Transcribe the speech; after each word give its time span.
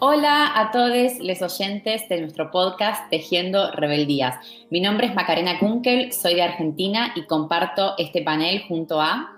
Hola 0.00 0.52
a 0.54 0.70
todos 0.70 1.18
los 1.18 1.42
oyentes 1.42 2.08
de 2.08 2.20
nuestro 2.20 2.52
podcast 2.52 3.10
Tejiendo 3.10 3.72
Rebeldías. 3.72 4.36
Mi 4.70 4.80
nombre 4.80 5.08
es 5.08 5.14
Macarena 5.16 5.58
Kunkel, 5.58 6.12
soy 6.12 6.36
de 6.36 6.42
Argentina 6.42 7.10
y 7.16 7.26
comparto 7.26 7.96
este 7.98 8.22
panel 8.22 8.62
junto 8.68 9.00
a 9.00 9.36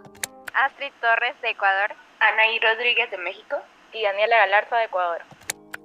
Astrid 0.53 0.93
Torres 1.01 1.35
de 1.41 1.49
Ecuador, 1.49 1.95
Anaí 2.19 2.59
Rodríguez 2.59 3.11
de 3.11 3.17
México 3.17 3.57
y 3.95 4.03
Daniela 4.03 4.37
Galarza 4.37 4.77
de 4.77 4.85
Ecuador. 4.85 5.23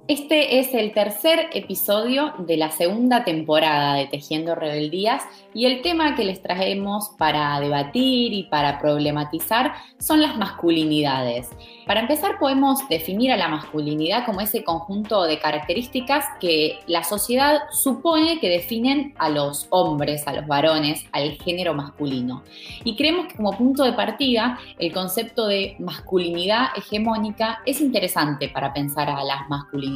Este 0.08 0.60
es 0.60 0.72
el 0.72 0.92
tercer 0.92 1.50
episodio 1.52 2.32
de 2.38 2.56
la 2.56 2.70
segunda 2.70 3.24
temporada 3.24 3.94
de 3.94 4.06
Tejiendo 4.06 4.54
Rebeldías 4.54 5.24
y 5.52 5.66
el 5.66 5.82
tema 5.82 6.14
que 6.14 6.22
les 6.22 6.40
traemos 6.40 7.10
para 7.18 7.58
debatir 7.58 8.32
y 8.32 8.44
para 8.44 8.78
problematizar 8.78 9.72
son 9.98 10.22
las 10.22 10.38
masculinidades. 10.38 11.50
Para 11.88 12.02
empezar 12.02 12.38
podemos 12.38 12.88
definir 12.88 13.32
a 13.32 13.36
la 13.36 13.48
masculinidad 13.48 14.24
como 14.24 14.40
ese 14.40 14.62
conjunto 14.62 15.24
de 15.24 15.40
características 15.40 16.24
que 16.40 16.78
la 16.86 17.02
sociedad 17.02 17.62
supone 17.72 18.38
que 18.38 18.48
definen 18.48 19.12
a 19.18 19.28
los 19.28 19.66
hombres, 19.70 20.28
a 20.28 20.34
los 20.34 20.46
varones, 20.46 21.04
al 21.10 21.32
género 21.32 21.74
masculino. 21.74 22.44
Y 22.84 22.94
creemos 22.94 23.26
que 23.26 23.34
como 23.34 23.58
punto 23.58 23.82
de 23.82 23.94
partida 23.94 24.60
el 24.78 24.92
concepto 24.92 25.48
de 25.48 25.74
masculinidad 25.80 26.66
hegemónica 26.76 27.58
es 27.66 27.80
interesante 27.80 28.48
para 28.48 28.72
pensar 28.72 29.10
a 29.10 29.24
las 29.24 29.48
masculinidades. 29.48 29.95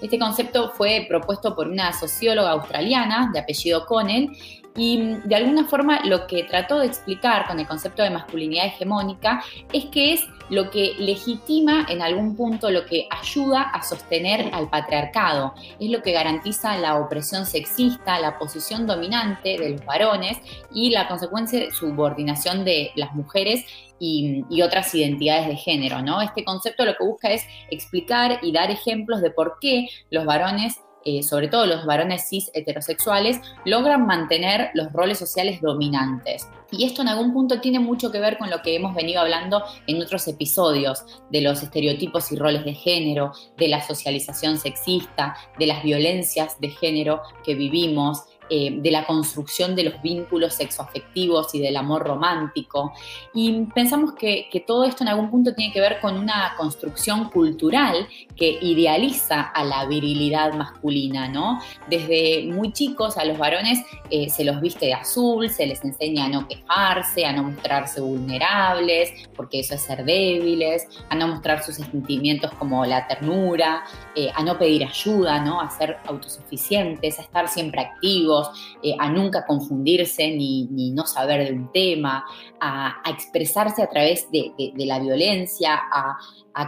Este 0.00 0.18
concepto 0.18 0.70
fue 0.70 1.06
propuesto 1.08 1.54
por 1.54 1.68
una 1.68 1.92
socióloga 1.92 2.52
australiana 2.52 3.30
de 3.32 3.40
apellido 3.40 3.86
Connell 3.86 4.30
y 4.76 4.98
mm, 4.98 5.28
de 5.28 5.36
alguna 5.36 5.66
forma 5.66 6.00
lo 6.04 6.26
que 6.26 6.44
trató 6.44 6.78
de 6.78 6.86
explicar 6.86 7.46
con 7.46 7.58
el 7.58 7.66
concepto 7.66 8.02
de 8.02 8.10
masculinidad 8.10 8.66
hegemónica 8.66 9.42
es 9.72 9.86
que 9.86 10.14
es 10.14 10.26
lo 10.48 10.70
que 10.70 10.94
legitima 10.98 11.86
en 11.88 12.02
algún 12.02 12.34
punto, 12.34 12.70
lo 12.70 12.84
que 12.84 13.06
ayuda 13.10 13.62
a 13.62 13.82
sostener 13.82 14.50
al 14.52 14.68
patriarcado, 14.68 15.54
es 15.78 15.90
lo 15.90 16.02
que 16.02 16.12
garantiza 16.12 16.76
la 16.76 16.98
opresión 16.98 17.46
sexista, 17.46 18.18
la 18.18 18.36
posición 18.36 18.84
dominante 18.84 19.58
de 19.58 19.70
los 19.70 19.84
varones 19.84 20.38
y 20.74 20.90
la 20.90 21.06
consecuencia 21.06 21.60
de 21.60 21.70
subordinación 21.70 22.64
de 22.64 22.90
las 22.96 23.14
mujeres 23.14 23.64
y, 24.00 24.62
otras 24.62 24.94
identidades 24.94 25.46
de 25.46 25.56
género, 25.56 26.02
¿no? 26.02 26.20
Este 26.20 26.44
concepto 26.44 26.84
lo 26.84 26.96
que 26.96 27.04
busca 27.04 27.30
es 27.30 27.46
explicar 27.70 28.40
y 28.42 28.52
dar 28.52 28.70
ejemplos 28.70 29.20
de 29.20 29.30
por 29.30 29.58
qué 29.60 29.88
los 30.10 30.24
varones 30.24 30.80
eh, 31.02 31.22
sobre 31.22 31.48
todo 31.48 31.64
los 31.64 31.86
varones 31.86 32.28
cis 32.28 32.50
heterosexuales, 32.52 33.40
logran 33.64 34.06
mantener 34.06 34.70
los 34.74 34.92
roles 34.92 35.18
sociales 35.18 35.62
dominantes. 35.62 36.46
Y 36.70 36.84
esto 36.84 37.00
en 37.00 37.08
algún 37.08 37.32
punto 37.32 37.58
tiene 37.60 37.78
mucho 37.78 38.12
que 38.12 38.20
ver 38.20 38.36
con 38.36 38.50
lo 38.50 38.60
que 38.60 38.76
hemos 38.76 38.94
venido 38.94 39.22
hablando 39.22 39.64
en 39.86 40.02
otros 40.02 40.28
episodios, 40.28 41.04
de 41.30 41.40
los 41.40 41.62
estereotipos 41.62 42.30
y 42.32 42.36
roles 42.36 42.66
de 42.66 42.74
género, 42.74 43.32
de 43.56 43.68
la 43.68 43.80
socialización 43.82 44.58
sexista, 44.58 45.34
de 45.58 45.66
las 45.66 45.82
violencias 45.82 46.60
de 46.60 46.68
género 46.68 47.22
que 47.44 47.54
vivimos, 47.54 48.24
eh, 48.52 48.78
de 48.82 48.90
la 48.90 49.06
construcción 49.06 49.76
de 49.76 49.84
los 49.84 50.02
vínculos 50.02 50.54
sexoafectivos 50.54 51.54
y 51.54 51.60
del 51.60 51.76
amor 51.76 52.02
romántico. 52.02 52.92
Y 53.32 53.66
pensamos 53.66 54.14
que, 54.14 54.48
todo 54.66 54.82
esto 54.84 55.04
en 55.04 55.08
algún 55.08 55.30
punto 55.30 55.54
tiene 55.54 55.72
que 55.72 55.80
ver 55.80 56.00
con 56.00 56.18
una 56.18 56.54
construcción 56.56 57.30
cultural 57.30 58.08
que 58.36 58.58
idealiza 58.60 59.40
a 59.40 59.62
la 59.62 59.86
virilidad 59.86 60.52
masculina, 60.54 61.28
¿no? 61.28 61.60
Desde 61.88 62.44
muy 62.52 62.72
chicos 62.72 63.16
a 63.16 63.24
los 63.24 63.38
varones 63.38 63.78
eh, 64.10 64.28
se 64.28 64.42
los 64.42 64.60
viste 64.60 64.86
de 64.86 64.94
azul, 64.94 65.48
se 65.48 65.66
les 65.66 65.84
enseña 65.84 66.24
a 66.24 66.28
no 66.28 66.48
quejarse, 66.48 67.24
a 67.24 67.32
no 67.32 67.44
mostrarse 67.44 68.00
vulnerables, 68.00 69.12
porque 69.36 69.60
eso 69.60 69.74
es 69.74 69.82
ser 69.82 70.04
débiles, 70.04 70.88
a 71.08 71.14
no 71.14 71.28
mostrar 71.28 71.62
sus 71.62 71.76
sentimientos 71.76 72.52
como 72.54 72.84
la 72.84 73.06
ternura, 73.06 73.84
eh, 74.16 74.32
a 74.34 74.42
no 74.42 74.58
pedir 74.58 74.84
ayuda, 74.84 75.40
¿no? 75.40 75.60
A 75.60 75.70
ser 75.70 75.98
autosuficientes, 76.06 77.20
a 77.20 77.22
estar 77.22 77.48
siempre 77.48 77.82
activos 77.82 78.39
eh, 78.82 78.94
a 78.98 79.08
nunca 79.10 79.46
confundirse 79.46 80.28
ni, 80.30 80.90
no 80.92 81.06
saber 81.06 81.46
de 81.46 81.52
un 81.52 81.72
tema, 81.72 82.24
a, 82.60 83.02
expresarse 83.10 83.82
a 83.82 83.88
través 83.88 84.30
de, 84.30 84.52
la 84.76 84.98
violencia, 84.98 85.80
a, 85.92 86.18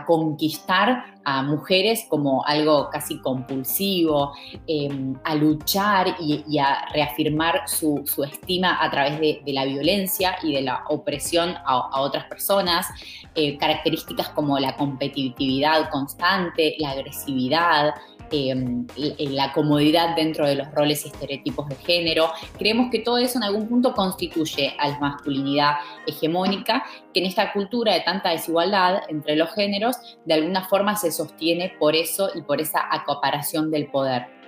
conquistar 0.06 1.20
a 1.24 1.42
mujeres 1.42 2.06
como 2.08 2.44
algo 2.46 2.88
casi 2.90 3.20
compulsivo, 3.20 4.32
em, 4.66 5.14
a 5.24 5.34
luchar 5.34 6.16
y, 6.20 6.58
a 6.58 6.86
reafirmar 6.92 7.68
su, 7.68 8.02
estima 8.24 8.78
a 8.82 8.90
través 8.90 9.20
de, 9.20 9.42
la 9.52 9.64
violencia 9.64 10.36
y 10.42 10.54
de 10.54 10.62
la 10.62 10.84
opresión 10.88 11.54
a, 11.66 12.00
otras 12.00 12.24
personas, 12.24 12.86
eh, 13.34 13.56
características 13.58 14.30
como 14.30 14.58
la 14.58 14.76
competitividad 14.76 15.90
constante, 15.90 16.76
la 16.78 16.90
agresividad, 16.90 17.94
Em, 18.32 18.86
la 19.18 19.52
comodidad 19.52 20.16
dentro 20.16 20.46
de 20.46 20.54
los 20.54 20.70
roles 20.72 21.04
y 21.04 21.08
estereotipos 21.08 21.68
de 21.68 21.76
género. 21.76 22.32
Creemos 22.56 22.90
que 22.90 23.00
todo 23.00 23.18
eso 23.18 23.36
en 23.38 23.44
algún 23.44 23.68
punto 23.68 23.92
constituye 23.92 24.74
a 24.78 24.88
la 24.88 24.98
masculinidad 24.98 25.74
hegemónica, 26.06 26.82
que 27.12 27.20
en 27.20 27.26
esta 27.26 27.52
cultura 27.52 27.94
de 27.94 28.00
tanta 28.00 28.30
desigualdad 28.30 29.02
entre 29.08 29.36
los 29.36 29.52
géneros, 29.54 30.18
de 30.24 30.34
alguna 30.34 30.64
forma 30.64 30.96
se 30.96 31.12
sostiene 31.12 31.74
por 31.78 31.94
eso 31.94 32.30
y 32.34 32.42
por 32.42 32.60
esa 32.60 32.86
acoparación 32.90 33.70
del 33.70 33.86
poder. 33.86 34.41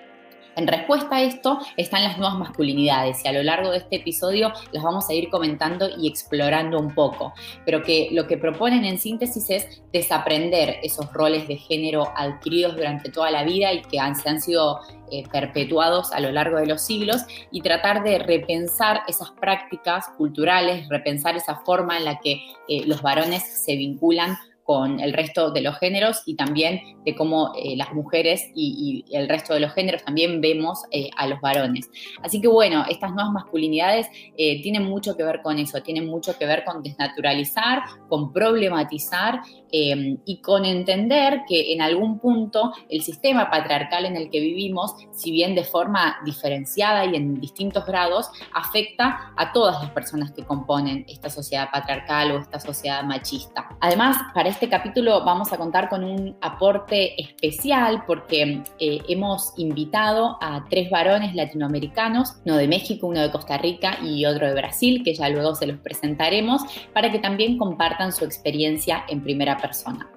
En 0.57 0.69
respuesta 0.69 1.17
a 1.17 1.23
esto 1.23 1.59
están 1.77 2.05
las 2.05 2.17
nuevas 2.17 2.39
masculinidades 2.39 3.25
y 3.25 3.29
a 3.29 3.33
lo 3.33 3.43
largo 3.43 3.71
de 3.71 3.79
este 3.79 3.97
episodio 3.97 4.53
las 4.71 4.85
vamos 4.85 5.09
a 5.09 5.13
ir 5.13 5.29
comentando 5.29 5.89
y 5.99 6.07
explorando 6.09 6.79
un 6.79 6.95
poco, 6.95 7.35
pero 7.65 7.83
que 7.83 8.09
lo 8.13 8.27
que 8.27 8.39
proponen 8.39 8.85
en 8.85 8.99
síntesis 8.99 9.51
es 9.51 9.83
desaprender 9.93 10.77
esos 10.83 11.13
roles 11.13 11.49
de 11.49 11.57
género 11.57 12.13
adquiridos 12.17 12.77
durante 12.77 13.11
toda 13.11 13.31
la 13.31 13.43
vida 13.43 13.73
y 13.73 13.83
que 13.83 13.99
han, 13.99 14.15
se 14.15 14.29
han 14.29 14.41
sido 14.41 14.81
eh, 15.11 15.25
perpetuados 15.31 16.13
a 16.13 16.21
lo 16.21 16.31
largo 16.31 16.59
de 16.59 16.67
los 16.67 16.83
siglos 16.83 17.23
y 17.51 17.61
tratar 17.61 18.05
de 18.05 18.19
repensar 18.21 19.01
esas 19.09 19.33
prácticas 19.33 20.07
culturales, 20.17 20.89
repensar 20.89 21.37
esa 21.37 21.57
forma 21.57 21.99
en 21.99 22.05
la 22.05 22.19
que 22.21 22.41
eh, 22.69 22.85
los 22.87 23.03
varones 23.03 23.43
se 23.43 23.77
vinculan 23.77 24.37
con 24.65 24.99
el 24.99 25.13
resto 25.13 25.51
de 25.51 25.61
los 25.61 25.79
géneros 25.79 26.23
y 26.27 26.35
también 26.37 26.81
de 27.05 27.15
cómo 27.15 27.53
eh, 27.57 27.77
las 27.77 27.93
mujeres 27.93 28.51
y, 28.55 29.05
el 29.13 29.29
resto 29.29 29.55
de 29.55 29.61
los 29.61 29.73
géneros 29.73 30.03
también 30.05 30.41
vemos 30.41 30.83
eh, 30.91 31.11
a 31.17 31.27
los 31.27 31.41
varones. 31.41 31.91
Así 32.23 32.41
que 32.41 32.49
bueno, 32.49 32.85
estas 32.89 33.13
nuevas 33.13 33.33
masculinidades 33.33 34.09
eh, 34.37 34.63
tienen 34.63 34.85
mucho 34.85 35.17
que 35.17 35.23
ver 35.23 35.43
con 35.43 35.59
eso, 35.59 35.83
tienen 35.83 36.07
mucho 36.07 36.37
que 36.39 36.47
ver 36.47 36.65
con 36.65 36.83
desnaturalizar, 36.83 37.83
con 38.09 38.33
problematizar 38.33 39.43
y 39.77 40.41
con 40.41 40.65
entender 40.65 41.43
que 41.49 41.73
en 41.73 41.83
algún 41.83 42.21
punto 42.21 42.73
el 42.89 43.03
sistema 43.03 43.51
patriarcal 43.51 44.07
en 44.07 44.17
el 44.17 44.31
que 44.31 44.39
vivimos, 44.39 44.95
si 45.11 45.33
bien 45.33 45.55
de 45.55 45.65
forma 45.65 46.17
diferenciada 46.25 47.05
y 47.05 47.17
en 47.17 47.41
distintos 47.41 47.85
grados, 47.85 48.31
afecta 48.53 49.33
a 49.37 49.53
todas 49.53 49.83
las 49.83 49.91
personas 49.91 50.31
que 50.31 50.45
componen 50.45 51.05
esta 51.09 51.29
sociedad 51.29 51.71
patriarcal 51.73 52.33
o 52.33 52.39
esta 52.39 52.61
sociedad 52.61 53.03
machista. 53.03 53.69
Además, 53.81 54.17
para 54.33 54.49
este 54.49 54.69
capítulo 54.69 55.25
vamos 55.25 55.53
a 55.53 55.57
contar 55.57 55.89
con 55.89 56.05
un 56.05 56.37
aporte 56.41 57.21
especial 57.21 58.05
porque 58.07 58.63
eh, 58.79 59.01
hemos 59.09 59.55
invitado 59.57 60.39
a 60.41 60.65
tres 60.71 60.89
varones 60.89 61.35
latinoamericanos, 61.35 62.37
uno 62.45 62.57
de 62.57 62.69
México, 62.69 63.09
uno 63.09 63.21
de 63.23 63.31
Costa 63.31 63.59
Rica 63.59 63.99
y 64.03 64.25
otro 64.25 64.47
de 64.47 64.55
Brasil, 64.55 65.03
que 65.05 65.15
ya 65.15 65.29
luego 65.29 65.55
se 65.55 65.67
los 65.67 65.79
presentaremos, 65.79 66.63
para 66.93 67.11
que 67.11 67.19
también 67.19 67.59
compartan 67.59 68.13
su 68.13 68.25
experiencia 68.25 69.05
en 69.09 69.23
primera 69.23 69.57
persona. 69.67 70.11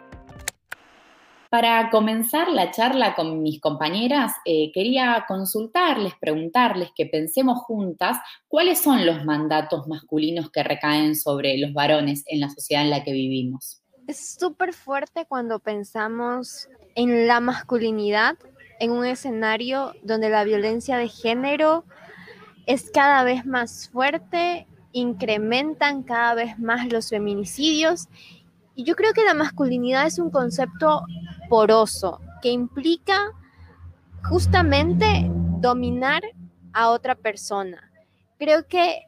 Para 1.49 1.89
comenzar 1.89 2.49
la 2.49 2.71
charla 2.71 3.15
con 3.15 3.41
mis 3.41 3.61
compañeras, 3.61 4.33
eh, 4.43 4.71
quería 4.73 5.23
consultarles, 5.27 6.13
preguntarles 6.19 6.89
que 6.93 7.05
pensemos 7.05 7.59
juntas 7.59 8.17
cuáles 8.49 8.81
son 8.81 9.05
los 9.05 9.23
mandatos 9.23 9.87
masculinos 9.87 10.51
que 10.51 10.63
recaen 10.63 11.15
sobre 11.15 11.57
los 11.57 11.71
varones 11.71 12.23
en 12.27 12.41
la 12.41 12.49
sociedad 12.49 12.83
en 12.83 12.89
la 12.89 13.03
que 13.03 13.13
vivimos 13.13 13.81
es 14.07 14.37
súper 14.39 14.73
fuerte 14.73 15.25
cuando 15.25 15.59
pensamos 15.59 16.69
en 16.95 17.27
la 17.27 17.41
masculinidad 17.41 18.37
en 18.79 18.91
un 18.91 19.05
escenario 19.05 19.93
donde 20.01 20.29
la 20.29 20.45
violencia 20.45 20.97
de 20.97 21.09
género 21.09 21.83
es 22.65 22.89
cada 22.89 23.23
vez 23.23 23.45
más 23.45 23.89
fuerte, 23.89 24.65
incrementan 24.93 26.03
cada 26.03 26.35
vez 26.35 26.57
más 26.57 26.91
los 26.91 27.09
feminicidios. 27.09 28.07
Y 28.77 28.83
yo 28.83 28.95
creo 28.95 29.11
que 29.13 29.25
la 29.25 29.33
masculinidad 29.33 30.05
es 30.05 30.19
un 30.19 30.29
concepto 30.29 31.01
poroso 31.49 32.21
que 32.43 32.49
implica 32.49 33.31
justamente 34.29 35.25
dominar 35.59 36.21
a 36.73 36.91
otra 36.91 37.15
persona. 37.15 37.91
Creo 38.37 38.67
que 38.67 38.99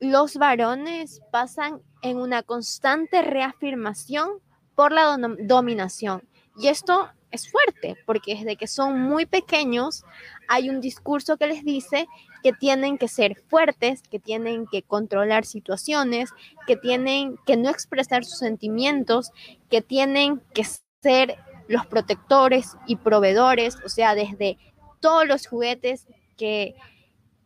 los 0.00 0.36
varones 0.36 1.22
pasan 1.30 1.80
en 2.02 2.16
una 2.16 2.42
constante 2.42 3.22
reafirmación 3.22 4.30
por 4.74 4.90
la 4.90 5.16
dominación. 5.44 6.28
Y 6.56 6.66
esto 6.66 7.08
es 7.30 7.48
fuerte, 7.48 7.96
porque 8.04 8.34
desde 8.34 8.56
que 8.56 8.66
son 8.66 9.00
muy 9.00 9.26
pequeños 9.26 10.02
hay 10.48 10.70
un 10.70 10.80
discurso 10.80 11.36
que 11.36 11.46
les 11.46 11.64
dice 11.64 12.08
que 12.42 12.52
tienen 12.52 12.98
que 12.98 13.08
ser 13.08 13.36
fuertes, 13.48 14.02
que 14.02 14.18
tienen 14.18 14.66
que 14.66 14.82
controlar 14.82 15.44
situaciones, 15.44 16.30
que 16.66 16.76
tienen 16.76 17.36
que 17.46 17.56
no 17.56 17.68
expresar 17.70 18.24
sus 18.24 18.38
sentimientos, 18.38 19.30
que 19.70 19.82
tienen 19.82 20.40
que 20.54 20.64
ser 21.02 21.36
los 21.68 21.86
protectores 21.86 22.76
y 22.86 22.96
proveedores, 22.96 23.76
o 23.84 23.88
sea, 23.88 24.14
desde 24.14 24.58
todos 25.00 25.26
los 25.26 25.46
juguetes 25.46 26.06
que 26.36 26.74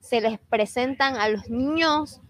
se 0.01 0.21
les 0.21 0.39
presentan 0.39 1.17
a 1.17 1.29
los 1.29 1.49
niños, 1.49 2.21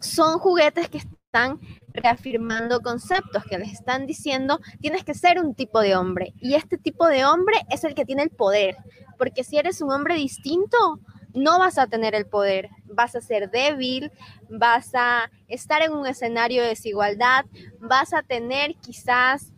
son 0.00 0.38
juguetes 0.38 0.88
que 0.88 0.98
están 0.98 1.60
reafirmando 1.88 2.80
conceptos, 2.80 3.44
que 3.44 3.58
les 3.58 3.72
están 3.72 4.06
diciendo, 4.06 4.60
tienes 4.80 5.04
que 5.04 5.14
ser 5.14 5.40
un 5.40 5.54
tipo 5.54 5.80
de 5.80 5.96
hombre. 5.96 6.34
Y 6.40 6.54
este 6.54 6.76
tipo 6.76 7.06
de 7.06 7.24
hombre 7.24 7.56
es 7.70 7.84
el 7.84 7.94
que 7.94 8.04
tiene 8.04 8.22
el 8.22 8.30
poder, 8.30 8.76
porque 9.18 9.44
si 9.44 9.56
eres 9.56 9.80
un 9.80 9.90
hombre 9.90 10.14
distinto, 10.16 11.00
no 11.34 11.58
vas 11.58 11.78
a 11.78 11.86
tener 11.86 12.14
el 12.14 12.26
poder, 12.26 12.70
vas 12.86 13.14
a 13.16 13.20
ser 13.20 13.50
débil, 13.50 14.12
vas 14.48 14.94
a 14.94 15.30
estar 15.48 15.82
en 15.82 15.92
un 15.92 16.06
escenario 16.06 16.62
de 16.62 16.68
desigualdad, 16.68 17.44
vas 17.80 18.14
a 18.14 18.22
tener 18.22 18.76
quizás 18.76 19.52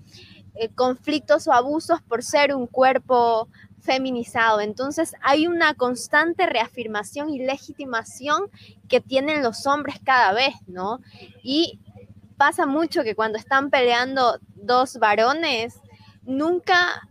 eh, 0.54 0.70
conflictos 0.74 1.46
o 1.46 1.52
abusos 1.52 2.00
por 2.02 2.24
ser 2.24 2.54
un 2.54 2.66
cuerpo 2.66 3.48
feminizado. 3.80 4.60
Entonces 4.60 5.14
hay 5.22 5.46
una 5.46 5.74
constante 5.74 6.46
reafirmación 6.46 7.30
y 7.30 7.38
legitimación 7.38 8.50
que 8.88 9.00
tienen 9.00 9.42
los 9.42 9.66
hombres 9.66 9.96
cada 10.02 10.32
vez, 10.32 10.54
¿no? 10.66 11.00
Y 11.42 11.80
pasa 12.36 12.66
mucho 12.66 13.02
que 13.02 13.14
cuando 13.14 13.38
están 13.38 13.70
peleando 13.70 14.38
dos 14.54 14.98
varones, 14.98 15.74
nunca 16.24 17.02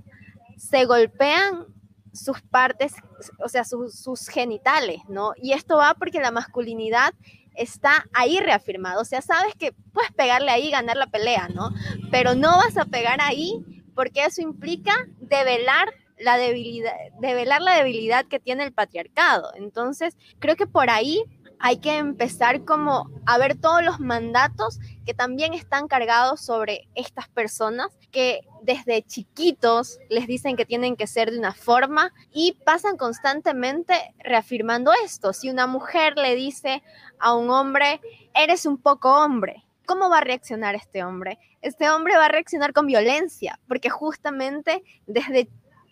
se 0.57 0.85
golpean 0.85 1.67
sus 2.15 2.41
partes, 2.41 2.94
o 3.39 3.50
sea, 3.50 3.63
sus 3.63 4.27
genitales, 4.27 5.01
¿no? 5.07 5.33
Y 5.41 5.53
esto 5.53 5.77
va 5.77 5.94
porque 5.94 6.19
la 6.19 6.31
masculinidad 6.31 7.13
está 7.56 8.06
ahí 8.13 8.39
reafirmado. 8.39 9.01
O 9.01 9.06
sea, 9.06 9.21
sabes 9.21 9.53
que 9.56 9.73
puedes 9.94 10.12
pegarle 10.12 10.51
ahí 10.51 10.67
y 10.67 10.71
ganar 10.71 10.97
la 10.97 11.07
pelea, 11.07 11.47
¿no? 11.50 11.71
Pero 12.12 12.35
no 12.35 12.57
vas 12.57 12.77
a 12.77 12.85
pegar 12.85 13.19
ahí 13.21 13.63
porque 13.94 14.25
eso 14.25 14.41
implica 14.41 14.94
develar 15.19 15.94
la 16.17 16.38
debilidad, 16.38 16.94
develar 17.19 17.62
la 17.62 17.75
debilidad 17.75 18.25
que 18.25 18.39
tiene 18.39 18.63
el 18.63 18.73
patriarcado. 18.73 19.51
Entonces, 19.56 20.17
creo 20.39 20.56
que 20.56 20.67
por 20.67 20.89
ahí 20.89 21.23
hay 21.59 21.77
que 21.77 21.97
empezar 21.97 22.63
como 22.65 23.09
a 23.25 23.37
ver 23.37 23.55
todos 23.59 23.83
los 23.83 23.99
mandatos 23.99 24.79
que 25.05 25.13
también 25.13 25.53
están 25.53 25.87
cargados 25.87 26.41
sobre 26.41 26.87
estas 26.95 27.27
personas 27.29 27.97
que 28.11 28.41
desde 28.61 29.03
chiquitos 29.03 29.99
les 30.09 30.27
dicen 30.27 30.55
que 30.55 30.65
tienen 30.65 30.95
que 30.95 31.07
ser 31.07 31.31
de 31.31 31.39
una 31.39 31.53
forma 31.53 32.11
y 32.31 32.53
pasan 32.65 32.97
constantemente 32.97 33.93
reafirmando 34.19 34.91
esto. 35.03 35.33
Si 35.33 35.49
una 35.49 35.67
mujer 35.67 36.17
le 36.17 36.35
dice 36.35 36.83
a 37.19 37.35
un 37.35 37.49
hombre, 37.49 38.01
eres 38.33 38.65
un 38.65 38.77
poco 38.77 39.23
hombre, 39.23 39.65
¿cómo 39.85 40.09
va 40.09 40.19
a 40.19 40.23
reaccionar 40.23 40.75
este 40.75 41.03
hombre? 41.03 41.39
Este 41.61 41.89
hombre 41.89 42.17
va 42.17 42.25
a 42.25 42.29
reaccionar 42.29 42.73
con 42.73 42.87
violencia, 42.87 43.59
porque 43.67 43.89
justamente 43.89 44.83
desde 45.05 45.47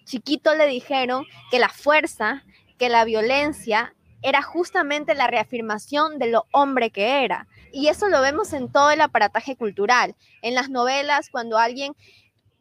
chiquito 0.05 0.53
le 0.55 0.67
dijeron 0.67 1.25
que 1.51 1.59
la 1.59 1.69
fuerza, 1.69 2.43
que 2.77 2.89
la 2.89 3.05
violencia 3.05 3.95
era 4.23 4.41
justamente 4.41 5.13
la 5.13 5.27
reafirmación 5.27 6.17
de 6.17 6.27
lo 6.27 6.45
hombre 6.51 6.89
que 6.89 7.23
era. 7.23 7.47
Y 7.71 7.87
eso 7.87 8.07
lo 8.07 8.21
vemos 8.21 8.53
en 8.53 8.71
todo 8.71 8.89
el 8.91 9.01
aparataje 9.01 9.55
cultural. 9.55 10.15
En 10.41 10.55
las 10.55 10.69
novelas, 10.69 11.29
cuando 11.29 11.57
alguien 11.57 11.93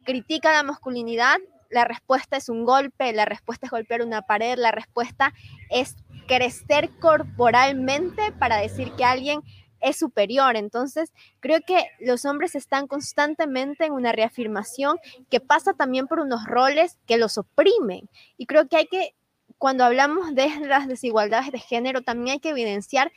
critica 0.03 0.51
la 0.51 0.63
masculinidad, 0.63 1.37
la 1.69 1.85
respuesta 1.85 2.37
es 2.37 2.49
un 2.49 2.65
golpe, 2.65 3.13
la 3.13 3.25
respuesta 3.25 3.65
es 3.65 3.71
golpear 3.71 4.01
una 4.01 4.21
pared, 4.21 4.57
la 4.57 4.71
respuesta 4.71 5.33
es 5.69 5.95
crecer 6.27 6.89
corporalmente 6.99 8.31
para 8.33 8.57
decir 8.57 8.91
que 8.93 9.05
alguien 9.05 9.41
es 9.81 9.97
superior. 9.97 10.55
Entonces, 10.55 11.13
creo 11.39 11.59
que 11.65 11.85
los 11.99 12.25
hombres 12.25 12.55
están 12.55 12.87
constantemente 12.87 13.85
en 13.85 13.93
una 13.93 14.11
reafirmación 14.11 14.97
que 15.29 15.39
pasa 15.39 15.73
también 15.73 16.07
por 16.07 16.19
unos 16.19 16.45
roles 16.45 16.97
que 17.05 17.17
los 17.17 17.37
oprimen. 17.37 18.09
Y 18.37 18.45
creo 18.45 18.67
que 18.67 18.77
hay 18.77 18.87
que 18.87 19.15
cuando 19.63 19.85
hablamos 19.85 20.35
de 20.35 20.49
las 20.67 20.89
desigualdades 20.89 21.49
de 21.53 21.57
género, 21.57 22.01
también 22.01 22.33
hay 22.33 22.39
que 22.41 22.49
evidenciar 22.49 23.13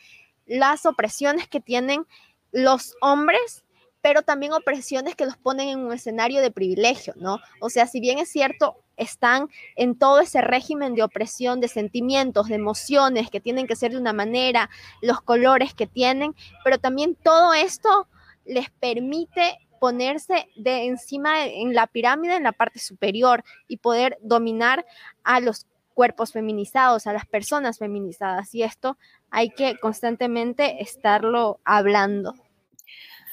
las 0.46 0.86
opresiones 0.86 1.48
que 1.48 1.60
tienen 1.60 2.06
los 2.52 2.94
hombres, 3.00 3.64
pero 4.00 4.22
también 4.22 4.52
opresiones 4.52 5.16
que 5.16 5.26
los 5.26 5.36
ponen 5.36 5.70
en 5.70 5.80
un 5.80 5.92
escenario 5.92 6.40
de 6.40 6.52
privilegio, 6.52 7.14
¿no? 7.16 7.40
O 7.60 7.68
sea, 7.68 7.88
si 7.88 7.98
bien 7.98 8.20
es 8.20 8.30
cierto, 8.30 8.76
están 8.96 9.48
en 9.74 9.98
todo 9.98 10.20
ese 10.20 10.40
régimen 10.40 10.94
de 10.94 11.02
opresión, 11.02 11.60
de 11.60 11.66
sentimientos, 11.66 12.46
de 12.46 12.54
emociones 12.54 13.28
que 13.28 13.40
tienen 13.40 13.66
que 13.66 13.74
ser 13.74 13.90
de 13.90 13.98
una 13.98 14.12
manera, 14.12 14.70
los 15.02 15.20
colores 15.22 15.74
que 15.74 15.88
tienen, 15.88 16.36
pero 16.62 16.78
también 16.78 17.16
todo 17.16 17.54
esto 17.54 18.06
les 18.44 18.70
permite 18.70 19.58
ponerse 19.80 20.48
de 20.54 20.84
encima 20.84 21.44
en 21.44 21.74
la 21.74 21.88
pirámide 21.88 22.36
en 22.36 22.44
la 22.44 22.52
parte 22.52 22.78
superior 22.78 23.42
y 23.66 23.78
poder 23.78 24.16
dominar 24.22 24.86
a 25.24 25.40
los 25.40 25.66
cuerpos 25.96 26.32
feminizados, 26.32 27.06
a 27.06 27.14
las 27.14 27.26
personas 27.26 27.78
feminizadas. 27.78 28.54
Y 28.54 28.62
esto 28.62 28.98
hay 29.30 29.48
que 29.48 29.76
constantemente 29.78 30.82
estarlo 30.82 31.58
hablando. 31.64 32.34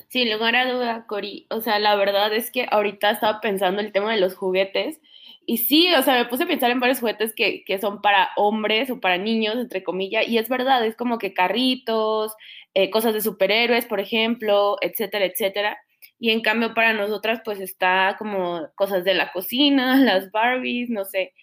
Sin 0.08 0.32
lugar 0.32 0.56
a 0.56 0.72
duda, 0.72 1.06
Cori. 1.06 1.46
O 1.50 1.60
sea, 1.60 1.78
la 1.78 1.96
verdad 1.96 2.34
es 2.34 2.52
que 2.52 2.66
ahorita 2.72 3.12
estaba 3.12 3.42
pensando 3.42 3.82
el 3.82 3.92
tema 3.92 4.14
de 4.14 4.22
los 4.22 4.36
juguetes. 4.36 5.02
Y 5.46 5.58
sí, 5.58 5.94
o 5.94 6.02
sea, 6.04 6.16
me 6.16 6.26
puse 6.26 6.44
a 6.44 6.48
pensar 6.48 6.72
en 6.72 6.80
varios 6.80 7.02
juguetes 7.02 7.34
que, 7.36 7.66
que 7.66 7.80
son 7.80 8.02
para 8.02 8.30
hombres 8.38 8.90
o 8.90 9.02
para 9.02 9.18
niños, 9.18 9.56
entre 9.56 9.84
comillas. 9.84 10.26
Y 10.28 10.38
es 10.38 10.48
verdad, 10.48 10.86
es 10.86 10.96
como 10.96 11.18
que 11.18 11.34
carritos, 11.34 12.34
eh, 12.74 12.90
cosas 12.90 13.14
de 13.14 13.20
superhéroes, 13.20 13.86
por 13.86 14.00
ejemplo, 14.00 14.78
etcétera, 14.80 15.26
etcétera. 15.26 15.78
Y 16.18 16.30
en 16.32 16.40
cambio 16.40 16.74
para 16.74 16.94
nosotras 16.94 17.42
pues 17.44 17.60
está 17.60 18.16
como 18.18 18.70
cosas 18.76 19.04
de 19.04 19.16
la 19.16 19.34
cocina, 19.34 19.98
las 19.98 20.32
Barbies, 20.32 20.90
no 20.90 21.04
sé 21.04 21.34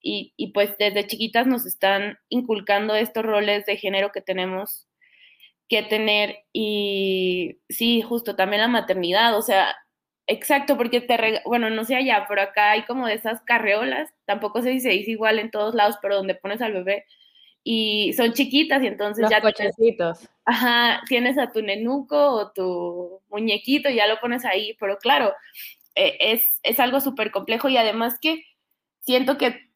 y, 0.00 0.52
pues 0.52 0.76
desde 0.78 1.06
chiquitas 1.06 1.46
nos 1.46 1.66
están 1.66 2.18
inculcando 2.28 2.94
estos 2.94 3.24
roles 3.24 3.66
de 3.66 3.76
género 3.76 4.12
que 4.12 4.20
tenemos 4.20 4.86
que 5.68 5.82
tener 5.82 6.44
y 6.52 7.58
sí, 7.68 8.00
justo 8.00 8.36
también 8.36 8.62
la 8.62 8.68
maternidad, 8.68 9.36
o 9.36 9.42
sea, 9.42 9.76
exacto, 10.26 10.76
porque 10.76 11.00
te, 11.00 11.42
bueno, 11.44 11.68
no 11.68 11.84
sé 11.84 11.96
allá, 11.96 12.24
pero 12.28 12.42
acá 12.42 12.70
hay 12.70 12.84
como 12.84 13.06
de 13.06 13.14
esas 13.14 13.42
carreolas, 13.42 14.10
tampoco 14.24 14.62
sé 14.62 14.72
si 14.72 14.80
se 14.80 14.90
dice 14.90 15.10
igual 15.10 15.38
en 15.38 15.50
todos 15.50 15.74
lados, 15.74 15.96
pero 16.00 16.16
donde 16.16 16.34
pones 16.34 16.62
al 16.62 16.72
bebé 16.72 17.04
y 17.64 18.14
son 18.14 18.32
chiquitas 18.32 18.82
y 18.82 18.86
entonces 18.86 19.22
Los 19.22 19.30
ya 19.30 19.42
cochecitos. 19.42 20.26
ajá, 20.46 21.02
tienes 21.06 21.36
a 21.36 21.52
tu 21.52 21.60
nenuco 21.60 22.16
o 22.16 22.50
tu 22.52 23.20
muñequito 23.28 23.90
y 23.90 23.96
ya 23.96 24.06
lo 24.06 24.20
pones 24.20 24.44
ahí, 24.46 24.74
pero 24.80 24.96
claro, 24.98 25.34
eh, 25.94 26.16
es, 26.20 26.60
es 26.62 26.80
algo 26.80 27.00
súper 27.00 27.30
complejo 27.30 27.68
y 27.68 27.76
además 27.76 28.18
que 28.22 28.42
siento 29.00 29.36
que 29.36 29.67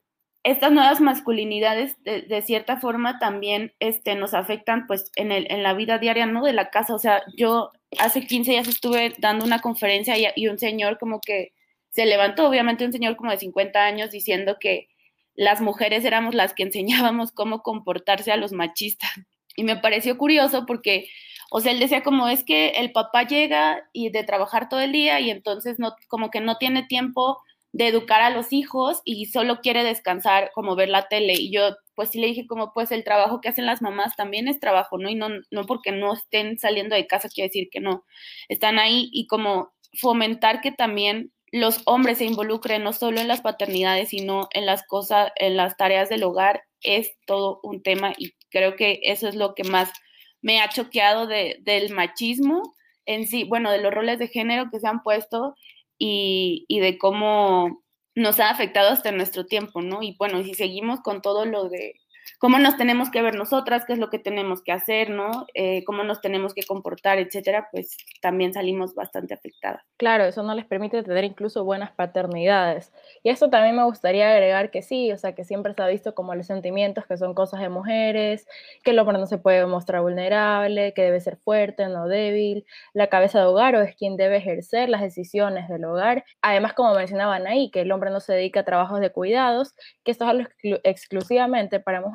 estas 0.44 0.72
nuevas 0.72 1.00
masculinidades 1.00 1.96
de, 2.02 2.42
cierta 2.42 2.78
forma 2.78 3.18
también 3.18 3.72
este, 3.78 4.16
nos 4.16 4.34
afectan 4.34 4.86
pues 4.86 5.12
en, 5.14 5.30
el, 5.30 5.46
en 5.50 5.62
la 5.62 5.74
vida 5.74 5.98
diaria, 5.98 6.26
¿no? 6.26 6.44
De 6.44 6.52
la 6.52 6.70
casa. 6.70 6.94
O 6.94 6.98
sea, 6.98 7.22
yo 7.36 7.70
hace 7.98 8.26
15 8.26 8.50
días 8.50 8.68
estuve 8.68 9.14
dando 9.18 9.44
una 9.44 9.60
conferencia 9.60 10.18
y, 10.18 10.26
y, 10.34 10.48
un 10.48 10.58
señor 10.58 10.98
como 10.98 11.20
que 11.20 11.52
se 11.90 12.06
levantó, 12.06 12.48
obviamente 12.48 12.84
un 12.84 12.92
señor 12.92 13.16
como 13.16 13.30
de 13.30 13.38
50 13.38 13.84
años 13.84 14.10
diciendo 14.10 14.56
que 14.58 14.88
las 15.34 15.60
mujeres 15.60 16.04
éramos 16.04 16.34
las 16.34 16.54
que 16.54 16.64
enseñábamos 16.64 17.32
cómo 17.32 17.62
comportarse 17.62 18.32
a 18.32 18.36
los 18.36 18.52
machistas. 18.52 19.10
Y 19.54 19.64
me 19.64 19.76
pareció 19.76 20.18
curioso 20.18 20.66
porque, 20.66 21.08
o 21.50 21.60
sea, 21.60 21.72
él 21.72 21.78
decía 21.78 22.02
como 22.02 22.28
es 22.28 22.42
que 22.42 22.70
el 22.70 22.90
papá 22.92 23.24
llega 23.24 23.82
y 23.92 24.10
de 24.10 24.24
trabajar 24.24 24.68
todo 24.68 24.80
el 24.80 24.92
día 24.92 25.20
y 25.20 25.30
entonces 25.30 25.78
no, 25.78 25.94
como 26.08 26.30
que 26.30 26.40
no 26.40 26.56
tiene 26.56 26.84
tiempo 26.84 27.38
de 27.72 27.88
educar 27.88 28.20
a 28.20 28.30
los 28.30 28.52
hijos 28.52 29.00
y 29.04 29.26
solo 29.26 29.60
quiere 29.60 29.82
descansar 29.82 30.50
como 30.54 30.76
ver 30.76 30.90
la 30.90 31.08
tele. 31.08 31.34
Y 31.34 31.50
yo 31.50 31.76
pues 31.94 32.10
sí 32.10 32.20
le 32.20 32.26
dije 32.28 32.46
como 32.46 32.72
pues 32.72 32.92
el 32.92 33.04
trabajo 33.04 33.40
que 33.40 33.48
hacen 33.48 33.66
las 33.66 33.82
mamás 33.82 34.14
también 34.16 34.48
es 34.48 34.60
trabajo, 34.60 34.98
¿no? 34.98 35.08
Y 35.08 35.14
no, 35.14 35.28
no 35.50 35.64
porque 35.64 35.92
no 35.92 36.12
estén 36.14 36.58
saliendo 36.58 36.94
de 36.94 37.06
casa 37.06 37.28
quiere 37.28 37.48
decir 37.48 37.68
que 37.70 37.80
no, 37.80 38.04
están 38.48 38.78
ahí 38.78 39.08
y 39.12 39.26
como 39.26 39.72
fomentar 39.94 40.60
que 40.60 40.72
también 40.72 41.32
los 41.50 41.82
hombres 41.84 42.18
se 42.18 42.24
involucren 42.24 42.82
no 42.82 42.92
solo 42.94 43.20
en 43.20 43.28
las 43.28 43.42
paternidades, 43.42 44.08
sino 44.08 44.48
en 44.52 44.64
las 44.64 44.86
cosas, 44.86 45.32
en 45.36 45.56
las 45.56 45.76
tareas 45.76 46.08
del 46.08 46.24
hogar, 46.24 46.62
es 46.80 47.12
todo 47.26 47.60
un 47.62 47.82
tema 47.82 48.14
y 48.16 48.32
creo 48.50 48.74
que 48.74 49.00
eso 49.02 49.28
es 49.28 49.34
lo 49.34 49.54
que 49.54 49.64
más 49.64 49.92
me 50.40 50.60
ha 50.60 50.68
choqueado 50.68 51.26
de, 51.26 51.58
del 51.60 51.92
machismo 51.94 52.74
en 53.06 53.26
sí, 53.26 53.44
bueno, 53.44 53.70
de 53.70 53.80
los 53.80 53.92
roles 53.92 54.18
de 54.18 54.28
género 54.28 54.70
que 54.70 54.80
se 54.80 54.88
han 54.88 55.02
puesto 55.02 55.54
y, 56.04 56.80
de 56.80 56.98
cómo 56.98 57.84
nos 58.14 58.40
ha 58.40 58.50
afectado 58.50 58.90
hasta 58.90 59.12
nuestro 59.12 59.46
tiempo, 59.46 59.82
¿no? 59.82 60.02
Y 60.02 60.16
bueno, 60.18 60.42
si 60.42 60.54
seguimos 60.54 61.00
con 61.00 61.22
todo 61.22 61.44
lo 61.44 61.68
de 61.68 61.94
cómo 62.38 62.58
nos 62.58 62.76
tenemos 62.76 63.10
que 63.10 63.22
ver 63.22 63.34
nosotras, 63.34 63.84
qué 63.86 63.92
es 63.94 63.98
lo 63.98 64.10
que 64.10 64.18
tenemos 64.18 64.62
que 64.62 64.72
hacer, 64.72 65.10
¿no? 65.10 65.46
Eh, 65.54 65.84
cómo 65.84 66.04
nos 66.04 66.20
tenemos 66.20 66.54
que 66.54 66.62
comportar, 66.62 67.18
etcétera, 67.18 67.68
pues 67.72 67.96
también 68.20 68.52
salimos 68.52 68.94
bastante 68.94 69.34
afectadas. 69.34 69.82
Claro, 69.96 70.24
eso 70.24 70.42
no 70.42 70.54
les 70.54 70.66
permite 70.66 71.02
tener 71.02 71.24
incluso 71.24 71.64
buenas 71.64 71.92
paternidades. 71.92 72.92
Y 73.22 73.30
esto 73.30 73.50
también 73.50 73.76
me 73.76 73.84
gustaría 73.84 74.30
agregar 74.30 74.70
que 74.70 74.82
sí, 74.82 75.12
o 75.12 75.18
sea, 75.18 75.34
que 75.34 75.44
siempre 75.44 75.74
se 75.74 75.82
ha 75.82 75.86
visto 75.86 76.14
como 76.14 76.34
los 76.34 76.46
sentimientos 76.46 77.06
que 77.06 77.16
son 77.16 77.34
cosas 77.34 77.60
de 77.60 77.68
mujeres, 77.68 78.46
que 78.84 78.92
el 78.92 78.98
hombre 78.98 79.18
no 79.18 79.26
se 79.26 79.38
puede 79.38 79.64
mostrar 79.66 80.02
vulnerable, 80.02 80.92
que 80.94 81.02
debe 81.02 81.20
ser 81.20 81.36
fuerte, 81.36 81.86
no 81.88 82.08
débil, 82.08 82.64
la 82.92 83.08
cabeza 83.08 83.40
de 83.40 83.46
hogar 83.46 83.76
o 83.76 83.80
es 83.82 83.94
quien 83.96 84.16
debe 84.16 84.36
ejercer 84.36 84.88
las 84.88 85.00
decisiones 85.00 85.68
del 85.68 85.84
hogar. 85.84 86.24
Además, 86.40 86.72
como 86.74 86.94
mencionaban 86.94 87.46
ahí, 87.46 87.70
que 87.70 87.80
el 87.82 87.92
hombre 87.92 88.10
no 88.10 88.20
se 88.20 88.32
dedica 88.32 88.60
a 88.60 88.64
trabajos 88.64 89.00
de 89.00 89.10
cuidados, 89.10 89.74
que 90.04 90.10
esto 90.10 90.24
es 90.24 90.30
algo 90.30 90.48
exclusivamente 90.84 91.80
para 91.80 92.00
mujeres 92.00 92.11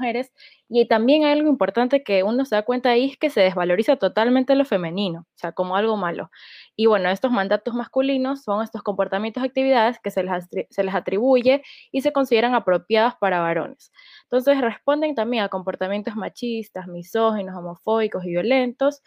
y 0.69 0.87
también 0.87 1.25
hay 1.25 1.33
algo 1.33 1.49
importante 1.49 2.03
que 2.03 2.23
uno 2.23 2.45
se 2.45 2.55
da 2.55 2.63
cuenta 2.63 2.89
ahí 2.89 3.11
es 3.11 3.17
que 3.17 3.29
se 3.29 3.41
desvaloriza 3.41 3.95
totalmente 3.95 4.55
lo 4.55 4.65
femenino, 4.65 5.21
o 5.21 5.37
sea, 5.37 5.51
como 5.51 5.75
algo 5.75 5.97
malo. 5.97 6.29
Y 6.75 6.85
bueno, 6.87 7.09
estos 7.09 7.31
mandatos 7.31 7.73
masculinos 7.73 8.43
son 8.43 8.63
estos 8.63 8.83
comportamientos 8.83 9.43
actividades 9.43 9.99
que 9.99 10.11
se 10.11 10.23
les, 10.23 10.47
se 10.69 10.83
les 10.83 10.95
atribuye 10.95 11.63
y 11.91 12.01
se 12.01 12.11
consideran 12.11 12.53
apropiados 12.55 13.15
para 13.19 13.39
varones. 13.39 13.91
Entonces 14.23 14.59
responden 14.61 15.15
también 15.15 15.43
a 15.43 15.49
comportamientos 15.49 16.15
machistas, 16.15 16.87
misóginos, 16.87 17.55
homofóbicos 17.55 18.25
y 18.25 18.29
violentos 18.29 19.01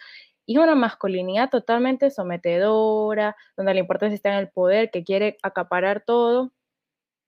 y 0.47 0.59
una 0.59 0.75
masculinidad 0.75 1.51
totalmente 1.51 2.11
sometedora, 2.11 3.37
donde 3.57 3.75
la 3.75 3.81
importancia 3.81 4.17
está 4.17 4.33
en 4.33 4.39
el 4.39 4.49
poder, 4.51 4.91
que 4.91 5.05
quiere 5.05 5.37
acaparar 5.43 6.03
todo 6.05 6.53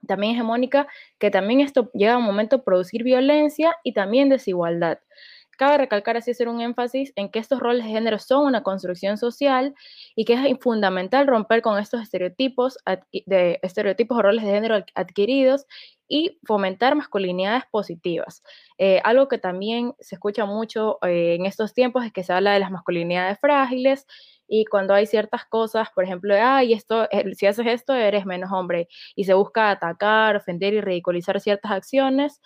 también 0.07 0.35
hegemónica, 0.35 0.87
que 1.19 1.31
también 1.31 1.61
esto 1.61 1.91
llega 1.95 2.15
a 2.15 2.19
un 2.19 2.25
momento 2.25 2.57
a 2.57 2.65
producir 2.65 3.03
violencia 3.03 3.77
y 3.83 3.93
también 3.93 4.29
desigualdad. 4.29 4.99
Cabe 5.59 5.79
recalcar 5.79 6.17
así 6.17 6.31
hacer 6.31 6.49
un 6.49 6.61
énfasis 6.61 7.13
en 7.15 7.31
que 7.31 7.39
estos 7.39 7.61
roles 7.61 7.85
de 7.85 7.91
género 7.91 8.19
son 8.19 8.47
una 8.47 8.63
construcción 8.63 9.19
social 9.19 9.75
y 10.17 10.25
que 10.25 10.33
es 10.35 10.59
fundamental 10.61 11.27
romper 11.27 11.63
con 11.63 11.79
estos 11.79 12.03
estereotipos, 12.03 12.79
de 13.27 13.61
estereotipos 13.63 14.19
o 14.19 14.23
roles 14.23 14.45
de 14.45 14.51
género 14.51 14.85
adquiridos 14.95 15.67
y 16.09 16.39
fomentar 16.45 16.97
masculinidades 16.97 17.65
positivas. 17.71 18.43
Eh, 18.79 19.01
algo 19.05 19.29
que 19.29 19.39
también 19.39 19.95
se 20.01 20.17
escucha 20.17 20.47
mucho 20.47 20.99
eh, 21.07 21.37
en 21.39 21.47
estos 21.47 21.75
tiempos 21.75 22.05
es 22.05 22.13
que 22.13 22.25
se 22.25 22.33
habla 22.33 22.53
de 22.55 22.61
las 22.61 22.71
masculinidades 22.71 23.39
frágiles 23.39 24.07
y 24.55 24.67
cuando 24.67 24.93
hay 24.93 25.07
ciertas 25.07 25.47
cosas, 25.47 25.89
por 25.95 26.05
ejemplo, 26.05 26.35
ay, 26.39 26.75
esto, 26.75 27.09
si 27.33 27.47
haces 27.47 27.67
esto 27.67 27.95
eres 27.95 28.27
menos 28.27 28.53
hombre 28.53 28.87
y 29.17 29.25
se 29.25 29.33
busca 29.33 29.71
atacar, 29.71 30.37
ofender 30.37 30.75
y 30.75 30.83
ridiculizar 30.83 31.41
ciertas 31.41 31.73
acciones 31.73 32.43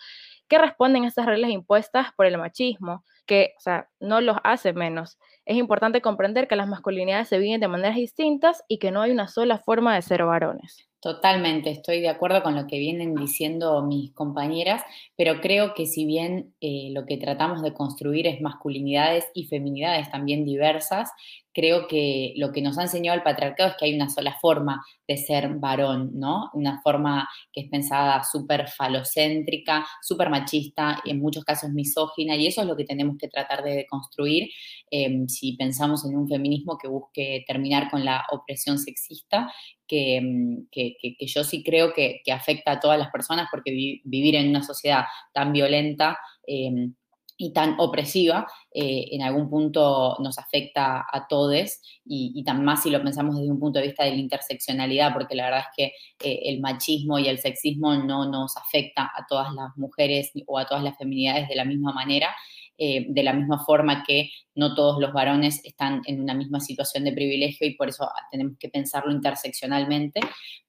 que 0.47 0.57
responden 0.57 1.03
a 1.03 1.09
estas 1.09 1.25
reglas 1.25 1.51
impuestas 1.51 2.13
por 2.15 2.25
el 2.25 2.37
machismo, 2.37 3.03
que, 3.25 3.55
o 3.57 3.59
sea, 3.59 3.89
no 3.99 4.21
los 4.21 4.37
hace 4.45 4.71
menos. 4.71 5.17
Es 5.43 5.57
importante 5.57 6.01
comprender 6.01 6.47
que 6.47 6.55
las 6.55 6.69
masculinidades 6.69 7.27
se 7.27 7.39
viven 7.39 7.59
de 7.59 7.67
maneras 7.67 7.97
distintas 7.97 8.63
y 8.69 8.79
que 8.79 8.91
no 8.91 9.01
hay 9.01 9.11
una 9.11 9.27
sola 9.27 9.57
forma 9.57 9.93
de 9.93 10.01
ser 10.01 10.23
varones. 10.23 10.87
Totalmente, 10.99 11.69
estoy 11.69 12.01
de 12.01 12.09
acuerdo 12.09 12.41
con 12.41 12.55
lo 12.55 12.65
que 12.65 12.79
vienen 12.79 13.13
diciendo 13.13 13.83
mis 13.83 14.11
compañeras, 14.13 14.81
pero 15.15 15.41
creo 15.41 15.75
que 15.75 15.85
si 15.85 16.05
bien 16.05 16.55
eh, 16.59 16.89
lo 16.91 17.05
que 17.05 17.17
tratamos 17.17 17.61
de 17.61 17.73
construir 17.73 18.25
es 18.25 18.41
masculinidades 18.41 19.27
y 19.35 19.45
feminidades 19.45 20.09
también 20.09 20.43
diversas, 20.43 21.11
creo 21.57 21.87
que 21.87 22.33
lo 22.35 22.51
que 22.51 22.61
nos 22.61 22.77
ha 22.77 22.83
enseñado 22.83 23.17
el 23.17 23.23
patriarcado 23.23 23.71
es 23.71 23.75
que 23.77 23.85
hay 23.85 23.95
una 23.95 24.09
sola 24.09 24.37
forma 24.39 24.85
de 25.07 25.17
ser 25.17 25.55
varón, 25.55 26.11
¿no? 26.13 26.51
Una 26.53 26.79
forma 26.83 27.27
que 27.51 27.61
es 27.61 27.69
pensada 27.69 28.23
súper 28.23 28.67
falocéntrica, 28.67 29.87
súper 30.03 30.29
machista, 30.29 31.01
en 31.03 31.19
muchos 31.19 31.43
casos 31.43 31.71
misógina, 31.71 32.35
y 32.35 32.45
eso 32.45 32.61
es 32.61 32.67
lo 32.67 32.75
que 32.75 32.85
tenemos 32.85 33.17
que 33.17 33.27
tratar 33.27 33.63
de 33.63 33.87
construir 33.89 34.49
em, 34.91 35.27
si 35.27 35.57
pensamos 35.57 36.05
en 36.05 36.15
un 36.15 36.27
feminismo 36.27 36.77
que 36.77 36.87
busque 36.87 37.43
terminar 37.47 37.89
con 37.89 38.05
la 38.05 38.23
opresión 38.31 38.77
sexista 38.77 39.47
Em, 39.89 40.67
que, 40.71 40.97
yo 41.19 41.43
sí 41.43 41.63
creo 41.63 41.93
que, 41.93 42.21
afecta 42.31 42.71
a 42.71 42.79
todas 42.79 42.99
las 42.99 43.09
personas 43.09 43.47
porque 43.51 43.71
vivir 44.03 44.35
en 44.35 44.49
una 44.49 44.63
sociedad 44.63 45.05
tan 45.33 45.53
violenta 45.53 46.17
em, 46.45 46.93
y 47.37 47.53
tan 47.53 47.79
opresiva, 47.79 48.47
eh, 48.73 49.09
en 49.11 49.21
algún 49.21 49.49
punto 49.49 50.17
nos 50.19 50.39
afecta 50.39 51.05
a 51.11 51.27
todos 51.27 51.79
y, 52.03 52.43
tan 52.43 52.65
más 52.65 52.83
si 52.83 52.89
lo 52.89 53.01
pensamos 53.01 53.37
desde 53.37 53.51
un 53.51 53.59
punto 53.59 53.79
de 53.79 53.85
vista 53.85 54.03
de 54.03 54.11
la 54.11 54.17
interseccionalidad, 54.17 55.13
porque 55.13 55.35
la 55.35 55.45
verdad 55.45 55.61
es 55.61 55.67
que 55.75 55.83
eh, 56.27 56.39
el 56.45 56.59
machismo 56.59 57.19
y 57.19 57.27
el 57.27 57.37
sexismo 57.37 57.95
no 57.95 58.29
nos 58.29 58.57
afecta 58.57 59.11
a 59.15 59.25
todas 59.27 59.53
las 59.53 59.77
mujeres 59.77 60.31
o 60.47 60.57
a 60.57 60.65
todas 60.65 60.83
las 60.83 60.97
feminidades 60.97 61.47
de 61.47 61.55
la 61.55 61.65
misma 61.65 61.93
manera. 61.93 62.35
Eh, 62.79 63.07
de 63.09 63.23
la 63.23 63.33
misma 63.33 63.65
forma 63.65 64.03
que 64.05 64.29
no 64.53 64.75
todos 64.75 65.01
los 65.01 65.11
varones 65.11 65.61
están 65.65 66.03
en 66.05 66.21
una 66.21 66.35
misma 66.35 66.59
situación 66.59 67.05
de 67.05 67.11
privilegio 67.11 67.65
y 67.65 67.73
por 67.73 67.89
eso 67.89 68.07
tenemos 68.29 68.55
que 68.59 68.69
pensarlo 68.69 69.11
interseccionalmente, 69.11 70.19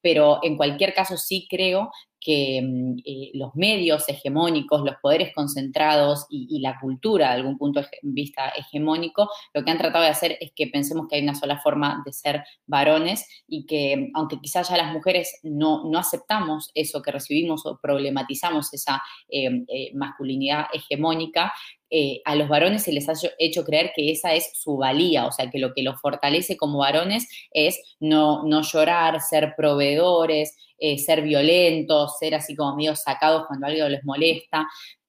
pero 0.01 0.39
en 0.43 0.57
cualquier 0.57 0.95
caso 0.95 1.19
sí 1.19 1.47
creo 1.51 1.91
que 2.21 2.61
mm, 2.63 2.99
eh, 3.05 3.31
los 3.35 3.55
medios 3.55 4.09
hegemónicos, 4.09 4.83
los 4.83 4.97
poderes 5.03 5.33
concentrados 5.35 6.27
y, 6.31 6.61
la 6.61 6.79
cultura, 6.81 7.29
de 7.29 7.37
algún 7.37 7.59
punto 7.59 7.81
de 7.81 7.89
vista 8.03 8.49
hegemónico, 8.51 9.29
lo 9.55 9.65
que 9.65 9.71
han 9.71 9.79
tratado 9.79 10.05
de 10.05 10.11
hacer 10.11 10.37
es 10.41 10.53
que 10.55 10.67
pensemos 10.67 11.07
que 11.09 11.17
hay 11.17 11.23
una 11.23 11.35
sola 11.35 11.59
forma 11.59 12.03
de 12.05 12.13
ser 12.13 12.45
varones 12.67 13.27
y 13.47 13.67
que 13.67 14.11
aunque 14.15 14.41
quizás 14.41 14.69
ya 14.69 14.77
las 14.77 14.93
mujeres 14.93 15.39
no, 15.43 15.85
no 15.85 15.99
aceptamos 15.99 16.71
eso 16.75 17.03
que 17.03 17.13
recibimos 17.13 17.65
o 17.67 17.79
problematizamos 17.81 18.73
esa 18.75 19.03
eh, 19.29 19.93
masculinidad 19.95 20.67
hegemónica, 20.73 21.53
eh, 21.91 22.21
a 22.25 22.35
los 22.35 22.49
varones 22.49 22.83
se 22.83 22.93
les 22.93 23.09
ha 23.09 23.15
hecho 23.39 23.65
creer 23.65 23.93
que 23.95 24.11
esa 24.11 24.35
es 24.35 24.51
su 24.55 24.77
valía, 24.77 25.27
o 25.27 25.33
sea, 25.33 25.51
que 25.51 25.59
lo 25.59 25.73
que 25.73 25.83
los 25.83 26.01
fortalece 26.01 26.57
como 26.57 26.79
varones 26.79 27.29
es 27.51 27.81
no, 28.01 28.45
no 28.45 28.63
llorar, 28.63 29.21
ser 29.21 29.55
proveedores, 29.57 30.57
eh, 30.79 30.99
ser 30.99 31.23
violentos, 31.23 32.19
ser 32.19 32.35
así 32.35 32.55
como 32.55 32.77
medio 32.77 32.95
sacados 32.95 33.47
cuando 33.47 33.67
algo 33.67 33.89
les 33.89 34.05
molesta 34.05 34.67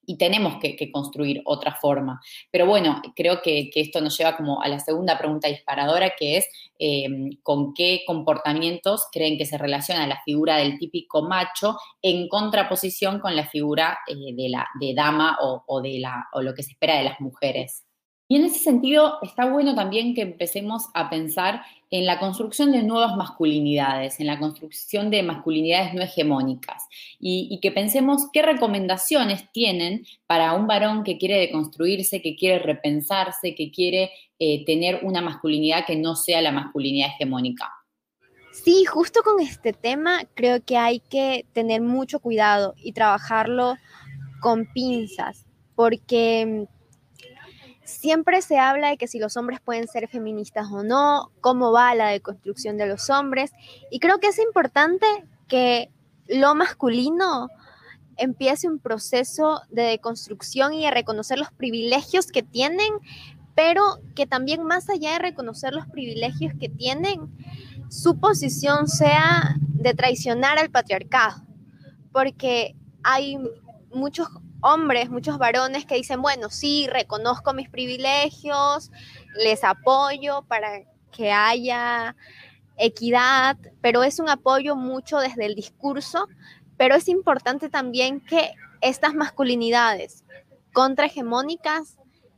y 0.10 0.18
tenemos 0.18 0.56
que, 0.60 0.92
construir 0.92 1.44
otra 1.46 1.76
forma. 1.76 2.20
Pero 2.50 2.66
bueno, 2.66 3.00
creo 3.16 3.44
que, 3.44 3.70
esto 3.76 4.02
nos 4.02 4.18
lleva 4.18 4.36
como 4.36 4.60
a 4.60 4.68
la 4.68 4.80
segunda 4.80 5.20
pregunta 5.20 5.48
disparadora, 5.48 6.14
que 6.18 6.38
es 6.38 6.48
em, 6.80 7.30
con 7.44 7.76
qué 7.76 8.02
comportamientos 8.08 9.06
creen 9.12 9.38
que 9.38 9.46
se 9.46 9.60
relaciona 9.60 10.08
la 10.08 10.20
figura 10.26 10.58
del 10.58 10.80
típico 10.80 11.22
macho 11.22 11.78
en 12.02 12.28
contraposición 12.28 13.20
con 13.20 13.36
la 13.36 13.46
figura 13.46 14.00
eh, 14.08 14.34
de, 14.34 14.50
la, 14.50 14.68
de 14.80 14.96
dama 14.96 15.38
o, 15.42 15.80
de 15.80 16.00
la, 16.00 16.28
o 16.34 16.42
lo 16.42 16.56
que 16.56 16.64
se 16.64 16.72
espera 16.72 16.98
de 16.98 17.04
las 17.04 17.22
mujeres. 17.22 17.86
Y 18.28 18.38
en 18.38 18.46
ese 18.46 18.58
sentido 18.58 19.20
está 19.22 19.46
bueno 19.46 19.76
también 19.76 20.16
que 20.16 20.22
empecemos 20.22 20.86
a 20.96 21.12
pensar 21.12 21.62
en 21.92 22.06
la 22.06 22.20
construcción 22.20 22.72
de 22.72 22.84
nuevas 22.84 23.16
masculinidades, 23.16 24.20
en 24.20 24.28
la 24.28 24.40
construcción 24.40 25.10
de 25.10 25.24
masculinidades 25.24 25.94
no 25.94 26.04
hegemónicas 26.04 26.84
y, 27.20 27.60
que 27.62 27.72
pensemos 27.72 28.28
qué 28.32 28.42
recomendaciones 28.42 29.52
tienen 29.52 30.06
para 30.28 30.54
un 30.54 30.68
varón 30.68 31.04
que 31.04 31.18
quiere 31.18 31.40
deconstruirse, 31.40 32.22
que 32.22 32.36
quiere 32.36 32.60
repensarse, 32.60 33.56
que 33.56 33.72
quiere 33.72 34.12
eh, 34.38 34.64
tener 34.66 35.00
una 35.04 35.22
masculinidad 35.22 35.86
que 35.86 35.96
no 35.96 36.16
sea 36.16 36.42
la 36.42 36.52
masculinidad 36.52 37.10
hegemónica. 37.10 37.74
Sí, 38.52 38.86
justo 38.86 39.22
con 39.24 39.40
este 39.40 39.74
tema 39.74 40.24
creo 40.36 40.64
que 40.64 40.78
hay 40.78 41.00
que 41.00 41.46
tener 41.54 41.82
mucho 41.82 42.20
cuidado 42.20 42.76
y 42.78 42.92
trabajarlo 42.94 43.76
con 44.42 44.66
pinzas, 44.74 45.46
porque 45.76 46.68
siempre 47.90 48.42
se 48.42 48.58
habla 48.58 48.90
de 48.90 48.98
que 48.98 49.08
si 49.08 49.20
los 49.20 49.36
hombres 49.38 49.60
pueden 49.60 49.88
ser 49.88 50.08
feministas 50.08 50.68
o 50.72 50.84
no, 50.84 51.32
cómo 51.42 51.72
va 51.72 51.96
la 51.96 52.08
deconstrucción 52.08 52.78
de 52.78 52.88
los 52.88 53.10
hombres. 53.10 53.52
Y 53.92 54.00
creo 54.00 54.20
que 54.20 54.28
es 54.28 54.40
importante 54.40 55.06
que 55.48 55.92
lo 56.28 56.56
masculino 56.56 57.50
empiece 58.18 58.68
un 58.68 58.80
proceso 58.80 59.62
de 59.70 59.84
deconstrucción 59.84 60.74
y 60.74 60.84
de 60.84 60.92
reconocer 60.92 61.40
los 61.40 61.52
privilegios 61.52 62.28
que 62.28 62.44
tienen, 62.44 62.94
pero 63.56 64.00
que 64.16 64.28
también 64.28 64.64
más 64.64 64.90
allá 64.90 65.14
de 65.14 65.20
reconocer 65.20 65.74
los 65.74 65.88
privilegios 65.88 66.54
que 66.60 66.70
tienen, 66.70 67.20
su 67.90 68.20
posición 68.20 68.88
sea 68.88 69.56
de 69.60 69.94
traicionar 69.94 70.60
al 70.60 70.70
patriarcado, 70.70 71.42
porque 72.12 72.76
hay 73.04 73.38
muchos 73.92 74.28
hombres, 74.62 75.10
muchos 75.10 75.38
varones 75.38 75.86
que 75.86 75.96
dicen, 75.96 76.22
bueno, 76.22 76.50
sí, 76.50 76.88
reconozco 76.88 77.54
mis 77.54 77.70
privilegios, 77.70 78.92
les 79.36 79.64
apoyo 79.64 80.44
para 80.44 80.84
que 81.12 81.32
haya 81.32 82.16
equidad, 82.78 83.58
pero 83.82 84.04
es 84.04 84.20
un 84.20 84.30
apoyo 84.30 84.76
mucho 84.76 85.20
desde 85.20 85.46
el 85.46 85.56
discurso, 85.56 86.28
pero 86.78 86.96
es 86.96 87.08
importante 87.10 87.70
también 87.70 88.22
que 88.22 88.54
estas 88.82 89.14
masculinidades 89.14 90.24
contrahegemónicas 90.74 91.98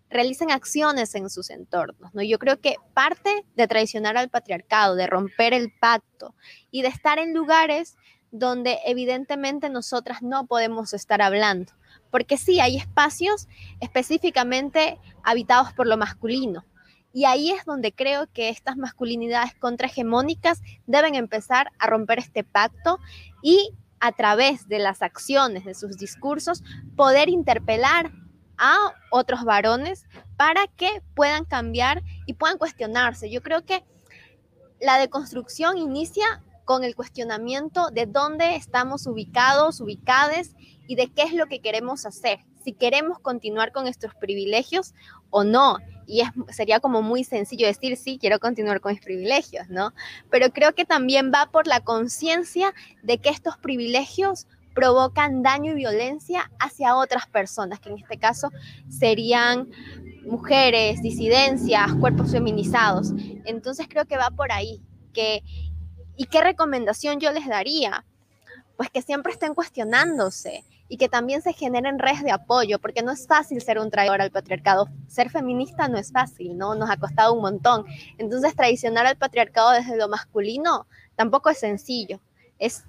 realicen 0.10 0.52
acciones 0.52 1.16
en 1.16 1.30
sus 1.30 1.50
entornos, 1.50 2.14
¿no? 2.14 2.22
Yo 2.22 2.38
creo 2.38 2.60
que 2.60 2.76
parte 2.94 3.46
de 3.56 3.68
traicionar 3.68 4.18
al 4.18 4.30
patriarcado, 4.30 4.96
de 4.96 5.08
romper 5.08 5.54
el 5.54 5.72
pacto 5.80 6.36
y 6.70 6.82
de 6.82 6.90
estar 6.90 7.18
en 7.18 7.34
lugares 7.34 7.96
donde 8.32 8.80
evidentemente 8.86 9.70
nosotras 9.70 10.22
no 10.22 10.48
podemos 10.48 10.94
estar 10.94 11.22
hablando, 11.22 11.72
porque 12.12 12.38
sí, 12.38 12.60
hay 12.60 12.78
espacios 12.78 13.48
específicamente 13.80 15.00
habitados 15.24 15.74
por 15.74 15.88
lo 15.88 15.98
masculino. 15.98 16.66
Y 17.14 17.26
ahí 17.26 17.52
es 17.52 17.66
donde 17.66 17.92
creo 17.92 18.28
que 18.32 18.50
estas 18.50 18.78
masculinidades 18.78 19.56
contrahegemónicas 19.56 20.62
deben 20.86 21.16
empezar 21.16 21.72
a 21.80 21.88
romper 21.88 22.20
este 22.20 22.44
pacto 22.44 23.00
y 23.42 23.72
a 24.00 24.12
través 24.12 24.68
de 24.68 24.80
las 24.80 25.02
acciones, 25.02 25.66
de 25.66 25.74
sus 25.74 25.98
discursos, 25.98 26.64
poder 26.96 27.30
interpelar 27.30 28.12
a 28.58 28.78
otros 29.10 29.44
varones 29.44 30.06
para 30.38 30.68
que 30.68 31.02
puedan 31.16 31.46
cambiar 31.46 32.02
y 32.26 32.34
puedan 32.34 32.58
cuestionarse. 32.58 33.30
Yo 33.30 33.42
creo 33.42 33.66
que 33.66 33.84
la 34.80 34.98
deconstrucción 34.98 35.78
inicia 35.78 36.42
con 36.66 36.84
el 36.84 36.96
cuestionamiento 36.96 37.90
de 37.90 38.06
dónde 38.06 38.56
estamos 38.56 39.08
ubicados, 39.08 39.82
ubicades 39.82 40.56
y 40.88 40.96
de 40.96 41.08
qué 41.08 41.24
es 41.24 41.34
lo 41.34 41.48
que 41.48 41.60
queremos 41.60 42.06
hacer, 42.06 42.40
si 42.64 42.74
queremos 42.74 43.20
continuar 43.20 43.72
con 43.72 43.84
nuestros 43.84 44.16
privilegios 44.16 44.94
o 45.30 45.44
no. 45.44 45.78
Y 46.08 46.24
sería 46.50 46.80
como 46.80 47.02
muy 47.02 47.24
sencillo 47.24 47.66
decir, 47.66 47.96
sí, 47.96 48.18
quiero 48.20 48.40
continuar 48.40 48.82
con 48.82 48.92
mis 48.92 49.02
privilegios, 49.02 49.70
¿no? 49.70 49.94
Pero 50.30 50.52
creo 50.52 50.74
que 50.76 50.86
también 50.86 51.32
va 51.34 51.50
por 51.52 51.68
la 51.68 51.80
conciencia 51.80 52.74
de 53.04 53.18
que 53.20 53.30
estos 53.30 53.58
privilegios 53.58 54.48
provocan 54.74 55.44
daño 55.44 55.74
y 55.74 55.76
violencia 55.76 56.52
hacia 56.60 56.96
otras 56.96 57.28
personas, 57.28 57.80
que 57.80 57.90
en 57.90 57.98
este 57.98 58.18
caso 58.18 58.50
serían 58.90 59.70
mujeres, 60.26 61.02
disidencias, 61.02 61.94
cuerpos 61.96 62.32
feminizados. 62.32 63.12
Entonces 63.46 63.88
creo 63.90 64.06
que 64.06 64.18
va 64.18 64.30
por 64.30 64.52
ahí, 64.52 64.82
que 65.14 65.44
¿y 66.22 66.26
qué 66.26 66.42
recomendación 66.42 67.20
yo 67.20 67.32
les 67.32 67.48
daría? 67.48 68.06
Pues 68.78 68.92
que 68.92 69.02
siempre 69.02 69.34
estén 69.34 69.56
cuestionándose 69.56 70.64
y 70.88 70.98
que 70.98 71.10
también 71.10 71.42
se 71.42 71.52
generen 71.52 71.98
redes 71.98 72.22
de 72.22 72.30
apoyo, 72.30 72.78
porque 72.78 73.02
no 73.02 73.12
es 73.12 73.26
fácil 73.26 73.60
ser 73.60 73.80
un 73.80 73.90
traidor 73.90 74.22
al 74.22 74.30
patriarcado. 74.30 74.88
Ser 75.08 75.32
feminista 75.32 75.88
no 75.88 75.98
es 75.98 76.12
fácil, 76.12 76.56
¿no? 76.56 76.76
Nos 76.76 76.92
ha 76.92 76.98
costado 76.98 77.34
un 77.34 77.42
montón. 77.42 77.86
Entonces, 78.20 78.56
traicionar 78.56 79.08
al 79.08 79.18
patriarcado 79.18 79.72
desde 79.72 79.98
lo 79.98 80.10
masculino 80.10 80.86
tampoco 81.16 81.50
es 81.50 81.58
sencillo. 81.58 82.20
Es 82.60 82.84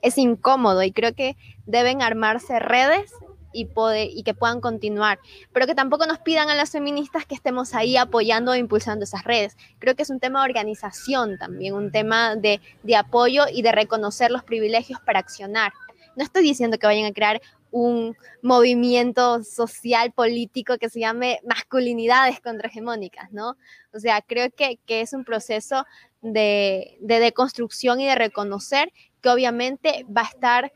es 0.00 0.16
incómodo 0.16 0.82
y 0.82 0.92
creo 0.92 1.12
que 1.14 1.36
deben 1.66 2.02
armarse 2.02 2.58
redes 2.58 3.12
y, 3.52 4.22
que 4.22 4.34
puedan 4.34 4.60
continuar, 4.60 5.18
pero 5.52 5.66
que 5.66 5.74
tampoco 5.74 6.06
nos 6.06 6.18
pidan 6.18 6.50
a 6.50 6.54
las 6.54 6.70
feministas 6.70 7.26
que 7.26 7.34
estemos 7.34 7.74
ahí 7.74 7.96
apoyando 7.96 8.52
e 8.52 8.58
impulsando 8.58 9.04
esas 9.04 9.24
redes. 9.24 9.56
Creo 9.78 9.94
que 9.94 10.02
es 10.02 10.10
un 10.10 10.20
tema 10.20 10.40
de 10.40 10.50
organización 10.50 11.38
también, 11.38 11.74
un 11.74 11.90
tema 11.90 12.36
de, 12.36 12.60
de 12.82 12.96
apoyo 12.96 13.44
y 13.52 13.62
de 13.62 13.72
reconocer 13.72 14.30
los 14.30 14.44
privilegios 14.44 15.00
para 15.00 15.18
accionar. 15.18 15.72
No 16.16 16.24
estoy 16.24 16.42
diciendo 16.42 16.78
que 16.78 16.86
vayan 16.86 17.06
a 17.06 17.12
crear 17.12 17.40
un 17.70 18.16
movimiento 18.42 19.42
social 19.44 20.12
político 20.12 20.76
que 20.78 20.88
se 20.88 21.00
llame 21.00 21.40
masculinidades 21.46 22.40
contrahegemónicas, 22.40 23.32
¿no? 23.32 23.56
O 23.92 24.00
sea, 24.00 24.20
creo 24.22 24.50
que, 24.50 24.78
que 24.86 25.02
es 25.02 25.12
un 25.12 25.24
proceso 25.24 25.86
de, 26.20 26.96
de 27.00 27.20
deconstrucción 27.20 28.00
y 28.00 28.06
de 28.06 28.14
reconocer 28.14 28.92
que 29.20 29.28
obviamente 29.28 30.04
va 30.14 30.22
a 30.22 30.30
estar 30.30 30.72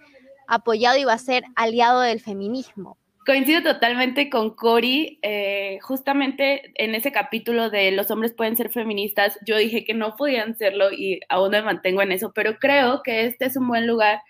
apoyado 0.49 0.99
y 0.99 1.05
va 1.05 1.15
a 1.15 1.19
ser 1.19 1.45
aliado 1.57 2.01
del 2.01 2.21
feminismo. 2.21 2.99
Coincido 3.27 3.63
totalmente 3.63 4.29
con 4.29 4.55
Cori. 4.55 5.19
Eh, 5.23 5.79
justamente 5.81 6.73
en 6.75 6.95
ese 6.95 7.11
capítulo 7.11 7.71
de 7.71 7.91
los 7.91 8.11
hombres 8.11 8.35
pueden 8.35 8.57
ser 8.57 8.71
feministas, 8.71 9.39
yo 9.47 9.57
dije 9.57 9.85
que 9.85 9.95
no 9.95 10.15
podían 10.17 10.57
serlo 10.57 10.93
y 10.93 11.21
aún 11.31 11.53
me 11.53 11.63
mantengo 11.63 12.03
en 12.03 12.13
eso, 12.13 12.33
pero 12.35 12.59
creo 12.59 13.03
que 13.03 13.25
este 13.25 13.47
es 13.47 13.57
un 13.57 13.67
buen 13.67 13.87
lugar, 13.87 14.21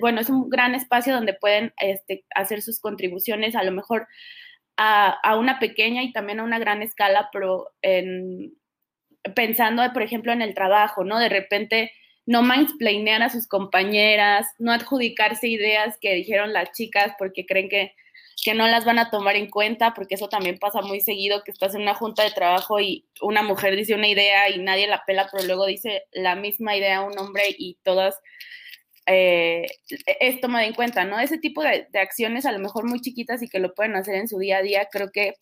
bueno, 0.00 0.20
es 0.20 0.30
un 0.30 0.48
gran 0.48 0.76
espacio 0.76 1.12
donde 1.12 1.34
pueden 1.34 1.72
este, 1.80 2.24
hacer 2.36 2.62
sus 2.62 2.78
contribuciones, 2.78 3.56
a 3.56 3.64
lo 3.64 3.72
mejor 3.72 4.06
a, 4.76 5.08
a, 5.24 5.36
una 5.36 5.58
pequeña 5.58 6.04
y 6.04 6.12
también 6.12 6.38
a 6.38 6.44
una 6.44 6.60
gran 6.60 6.82
escala, 6.82 7.28
pero 7.32 7.70
en, 7.82 8.54
pensando, 9.34 9.82
por 9.92 10.02
ejemplo, 10.02 10.32
en 10.32 10.42
el 10.42 10.54
trabajo, 10.54 11.04
¿no? 11.04 11.18
De 11.18 11.28
repente 11.28 11.90
no 12.26 12.42
mansplainear 12.42 13.22
a 13.22 13.30
sus 13.30 13.46
compañeras, 13.46 14.46
no 14.58 14.72
adjudicarse 14.72 15.48
ideas 15.48 15.96
que 16.00 16.14
dijeron 16.14 16.52
las 16.52 16.72
chicas 16.72 17.12
porque 17.18 17.46
creen 17.46 17.68
que, 17.68 17.94
que 18.44 18.54
no 18.54 18.66
las 18.66 18.84
van 18.84 18.98
a 18.98 19.10
tomar 19.10 19.36
en 19.36 19.48
cuenta, 19.48 19.94
porque 19.94 20.16
eso 20.16 20.28
también 20.28 20.58
pasa 20.58 20.82
muy 20.82 21.00
seguido, 21.00 21.44
que 21.44 21.52
estás 21.52 21.74
en 21.74 21.82
una 21.82 21.94
junta 21.94 22.24
de 22.24 22.32
trabajo 22.32 22.80
y 22.80 23.06
una 23.20 23.42
mujer 23.42 23.76
dice 23.76 23.94
una 23.94 24.08
idea 24.08 24.50
y 24.50 24.58
nadie 24.58 24.88
la 24.88 25.04
pela, 25.06 25.28
pero 25.30 25.44
luego 25.44 25.66
dice 25.66 26.02
la 26.12 26.34
misma 26.34 26.76
idea 26.76 27.02
un 27.02 27.16
hombre 27.16 27.44
y 27.56 27.78
todas 27.84 28.18
eh, 29.06 29.66
es 30.20 30.40
tomada 30.40 30.66
en 30.66 30.74
cuenta, 30.74 31.04
¿no? 31.04 31.20
Ese 31.20 31.38
tipo 31.38 31.62
de, 31.62 31.86
de 31.92 31.98
acciones 32.00 32.44
a 32.44 32.50
lo 32.50 32.58
mejor 32.58 32.86
muy 32.86 33.00
chiquitas 33.00 33.40
y 33.40 33.48
que 33.48 33.60
lo 33.60 33.72
pueden 33.72 33.94
hacer 33.94 34.16
en 34.16 34.26
su 34.26 34.38
día 34.38 34.58
a 34.58 34.62
día, 34.62 34.88
creo 34.90 35.12
que 35.12 35.34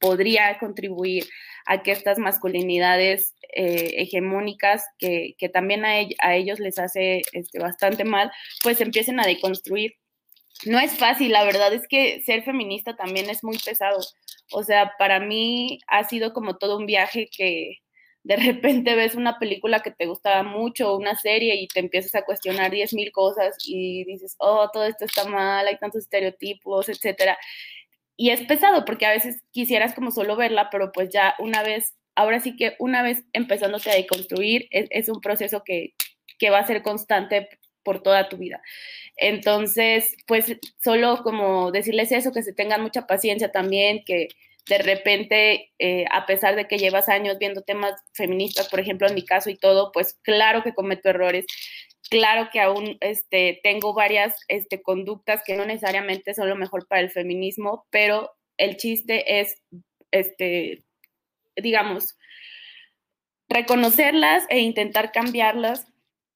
podría 0.00 0.58
contribuir 0.58 1.24
a 1.66 1.82
que 1.82 1.92
estas 1.92 2.18
masculinidades 2.18 3.34
eh, 3.54 3.94
hegemónicas, 3.98 4.84
que, 4.98 5.34
que 5.38 5.48
también 5.48 5.84
a, 5.84 6.34
ellos 6.34 6.60
les 6.60 6.78
hace 6.78 7.22
este, 7.32 7.58
bastante 7.58 8.04
mal, 8.04 8.30
pues 8.62 8.80
empiecen 8.80 9.20
a 9.20 9.26
deconstruir. 9.26 9.94
No 10.66 10.78
es 10.78 10.96
fácil, 10.98 11.32
la 11.32 11.44
verdad 11.44 11.72
es 11.72 11.88
que 11.88 12.22
ser 12.22 12.42
feminista 12.42 12.96
también 12.96 13.30
es 13.30 13.42
muy 13.42 13.58
pesado. 13.58 14.00
O 14.52 14.62
sea, 14.62 14.92
para 14.98 15.20
mí 15.20 15.78
ha 15.86 16.04
sido 16.04 16.32
como 16.32 16.58
todo 16.58 16.76
un 16.76 16.86
viaje 16.86 17.28
que 17.34 17.78
de 18.22 18.36
repente 18.36 18.94
ves 18.94 19.14
una 19.14 19.38
película 19.38 19.80
que 19.80 19.90
te 19.90 20.06
gustaba 20.06 20.42
mucho, 20.42 20.96
una 20.96 21.16
serie, 21.16 21.56
y 21.56 21.68
te 21.68 21.80
empiezas 21.80 22.14
a 22.14 22.24
cuestionar 22.24 22.70
diez 22.70 22.92
mil 22.92 23.10
cosas 23.12 23.56
y 23.64 24.04
dices, 24.04 24.36
oh, 24.38 24.68
todo 24.72 24.84
esto 24.84 25.04
está 25.04 25.24
mal, 25.24 25.66
hay 25.66 25.78
tantos 25.78 26.02
estereotipos, 26.02 26.88
etcétera 26.88 27.38
y 28.20 28.28
es 28.28 28.42
pesado 28.42 28.84
porque 28.84 29.06
a 29.06 29.12
veces 29.12 29.42
quisieras 29.50 29.94
como 29.94 30.10
solo 30.10 30.36
verla, 30.36 30.68
pero 30.70 30.92
pues 30.92 31.08
ya 31.08 31.34
una 31.38 31.62
vez, 31.62 31.94
ahora 32.14 32.38
sí 32.38 32.54
que 32.54 32.76
una 32.78 33.02
vez 33.02 33.24
empezándote 33.32 33.90
a 33.90 33.94
deconstruir, 33.94 34.66
es, 34.72 34.88
es 34.90 35.08
un 35.08 35.22
proceso 35.22 35.62
que, 35.64 35.94
que 36.38 36.50
va 36.50 36.58
a 36.58 36.66
ser 36.66 36.82
constante 36.82 37.48
por 37.82 38.02
toda 38.02 38.28
tu 38.28 38.36
vida. 38.36 38.60
Entonces, 39.16 40.16
pues 40.26 40.54
solo 40.84 41.22
como 41.22 41.72
decirles 41.72 42.12
eso, 42.12 42.30
que 42.30 42.42
se 42.42 42.52
tengan 42.52 42.82
mucha 42.82 43.06
paciencia 43.06 43.52
también, 43.52 44.04
que 44.04 44.28
de 44.68 44.76
repente, 44.76 45.72
eh, 45.78 46.04
a 46.12 46.26
pesar 46.26 46.56
de 46.56 46.68
que 46.68 46.76
llevas 46.76 47.08
años 47.08 47.38
viendo 47.38 47.62
temas 47.62 47.94
feministas, 48.12 48.68
por 48.68 48.80
ejemplo, 48.80 49.08
en 49.08 49.14
mi 49.14 49.24
caso 49.24 49.48
y 49.48 49.56
todo, 49.56 49.92
pues 49.92 50.18
claro 50.22 50.62
que 50.62 50.74
cometo 50.74 51.08
errores, 51.08 51.46
Claro 52.10 52.48
que 52.52 52.60
aún 52.60 52.98
este, 53.00 53.60
tengo 53.62 53.94
varias 53.94 54.36
este, 54.48 54.82
conductas 54.82 55.42
que 55.46 55.56
no 55.56 55.64
necesariamente 55.64 56.34
son 56.34 56.48
lo 56.48 56.56
mejor 56.56 56.88
para 56.88 57.00
el 57.00 57.10
feminismo, 57.10 57.86
pero 57.90 58.32
el 58.56 58.76
chiste 58.76 59.40
es, 59.40 59.62
este, 60.10 60.82
digamos, 61.56 62.18
reconocerlas 63.48 64.44
e 64.48 64.58
intentar 64.58 65.12
cambiarlas 65.12 65.86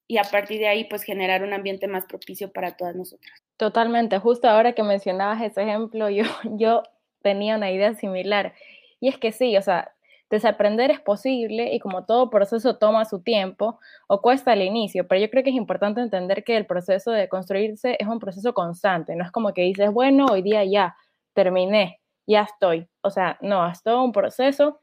y 0.07 0.17
a 0.17 0.23
partir 0.23 0.59
de 0.59 0.67
ahí 0.67 0.85
pues 0.85 1.03
generar 1.03 1.43
un 1.43 1.53
ambiente 1.53 1.87
más 1.87 2.05
propicio 2.05 2.51
para 2.51 2.77
todas 2.77 2.95
nosotras. 2.95 3.43
Totalmente, 3.57 4.19
justo 4.19 4.47
ahora 4.47 4.73
que 4.73 4.83
mencionabas 4.83 5.41
ese 5.41 5.63
ejemplo, 5.63 6.09
yo, 6.09 6.23
yo 6.57 6.83
tenía 7.21 7.55
una 7.55 7.71
idea 7.71 7.95
similar. 7.95 8.53
Y 8.99 9.09
es 9.09 9.17
que 9.17 9.31
sí, 9.31 9.57
o 9.57 9.61
sea, 9.61 9.94
Desaprender 10.29 10.91
es 10.91 10.99
posible 10.99 11.73
y 11.73 11.79
como 11.79 12.05
todo 12.05 12.29
proceso 12.29 12.77
toma 12.77 13.05
su 13.05 13.21
tiempo 13.21 13.79
o 14.07 14.21
cuesta 14.21 14.53
al 14.53 14.61
inicio, 14.61 15.07
pero 15.07 15.21
yo 15.21 15.29
creo 15.29 15.43
que 15.43 15.51
es 15.51 15.55
importante 15.55 16.01
entender 16.01 16.43
que 16.43 16.57
el 16.57 16.65
proceso 16.65 17.11
de 17.11 17.29
construirse 17.29 17.95
es 17.99 18.07
un 18.07 18.19
proceso 18.19 18.53
constante, 18.53 19.15
no 19.15 19.23
es 19.23 19.31
como 19.31 19.53
que 19.53 19.61
dices, 19.61 19.91
bueno, 19.91 20.25
hoy 20.31 20.41
día 20.41 20.63
ya 20.65 20.95
terminé, 21.33 22.01
ya 22.27 22.41
estoy. 22.43 22.87
O 23.01 23.11
sea, 23.11 23.37
no, 23.41 23.67
es 23.69 23.83
todo 23.83 24.03
un 24.03 24.11
proceso 24.11 24.81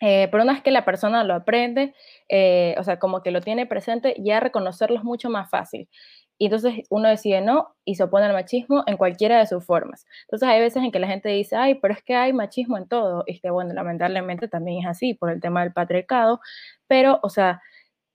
pero 0.00 0.42
una 0.42 0.54
vez 0.54 0.62
que 0.62 0.70
la 0.70 0.84
persona 0.84 1.24
lo 1.24 1.34
aprende, 1.34 1.94
eh, 2.28 2.74
o 2.78 2.84
sea, 2.84 2.98
como 2.98 3.22
que 3.22 3.30
lo 3.30 3.42
tiene 3.42 3.66
presente, 3.66 4.14
ya 4.18 4.40
reconocerlo 4.40 4.96
es 4.96 5.04
mucho 5.04 5.28
más 5.28 5.50
fácil. 5.50 5.88
Y 6.40 6.46
entonces 6.46 6.86
uno 6.88 7.10
decide 7.10 7.42
no 7.42 7.76
y 7.84 7.96
se 7.96 8.04
opone 8.04 8.24
al 8.24 8.32
machismo 8.32 8.82
en 8.86 8.96
cualquiera 8.96 9.38
de 9.38 9.46
sus 9.46 9.62
formas. 9.62 10.06
Entonces 10.22 10.48
hay 10.48 10.58
veces 10.58 10.82
en 10.82 10.90
que 10.90 10.98
la 10.98 11.06
gente 11.06 11.28
dice, 11.28 11.54
ay, 11.54 11.74
pero 11.74 11.92
es 11.92 12.02
que 12.02 12.14
hay 12.14 12.32
machismo 12.32 12.78
en 12.78 12.88
todo. 12.88 13.24
Y 13.26 13.40
que 13.40 13.50
bueno, 13.50 13.74
lamentablemente 13.74 14.48
también 14.48 14.80
es 14.80 14.86
así 14.86 15.12
por 15.12 15.30
el 15.30 15.38
tema 15.42 15.62
del 15.62 15.74
patriarcado. 15.74 16.40
Pero, 16.86 17.20
o 17.22 17.28
sea, 17.28 17.60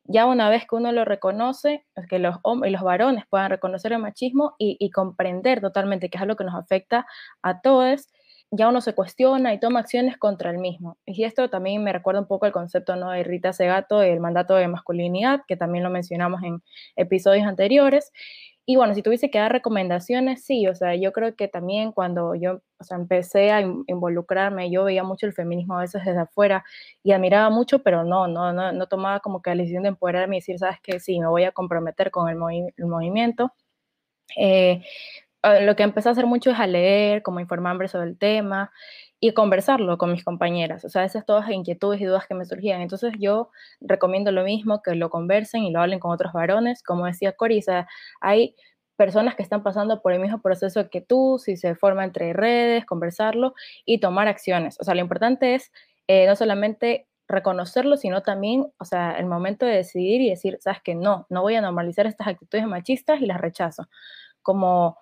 ya 0.05 0.25
una 0.25 0.49
vez 0.49 0.65
que 0.67 0.75
uno 0.75 0.91
lo 0.91 1.05
reconoce, 1.05 1.85
que 2.09 2.17
los 2.17 2.38
hombres 2.41 2.71
y 2.71 2.73
los 2.73 2.81
varones 2.81 3.25
puedan 3.29 3.51
reconocer 3.51 3.93
el 3.93 3.99
machismo 3.99 4.55
y, 4.57 4.75
y 4.79 4.89
comprender 4.89 5.61
totalmente 5.61 6.09
que 6.09 6.17
es 6.17 6.23
algo 6.23 6.35
que 6.35 6.45
nos 6.45 6.55
afecta 6.55 7.05
a 7.43 7.61
todos, 7.61 8.07
ya 8.55 8.69
uno 8.69 8.81
se 8.81 8.93
cuestiona 8.93 9.53
y 9.53 9.59
toma 9.59 9.81
acciones 9.81 10.17
contra 10.17 10.51
el 10.51 10.57
mismo. 10.57 10.97
Y 11.05 11.23
esto 11.23 11.49
también 11.49 11.83
me 11.83 11.93
recuerda 11.93 12.21
un 12.21 12.27
poco 12.27 12.45
el 12.45 12.51
concepto 12.51 12.95
¿no? 12.95 13.11
de 13.11 13.23
Rita 13.23 13.53
Segato, 13.53 14.01
el 14.01 14.19
mandato 14.19 14.55
de 14.55 14.67
masculinidad, 14.67 15.41
que 15.47 15.57
también 15.57 15.83
lo 15.83 15.89
mencionamos 15.89 16.43
en 16.43 16.61
episodios 16.95 17.45
anteriores. 17.47 18.11
Y 18.67 18.77
bueno, 18.77 18.95
si 18.95 19.03
tuviese 19.03 19.29
que 19.29 19.37
dar 19.37 19.51
recomendaciones, 19.51 20.43
sí, 20.43 20.67
o 20.67 20.73
sea, 20.73 20.95
yo 20.95 21.13
creo 21.13 21.35
que 21.35 21.47
también 21.47 21.91
cuando 21.91 22.33
yo 22.33 22.61
o 22.79 22.83
sea, 22.83 22.97
empecé 22.97 23.51
a 23.51 23.61
involucrarme, 23.61 24.71
yo 24.71 24.85
veía 24.85 25.03
mucho 25.03 25.27
el 25.27 25.33
feminismo 25.33 25.77
a 25.77 25.81
veces 25.81 26.03
desde 26.03 26.21
afuera 26.21 26.63
y 27.03 27.11
admiraba 27.11 27.51
mucho, 27.51 27.83
pero 27.83 28.03
no, 28.03 28.27
no, 28.27 28.53
no, 28.53 28.71
no 28.71 28.87
tomaba 28.87 29.19
como 29.19 29.41
que 29.41 29.51
la 29.51 29.57
decisión 29.57 29.83
de 29.83 29.89
empoderarme 29.89 30.37
y 30.37 30.39
decir, 30.39 30.57
sabes 30.57 30.79
que 30.81 30.99
sí, 30.99 31.19
me 31.19 31.27
voy 31.27 31.43
a 31.43 31.51
comprometer 31.51 32.09
con 32.09 32.27
el, 32.29 32.37
el 32.75 32.85
movimiento. 32.87 33.53
Eh, 34.35 34.83
lo 35.62 35.75
que 35.75 35.84
empecé 35.84 36.10
a 36.10 36.13
hacer 36.13 36.25
mucho 36.25 36.51
es 36.51 36.60
a 36.60 36.67
leer, 36.67 37.21
como 37.23 37.39
informarme 37.39 37.88
sobre 37.88 38.10
el 38.10 38.17
tema 38.17 38.71
y 39.19 39.34
conversarlo 39.34 39.97
con 39.97 40.12
mis 40.12 40.23
compañeras. 40.23 40.86
O 40.86 40.89
sea, 40.89 41.03
esas 41.05 41.25
todas 41.25 41.49
inquietudes 41.49 42.01
y 42.01 42.05
dudas 42.05 42.27
que 42.27 42.36
me 42.36 42.45
surgían. 42.45 42.81
Entonces 42.81 43.13
yo 43.19 43.49
recomiendo 43.81 44.31
lo 44.31 44.43
mismo, 44.43 44.81
que 44.81 44.95
lo 44.95 45.10
conversen 45.10 45.63
y 45.63 45.71
lo 45.71 45.81
hablen 45.81 45.99
con 45.99 46.12
otros 46.12 46.34
varones. 46.34 46.84
Como 46.84 47.05
decía 47.05 47.34
Cori, 47.34 47.60
o 47.60 47.62
sea, 47.62 47.88
hay 48.21 48.55
personas 48.95 49.36
que 49.36 49.43
están 49.43 49.63
pasando 49.63 50.01
por 50.01 50.13
el 50.13 50.19
mismo 50.19 50.41
proceso 50.41 50.89
que 50.89 51.01
tú, 51.01 51.39
si 51.43 51.58
se 51.58 51.75
forma 51.75 52.03
entre 52.03 52.34
redes, 52.34 52.86
conversarlo 52.86 53.53
y 53.86 53.99
tomar 53.99 54.27
acciones. 54.27 54.77
O 54.79 54.84
sea, 54.84 54.95
lo 54.95 55.01
importante 55.01 55.55
es 55.55 55.71
eh, 56.08 56.27
no 56.27 56.36
solamente 56.36 57.08
reconocerlo, 57.27 57.97
sino 57.97 58.21
también, 58.21 58.71
o 58.77 58.86
sea, 58.86 59.17
el 59.17 59.25
momento 59.25 59.65
de 59.65 59.73
decidir 59.73 60.21
y 60.21 60.29
decir, 60.29 60.58
sabes 60.62 60.81
que 60.84 60.95
no, 60.95 61.25
no 61.29 61.41
voy 61.41 61.55
a 61.55 61.62
normalizar 61.62 62.05
estas 62.05 62.27
actitudes 62.27 62.67
machistas 62.67 63.19
y 63.21 63.25
las 63.25 63.41
rechazo, 63.41 63.89
como, 64.43 64.97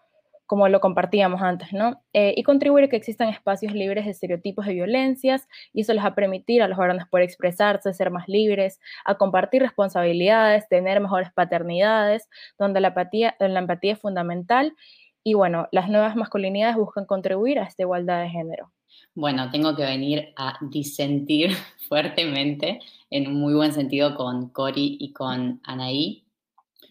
como 0.45 0.67
lo 0.67 0.79
compartíamos 0.79 1.41
antes, 1.41 1.73
¿no? 1.73 2.01
Eh, 2.13 2.33
y 2.37 2.43
contribuir 2.43 2.85
a 2.85 2.87
que 2.87 2.95
existan 2.95 3.29
espacios 3.29 3.73
libres 3.73 4.05
de 4.05 4.11
estereotipos 4.11 4.65
de 4.65 4.73
violencias, 4.73 5.47
y 5.73 5.81
eso 5.81 5.93
les 5.93 6.03
va 6.03 6.09
a 6.09 6.15
permitir 6.15 6.61
a 6.61 6.67
los 6.67 6.77
varones 6.77 7.07
poder 7.07 7.25
expresarse, 7.25 7.93
ser 7.93 8.11
más 8.11 8.27
libres, 8.27 8.79
a 9.05 9.15
compartir 9.15 9.61
responsabilidades, 9.61 10.67
tener 10.67 10.99
mejores 10.99 11.31
paternidades, 11.33 12.29
donde 12.57 12.81
la 12.81 12.89
empatía, 12.89 13.35
la 13.39 13.59
empatía 13.59 13.93
es 13.93 13.99
fundamental, 13.99 14.75
y 15.23 15.35
bueno, 15.35 15.67
las 15.71 15.89
nuevas 15.89 16.15
masculinidades 16.15 16.75
buscan 16.75 17.05
contribuir 17.05 17.59
a 17.59 17.63
esta 17.63 17.83
igualdad 17.83 18.21
de 18.21 18.29
género. 18.29 18.71
Bueno, 19.15 19.49
tengo 19.51 19.75
que 19.75 19.83
venir 19.83 20.33
a 20.35 20.57
disentir 20.61 21.51
fuertemente, 21.87 22.79
en 23.09 23.27
un 23.27 23.35
muy 23.35 23.53
buen 23.53 23.73
sentido, 23.73 24.15
con 24.15 24.49
Cori 24.49 24.97
y 24.99 25.13
con 25.13 25.61
Anaí. 25.63 26.22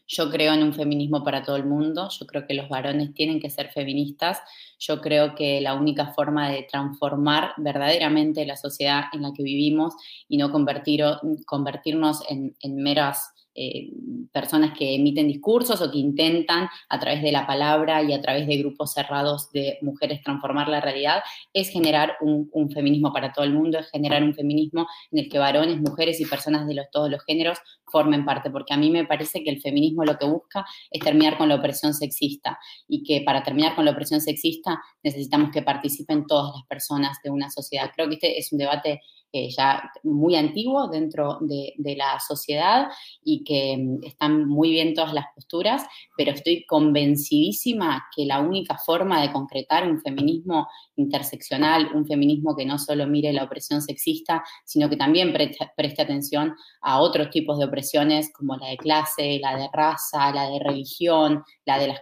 Yo 0.06 0.30
creo 0.30 0.52
en 0.52 0.62
un 0.62 0.74
feminismo 0.74 1.24
para 1.24 1.42
todo 1.42 1.56
el 1.56 1.64
mundo, 1.64 2.08
yo 2.10 2.26
creo 2.26 2.46
que 2.46 2.54
los 2.54 2.68
varones 2.68 3.14
tienen 3.14 3.40
que 3.40 3.50
ser 3.50 3.70
feministas, 3.70 4.40
yo 4.78 5.00
creo 5.00 5.34
que 5.34 5.60
la 5.60 5.74
única 5.74 6.12
forma 6.12 6.50
de 6.50 6.66
transformar 6.70 7.52
verdaderamente 7.56 8.44
la 8.44 8.56
sociedad 8.56 9.04
en 9.12 9.22
la 9.22 9.32
que 9.34 9.42
vivimos 9.42 9.94
y 10.28 10.36
no 10.36 10.50
convertir, 10.50 11.02
convertirnos 11.46 12.22
en 12.28 12.76
meras 12.76 13.32
eh, 13.54 13.90
personas 14.32 14.76
que 14.76 14.94
emiten 14.94 15.28
discursos 15.28 15.80
o 15.82 15.90
que 15.90 15.98
intentan 15.98 16.68
a 16.88 16.98
través 16.98 17.22
de 17.22 17.32
la 17.32 17.46
palabra 17.46 18.02
y 18.02 18.12
a 18.12 18.20
través 18.20 18.46
de 18.46 18.56
grupos 18.56 18.92
cerrados 18.92 19.50
de 19.52 19.78
mujeres 19.82 20.22
transformar 20.22 20.68
la 20.68 20.80
realidad, 20.80 21.22
es 21.52 21.68
generar 21.68 22.16
un, 22.20 22.50
feminismo 22.72 23.12
para 23.12 23.32
todo 23.32 23.44
el 23.44 23.52
mundo, 23.52 23.78
es 23.78 23.90
generar 23.90 24.22
un 24.22 24.34
feminismo 24.34 24.86
en 25.10 25.18
el 25.18 25.28
que 25.28 25.38
varones, 25.38 25.78
mujeres 25.78 26.20
y 26.20 26.24
personas 26.24 26.66
de 26.66 26.74
todos 26.90 27.10
los 27.10 27.22
géneros 27.24 27.58
formen 27.84 28.24
parte, 28.24 28.50
porque 28.50 28.72
a 28.72 28.76
mí 28.78 28.90
me 28.90 29.04
parece 29.04 29.44
que 29.44 29.50
el 29.50 29.60
feminismo 29.60 30.04
lo 30.04 30.16
que 30.16 30.26
busca 30.26 30.64
es 30.90 31.00
terminar 31.00 31.36
con 31.36 31.48
la 31.48 31.56
opresión 31.56 31.92
sexista 31.92 32.58
y 32.88 33.02
que 33.02 33.20
para 33.20 33.42
terminar 33.42 33.74
con 33.74 33.84
la 33.84 33.90
opresión 33.90 34.20
sexista 34.20 34.80
necesitamos 35.02 35.50
que 35.50 35.62
participen 35.62 36.26
todas 36.26 36.52
las 36.54 36.66
personas 36.66 37.18
de 37.22 37.30
una 37.30 37.50
sociedad. 37.50 37.90
Creo 37.94 38.08
que 38.08 38.14
este 38.14 38.38
es 38.38 38.50
un 38.52 38.58
debate 38.58 39.00
eh, 39.34 39.48
ya 39.48 39.90
muy 40.02 40.36
antiguo 40.36 40.88
dentro 40.88 41.38
de, 41.40 41.74
la 41.96 42.20
sociedad 42.20 42.88
y 43.24 43.44
que 43.44 43.78
mm, 43.78 44.04
están 44.04 44.46
muy 44.46 44.70
bien 44.70 44.94
todas 44.94 45.14
las 45.14 45.26
posturas, 45.34 45.84
pero 46.16 46.32
estoy 46.32 46.66
convencidísima 46.66 48.06
que 48.14 48.26
la 48.26 48.40
única 48.40 48.76
forma 48.76 49.22
de 49.22 49.32
concretar 49.32 49.88
un 49.88 50.00
feminismo 50.02 50.68
interseccional, 50.96 51.88
un 51.94 52.06
feminismo 52.06 52.54
que 52.54 52.66
no 52.66 52.78
solo 52.78 53.06
mire 53.06 53.32
la 53.32 53.44
opresión 53.44 53.80
sexista, 53.80 54.44
sino 54.64 54.90
que 54.90 54.96
también 54.96 55.32
preste, 55.32 56.02
atención 56.02 56.54
a 56.82 57.00
otros 57.00 57.30
tipos 57.30 57.58
de 57.58 57.64
opresiones 57.64 58.30
como 58.32 58.56
la 58.56 58.68
de 58.68 58.76
clase, 58.76 59.38
la 59.40 59.56
de 59.56 59.68
raza, 59.72 60.30
la 60.32 60.50
de 60.50 60.58
religión, 60.58 61.42
la 61.64 61.78
de 61.78 61.88
las 61.88 62.00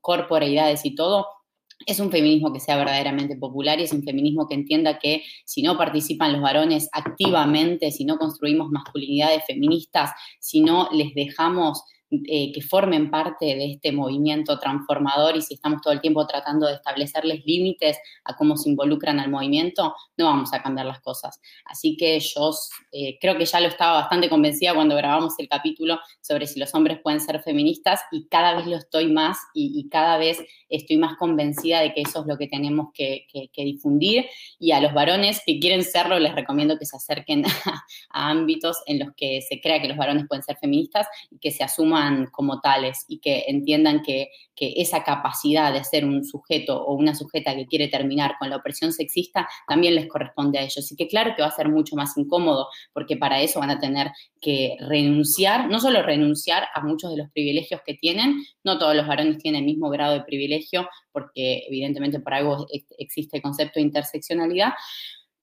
corporeidades 0.00 0.84
y 0.84 0.94
todo, 0.94 1.26
es 1.86 2.00
un 2.00 2.10
feminismo 2.10 2.52
que 2.52 2.60
sea 2.60 2.76
verdaderamente 2.76 3.36
popular 3.36 3.78
y 3.78 3.84
es 3.84 3.92
un 3.92 4.02
feminismo 4.02 4.46
que 4.48 4.54
entienda 4.54 4.98
que 4.98 5.22
si 5.44 5.62
no 5.62 5.78
participan 5.78 6.32
los 6.32 6.42
varones 6.42 6.88
activamente, 6.92 7.90
si 7.92 8.04
no 8.04 8.18
construimos 8.18 8.70
masculinidades 8.70 9.44
feministas, 9.46 10.10
si 10.40 10.60
no 10.60 10.88
les 10.92 11.14
dejamos 11.14 11.82
eh, 12.10 12.52
que 12.52 12.62
formen 12.62 13.10
parte 13.10 13.44
de 13.44 13.72
este 13.72 13.92
movimiento 13.92 14.58
transformador 14.58 15.36
y 15.36 15.42
si 15.42 15.54
estamos 15.54 15.82
todo 15.82 15.92
el 15.92 16.00
tiempo 16.00 16.26
tratando 16.26 16.66
de 16.66 16.72
establecerles 16.72 17.44
límites 17.44 17.98
a 18.24 18.34
cómo 18.34 18.56
se 18.56 18.70
involucran 18.70 19.20
al 19.20 19.30
movimiento, 19.30 19.94
no 20.16 20.24
vamos 20.24 20.54
a 20.54 20.62
cambiar 20.62 20.86
las 20.86 21.00
cosas. 21.00 21.38
Así 21.66 21.98
que 21.98 22.18
yo 22.18 22.50
eh, 22.92 23.18
creo 23.20 23.36
que 23.36 23.44
ya 23.44 23.60
lo 23.60 23.68
estaba 23.68 24.00
bastante 24.00 24.30
convencida 24.30 24.74
cuando 24.74 24.96
grabamos 24.96 25.34
el 25.38 25.48
capítulo 25.48 25.98
sobre 26.22 26.46
si 26.46 26.58
los 26.58 26.74
hombres 26.74 26.98
pueden 27.02 27.20
ser 27.20 27.42
feministas 27.42 28.00
y 28.10 28.26
cada 28.28 28.54
vez 28.54 28.66
lo 28.66 28.76
estoy 28.76 29.12
más 29.12 29.36
y, 29.52 29.86
cada 29.90 30.18
vez 30.18 30.42
estoy 30.68 30.96
más 30.96 31.16
convencida 31.16 31.80
de 31.80 31.92
que 31.92 32.02
eso 32.02 32.20
es 32.20 32.26
lo 32.26 32.36
que 32.36 32.46
tenemos 32.46 32.88
que, 32.92 33.26
difundir 33.54 34.26
y 34.58 34.72
a 34.72 34.80
los 34.80 34.94
varones 34.94 35.42
que 35.44 35.58
quieren 35.58 35.82
serlo 35.82 36.18
les 36.18 36.34
recomiendo 36.34 36.78
que 36.78 36.86
se 36.86 36.96
acerquen 36.96 37.44
a 38.10 38.30
ámbitos 38.30 38.78
en 38.86 39.00
los 39.00 39.08
que 39.16 39.40
se 39.42 39.60
crea 39.60 39.80
que 39.80 39.88
los 39.88 39.96
varones 39.96 40.26
pueden 40.28 40.42
ser 40.42 40.56
feministas 40.56 41.06
y 41.30 41.38
que 41.38 41.50
se 41.50 41.64
como 42.30 42.60
tales 42.60 43.04
y 43.08 43.18
que 43.20 43.44
entiendan 43.48 44.02
que, 44.02 44.28
esa 44.60 45.04
capacidad 45.04 45.72
de 45.72 45.84
ser 45.84 46.04
un 46.04 46.24
sujeto 46.24 46.84
o 46.84 46.94
una 46.94 47.14
sujeta 47.14 47.54
que 47.54 47.66
quiere 47.66 47.86
terminar 47.86 48.34
con 48.40 48.50
la 48.50 48.56
opresión 48.56 48.92
sexista 48.92 49.48
también 49.68 49.94
les 49.94 50.08
corresponde 50.08 50.58
a 50.58 50.62
ellos. 50.62 50.90
Y 50.90 50.96
que 50.96 51.06
claro 51.06 51.34
que 51.36 51.42
va 51.42 51.48
a 51.48 51.52
ser 51.52 51.68
mucho 51.68 51.94
más 51.94 52.16
incómodo 52.16 52.66
porque 52.92 53.16
para 53.16 53.40
eso 53.40 53.60
van 53.60 53.70
a 53.70 53.78
tener 53.78 54.10
que 54.40 54.74
renunciar, 54.80 55.68
no 55.68 55.78
solo 55.78 56.02
renunciar 56.02 56.66
a 56.74 56.80
muchos 56.80 57.12
de 57.12 57.18
los 57.18 57.30
privilegios 57.30 57.82
que 57.86 57.94
tienen, 57.94 58.42
no 58.64 58.80
todos 58.80 58.96
los 58.96 59.06
varones 59.06 59.38
tienen 59.38 59.60
el 59.60 59.66
mismo 59.66 59.90
grado 59.90 60.14
de 60.14 60.24
privilegio 60.24 60.88
porque 61.12 61.64
evidentemente 61.68 62.18
por 62.18 62.34
algo 62.34 62.66
existe 62.98 63.36
el 63.36 63.42
concepto 63.42 63.78
de 63.78 63.86
interseccionalidad, 63.86 64.72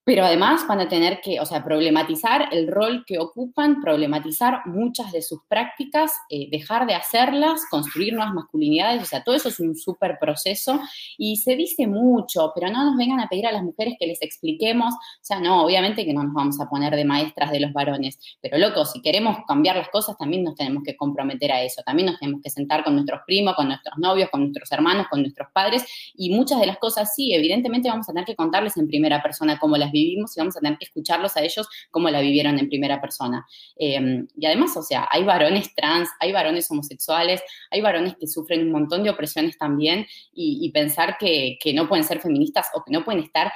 pero 0.06 0.24
además 0.24 0.66
van 0.68 0.80
a 0.80 0.88
tener 0.88 1.20
que, 1.20 1.40
o 1.40 1.46
sea, 1.48 1.64
problematizar 1.64 2.50
el 2.52 2.68
rol 2.68 3.04
que 3.08 3.18
ocupan, 3.18 3.82
problematizar 3.82 4.62
muchas 4.66 5.12
de 5.12 5.24
sus 5.24 5.40
prácticas, 5.48 6.14
eh, 6.30 6.48
dejar 6.52 6.86
de 6.86 6.94
hacerlas, 6.94 7.64
construir 7.72 8.14
nuevas 8.14 8.34
masculinidades, 8.36 9.02
o 9.02 9.06
sea, 9.06 9.24
todo 9.24 9.34
eso 9.34 9.50
es 9.50 9.60
un 9.60 9.76
súper 9.76 10.18
proceso. 10.20 10.80
Y 11.18 11.38
se 11.38 11.56
dice 11.56 11.88
mucho, 11.88 12.52
pero 12.54 12.72
no 12.72 12.86
nos 12.86 12.98
vengan 12.98 13.20
a 13.20 13.28
pedir 13.28 13.48
a 13.48 13.52
las 13.52 13.64
mujeres 13.64 13.96
que 14.00 14.06
les 14.06 14.22
expliquemos, 14.22 14.94
o 14.94 15.24
sea, 15.24 15.40
no, 15.40 15.66
obviamente 15.66 16.06
que 16.06 16.14
no 16.14 16.24
nos 16.24 16.36
vamos 16.36 16.62
a 16.62 16.70
poner 16.70 16.96
de 16.96 17.04
maestras 17.04 17.52
de 17.52 17.60
los 17.60 17.74
varones, 17.74 18.20
pero 18.42 18.60
loco, 18.60 18.86
si 18.86 19.02
queremos 19.02 19.38
cambiar 19.48 19.76
las 19.76 19.90
cosas 19.90 20.16
también 20.18 20.44
nos 20.44 20.54
tenemos 20.54 20.84
que 20.84 20.96
comprometer 20.96 21.52
a 21.52 21.64
eso, 21.64 21.82
también 21.84 22.08
nos 22.08 22.20
tenemos 22.20 22.42
que 22.44 22.52
sentar 22.52 22.84
con 22.84 22.94
nuestros 22.94 23.22
primos, 23.26 23.56
con 23.56 23.68
nuestros 23.68 23.98
novios, 23.98 24.30
con 24.30 24.42
nuestros 24.42 24.72
hermanos, 24.72 25.08
con 25.10 25.22
nuestros 25.22 25.48
padres. 25.52 25.84
Y 26.14 26.30
muchas 26.30 26.60
de 26.60 26.68
las 26.68 26.78
cosas 26.78 27.16
sí, 27.16 27.34
evidentemente 27.34 27.90
vamos 27.90 28.08
a 28.08 28.14
tener 28.14 28.26
que 28.26 28.36
contarles 28.36 28.78
en 28.78 28.88
primera 28.88 29.24
persona 29.24 29.58
cómo 29.58 29.78
las 29.78 29.92
vivimos 29.96 30.36
y 30.36 30.40
vamos 30.40 30.56
a 30.58 30.60
tener 30.60 30.78
que 30.78 30.86
escucharlos 30.86 31.36
a 31.38 31.42
ellos 31.42 31.68
cómo 31.92 32.10
la 32.10 32.22
vivieron 32.22 32.60
en 32.60 32.68
primera 32.68 33.02
persona. 33.02 33.46
Em, 33.76 34.28
y 34.38 34.46
además, 34.46 34.76
o 34.78 34.84
sea, 34.84 35.08
hay 35.10 35.24
varones 35.24 35.74
trans, 35.76 36.10
hay 36.20 36.32
varones 36.32 36.70
homosexuales, 36.70 37.42
hay 37.72 37.82
varones 37.82 38.16
que 38.20 38.28
sufren 38.28 38.62
un 38.62 38.72
montón 38.72 39.04
de 39.04 39.10
opresiones 39.10 39.58
también 39.58 40.06
y, 40.34 40.70
pensar 40.72 41.18
que, 41.18 41.58
no 41.74 41.88
pueden 41.88 42.04
ser 42.04 42.20
feministas 42.20 42.68
o 42.74 42.84
que 42.84 42.92
no 42.92 43.04
pueden 43.04 43.24
estar 43.24 43.52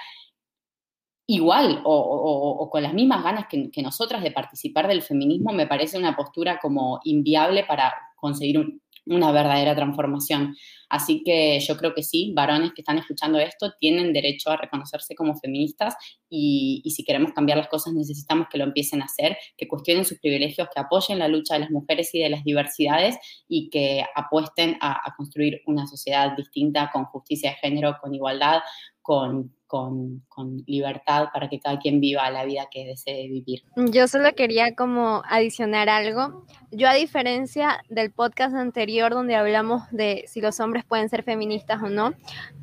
igual 1.27 1.81
o, 1.83 2.69
con 2.71 2.81
las 2.81 2.93
mismas 2.93 3.23
ganas 3.23 3.45
que, 3.47 3.69
que, 3.69 3.81
nosotras 3.81 4.23
de 4.23 4.31
participar 4.31 4.87
del 4.87 5.01
feminismo 5.01 5.53
me 5.53 5.67
parece 5.67 5.97
una 5.97 6.15
postura 6.15 6.59
como 6.59 6.99
inviable 7.03 7.65
para 7.65 7.93
conseguir 8.15 8.59
un, 8.59 8.81
una 9.09 9.31
verdadera 9.31 9.75
transformación. 9.75 10.55
Así 10.87 11.23
que 11.23 11.59
yo 11.59 11.77
creo 11.77 11.93
que 11.93 12.03
sí, 12.03 12.31
varones 12.35 12.71
que 12.73 12.81
están 12.81 12.97
escuchando 12.97 13.39
esto 13.39 13.73
tienen 13.79 14.13
derecho 14.13 14.49
a 14.49 14.57
reconocerse 14.57 15.15
como 15.15 15.35
feministas 15.35 15.95
y, 16.29 16.81
si 16.89 17.03
queremos 17.03 17.33
cambiar 17.33 17.57
las 17.57 17.67
cosas 17.67 17.93
necesitamos 17.93 18.47
que 18.49 18.57
lo 18.57 18.63
empiecen 18.63 19.01
a 19.01 19.05
hacer, 19.05 19.37
que 19.57 19.67
cuestionen 19.67 20.05
sus 20.05 20.19
privilegios, 20.19 20.67
que 20.73 20.79
apoyen 20.79 21.19
la 21.19 21.27
lucha 21.27 21.55
de 21.55 21.61
las 21.61 21.71
mujeres 21.71 22.13
y 22.13 22.19
de 22.19 22.29
las 22.29 22.43
diversidades 22.43 23.17
y 23.47 23.69
que 23.69 24.03
apuesten 24.15 24.77
a 24.81 25.13
construir 25.17 25.61
una 25.65 25.85
sociedad 25.87 26.35
distinta 26.35 26.89
con 26.91 27.05
justicia 27.05 27.51
de 27.51 27.57
género, 27.57 27.97
con 28.01 28.13
igualdad, 28.13 28.61
con 29.01 29.58
con, 29.69 30.23
libertad 30.65 31.27
para 31.31 31.47
que 31.47 31.59
cada 31.59 31.77
quien 31.79 32.01
viva 32.01 32.29
la 32.31 32.43
vida 32.43 32.67
que 32.71 32.87
desee 32.87 33.27
vivir. 33.27 33.63
Yo 33.75 34.07
solo 34.07 34.33
quería 34.35 34.75
como 34.75 35.21
adicionar 35.29 35.89
algo. 35.89 36.43
Yo 36.71 36.89
a 36.89 36.95
diferencia 36.95 37.83
del 37.87 38.11
podcast 38.11 38.55
anterior 38.55 39.11
donde 39.11 39.35
hablamos 39.35 39.83
de 39.91 40.25
si 40.27 40.41
los 40.41 40.59
hombres 40.59 40.85
pueden 40.85 41.07
ser 41.07 41.23
feministas 41.23 41.83
o 41.83 41.89
no, 41.89 42.15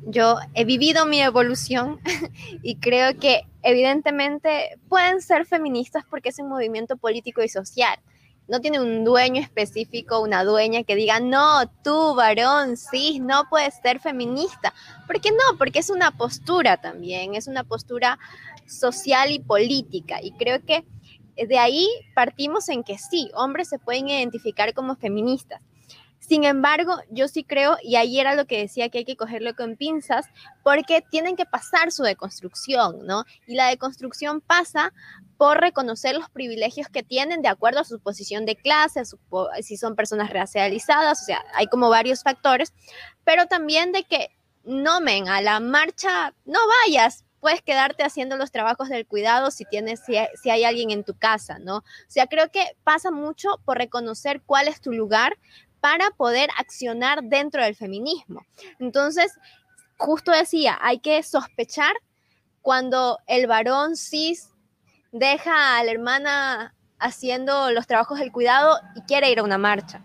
yo 0.05 0.35
he 0.53 0.65
vivido 0.65 1.05
mi 1.05 1.21
evolución 1.21 1.99
y 2.61 2.75
creo 2.75 3.17
que 3.17 3.43
evidentemente 3.63 4.77
pueden 4.89 5.21
ser 5.21 5.45
feministas 5.45 6.03
porque 6.09 6.29
es 6.29 6.39
un 6.39 6.49
movimiento 6.49 6.97
político 6.97 7.41
y 7.41 7.47
social 7.47 7.97
no 8.47 8.61
tiene 8.61 8.79
un 8.79 9.03
dueño 9.03 9.41
específico, 9.41 10.21
una 10.21 10.43
dueña 10.43 10.83
que 10.83 10.95
diga, 10.95 11.19
no, 11.19 11.69
tú, 11.83 12.15
varón, 12.15 12.77
sí, 12.77 13.19
no 13.19 13.43
puedes 13.49 13.75
ser 13.81 13.99
feminista. 13.99 14.73
¿Por 15.05 15.19
qué 15.19 15.31
no? 15.31 15.57
Porque 15.57 15.79
es 15.79 15.89
una 15.89 16.11
postura 16.11 16.77
también, 16.77 17.35
es 17.35 17.47
una 17.47 17.63
postura 17.63 18.17
social 18.65 19.31
y 19.31 19.39
política. 19.39 20.19
Y 20.21 20.31
creo 20.31 20.63
que 20.65 20.85
de 21.35 21.59
ahí 21.59 21.87
partimos 22.15 22.69
en 22.69 22.83
que 22.83 22.97
sí, 22.97 23.29
hombres 23.35 23.69
se 23.69 23.79
pueden 23.79 24.09
identificar 24.09 24.73
como 24.73 24.95
feministas. 24.95 25.61
Sin 26.27 26.43
embargo, 26.43 26.97
yo 27.09 27.29
sí 27.29 27.45
creo, 27.45 27.77
y 27.81 27.95
ahí 27.95 28.19
era 28.19 28.35
lo 28.35 28.45
que 28.45 28.57
decía 28.59 28.89
que 28.89 28.99
hay 28.99 29.05
que 29.05 29.15
cogerlo 29.15 29.55
con 29.55 29.77
pinzas, 29.77 30.25
porque 30.61 31.01
tienen 31.01 31.37
que 31.37 31.45
pasar 31.45 31.91
su 31.93 32.03
deconstrucción, 32.03 33.05
¿no? 33.05 33.23
Y 33.47 33.55
la 33.55 33.67
deconstrucción 33.67 34.41
pasa 34.41 34.91
por 35.37 35.61
reconocer 35.61 36.15
los 36.15 36.29
privilegios 36.29 36.89
que 36.89 37.01
tienen 37.01 37.41
de 37.41 37.47
acuerdo 37.47 37.79
a 37.79 37.85
su 37.85 37.99
posición 37.99 38.45
de 38.45 38.57
clase, 38.57 39.03
si 39.61 39.77
son 39.77 39.95
personas 39.95 40.29
racializadas, 40.31 41.21
o 41.21 41.25
sea, 41.25 41.45
hay 41.53 41.67
como 41.67 41.89
varios 41.89 42.23
factores, 42.23 42.73
pero 43.23 43.45
también 43.45 43.93
de 43.93 44.03
que 44.03 44.29
no 44.65 44.99
men 44.99 45.29
a 45.29 45.41
la 45.41 45.61
marcha, 45.61 46.33
no 46.43 46.59
vayas, 46.83 47.23
puedes 47.39 47.61
quedarte 47.61 48.03
haciendo 48.03 48.35
los 48.35 48.51
trabajos 48.51 48.89
del 48.89 49.05
cuidado 49.05 49.51
si 49.51 49.63
tienes 49.63 50.01
si 50.05 50.15
si 50.41 50.49
hay, 50.49 50.63
alguien 50.63 50.91
en 50.91 51.03
tu 51.03 51.17
casa, 51.17 51.59
¿no? 51.59 51.77
O 51.77 51.83
sea, 52.09 52.27
creo 52.27 52.51
que 52.51 52.75
pasa 52.83 53.11
mucho 53.11 53.61
por 53.63 53.77
reconocer 53.77 54.41
cuál 54.45 54.67
es 54.67 54.81
tu 54.81 54.91
lugar 54.91 55.37
para 55.79 56.09
poder 56.11 56.49
accionar 56.57 57.23
dentro 57.23 57.63
del 57.63 57.75
feminismo. 57.75 58.45
Entonces, 58.79 59.33
justo 59.97 60.31
decía, 60.31 60.77
hay 60.81 60.99
que 60.99 61.21
sospechar 61.23 61.95
cuando 62.61 63.19
el 63.27 63.47
varón 63.47 63.95
cis 63.95 64.49
deja 65.11 65.77
a 65.77 65.83
la 65.83 65.91
hermana 65.91 66.75
haciendo 66.99 67.71
los 67.71 67.87
trabajos 67.87 68.19
del 68.19 68.31
cuidado 68.31 68.79
y 68.95 69.01
quiere 69.01 69.31
ir 69.31 69.39
a 69.39 69.43
una 69.43 69.57
marcha. 69.57 70.01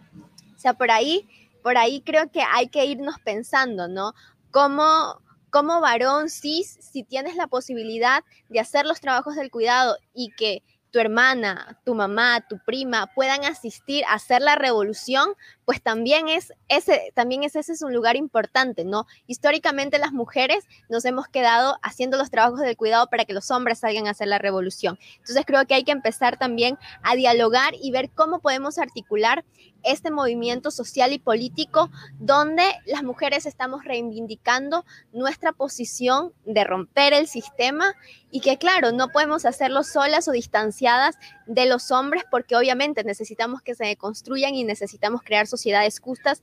O 0.55 0.59
sea, 0.59 0.75
por 0.75 0.91
ahí, 0.91 1.29
por 1.63 1.77
ahí 1.77 2.03
creo 2.03 2.31
que 2.31 2.43
hay 2.43 2.69
que 2.69 2.85
irnos 2.85 3.17
pensando, 3.25 3.89
¿no? 3.89 4.15
Cómo, 4.51 5.21
como 5.51 5.81
varón 5.81 6.29
cis, 6.29 6.79
si 6.81 7.03
tienes 7.03 7.37
la 7.37 7.47
posibilidad 7.47 8.23
de 8.49 8.61
hacer 8.61 8.87
los 8.87 9.01
trabajos 9.01 9.37
del 9.37 9.51
cuidado 9.51 9.97
y 10.15 10.31
que 10.37 10.63
tu 10.93 10.99
hermana, 10.99 11.81
tu 11.85 11.95
mamá, 11.95 12.47
tu 12.47 12.59
prima 12.59 13.09
puedan 13.15 13.45
asistir 13.45 14.05
a 14.05 14.15
hacer 14.15 14.43
la 14.43 14.55
revolución, 14.55 15.35
pues 15.65 15.83
también 15.83 16.29
es 16.29 16.53
ese, 16.69 17.13
también 17.15 17.45
es 17.45 17.57
ese 17.57 17.73
es 17.73 17.83
un 17.83 17.93
lugar 17.93 18.17
importante, 18.17 18.85
¿no? 18.85 19.07
Históricamente 19.27 19.99
las 19.99 20.13
mujeres 20.13 20.65
nos 20.89 21.05
hemos 21.05 21.29
quedado 21.29 21.79
haciendo 21.83 22.19
los 22.19 22.31
trabajos 22.31 22.61
del 22.61 22.77
cuidado 22.77 23.09
para 23.09 23.25
que 23.25 23.33
los 23.33 23.51
hombres 23.51 23.81
salgan 23.81 24.07
a 24.07 24.11
hacer 24.11 24.29
la 24.29 24.39
revolución. 24.39 24.99
Entonces 25.19 25.45
creo 25.47 25.67
que 25.67 25.75
hay 25.75 25.85
que 25.85 25.93
empezar 25.93 26.39
también 26.39 26.79
a 27.03 27.15
dialogar 27.15 27.75
y 27.81 27.91
ver 27.91 28.11
cómo 28.11 28.41
podemos 28.41 28.79
articular 28.79 29.45
este 29.85 30.11
movimiento 30.11 30.71
social 30.71 31.13
y 31.13 31.19
político 31.19 31.91
donde 32.19 32.63
las 32.87 33.03
mujeres 33.03 33.47
estamos 33.47 33.85
reivindicando 33.85 34.85
nuestra 35.13 35.53
posición 35.53 36.33
de 36.45 36.65
romper 36.65 37.13
el 37.13 37.27
sistema 37.27 37.95
y 38.31 38.41
que 38.41 38.59
claro, 38.59 38.93
no 38.93 39.09
podemos 39.09 39.45
hacerlo 39.45 39.83
solas 39.83 40.29
o 40.29 40.33
distanciadas 40.33 41.17
de 41.47 41.67
los 41.67 41.91
hombres 41.91 42.25
porque 42.31 42.57
obviamente 42.57 43.05
necesitamos 43.05 43.61
que 43.63 43.75
se 43.75 43.97
construyan 43.97 44.55
y 44.55 44.65
necesitamos 44.65 45.23
crear 45.23 45.47
sociedades 45.53 46.01
justas 46.01 46.43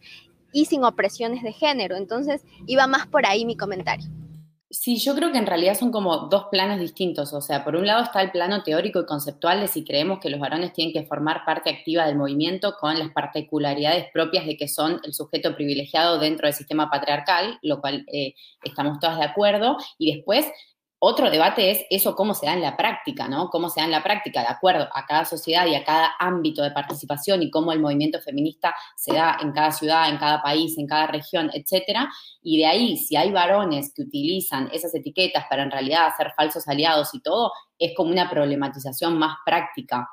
y 0.53 0.65
sin 0.65 0.83
opresiones 0.83 1.43
de 1.43 1.51
género. 1.51 1.97
Entonces, 1.97 2.41
iba 2.65 2.87
más 2.87 3.07
por 3.07 3.25
ahí 3.25 3.45
mi 3.45 3.57
comentario. 3.57 4.07
Sí, 4.71 4.97
yo 4.97 5.15
creo 5.15 5.31
que 5.31 5.39
en 5.39 5.47
realidad 5.47 5.73
son 5.73 5.91
como 5.91 6.27
dos 6.27 6.45
planos 6.51 6.79
distintos. 6.79 7.33
O 7.33 7.41
sea, 7.41 7.63
por 7.63 7.75
un 7.75 7.87
lado 7.87 8.03
está 8.03 8.21
el 8.21 8.29
plano 8.29 8.61
teórico 8.61 8.99
y 8.99 9.05
conceptual 9.07 9.61
de 9.61 9.67
si 9.67 9.83
creemos 9.83 10.19
que 10.19 10.29
los 10.29 10.39
varones 10.39 10.73
tienen 10.73 10.93
que 10.93 11.07
formar 11.07 11.43
parte 11.43 11.71
activa 11.71 12.05
del 12.05 12.15
movimiento 12.15 12.75
con 12.79 12.99
las 12.99 13.09
particularidades 13.09 14.11
propias 14.13 14.45
de 14.45 14.57
que 14.57 14.67
son 14.67 15.01
el 15.03 15.15
sujeto 15.15 15.55
privilegiado 15.55 16.19
dentro 16.19 16.45
del 16.45 16.53
sistema 16.53 16.87
patriarcal, 16.91 17.57
lo 17.63 17.81
cual 17.81 18.05
eh, 18.13 18.35
estamos 18.63 18.99
todas 18.99 19.17
de 19.17 19.25
acuerdo. 19.25 19.75
Y 19.97 20.13
después 20.13 20.45
otro 21.01 21.31
debate 21.31 21.71
es 21.71 21.85
eso 21.89 22.13
cómo 22.13 22.33
se 22.33 22.45
da 22.45 22.53
en 22.53 22.61
la 22.61 22.75
práctica, 22.75 23.29
¿no? 23.29 23.49
Cómo 23.49 23.69
se 23.69 23.79
da 23.79 23.85
en 23.85 23.91
la 23.91 24.03
práctica 24.03 24.41
de 24.41 24.47
acuerdo 24.47 24.89
a 24.93 25.05
cada 25.05 25.23
sociedad 25.23 25.65
y 25.65 25.75
a 25.75 25.85
cada 25.85 26.11
ámbito 26.19 26.61
de 26.61 26.71
participación 26.71 27.41
y 27.41 27.49
cómo 27.49 27.71
el 27.71 27.79
movimiento 27.79 28.19
feminista 28.19 28.75
se 28.97 29.13
da 29.13 29.37
en 29.41 29.53
cada 29.53 29.71
ciudad, 29.71 30.09
en 30.09 30.17
cada 30.17 30.41
país, 30.41 30.77
en 30.77 30.87
cada 30.87 31.07
región, 31.07 31.49
etcétera. 31.53 32.09
Y 32.43 32.57
de 32.57 32.65
ahí, 32.65 32.97
si 32.97 33.15
hay 33.15 33.31
varones 33.31 33.93
que 33.95 34.01
utilizan 34.01 34.69
esas 34.73 34.93
etiquetas 34.93 35.45
para 35.49 35.63
en 35.63 35.71
realidad 35.71 36.07
hacer 36.07 36.33
falsos 36.35 36.67
aliados 36.67 37.13
y 37.13 37.21
todo, 37.21 37.53
es 37.77 37.93
como 37.95 38.11
una 38.11 38.29
problematización 38.29 39.17
más 39.17 39.37
práctica 39.45 40.09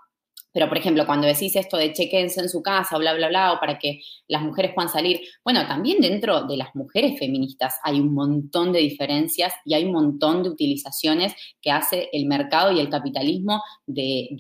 pero, 0.57 0.71
por 0.71 0.79
ejemplo, 0.79 1.05
cuando 1.05 1.27
decís 1.27 1.55
esto 1.55 1.77
de 1.77 1.93
chequense 1.93 2.41
en 2.41 2.49
su 2.49 2.63
casa, 2.63 2.97
bla, 2.97 3.13
bla, 3.13 3.29
bla, 3.29 3.53
o 3.53 3.61
para 3.61 3.79
que 3.79 4.01
las 4.27 4.41
mujeres 4.41 4.73
puedan 4.75 4.91
salir, 4.91 5.21
bueno, 5.45 5.67
también 5.67 6.01
dentro 6.01 6.47
de 6.47 6.57
las 6.57 6.75
mujeres 6.75 7.19
feministas 7.19 7.79
hay 7.85 8.01
un 8.01 8.15
montón 8.15 8.73
de 8.73 8.79
diferencias 8.79 9.53
y 9.67 9.75
hay 9.75 9.85
un 9.85 9.93
montón 9.93 10.43
de 10.43 10.49
utilizaciones 10.49 11.35
que 11.61 11.71
hace 11.71 12.09
el 12.11 12.25
mercado 12.25 12.73
y 12.73 12.81
el 12.81 12.89
capitalismo 12.89 13.63
de, 13.87 14.31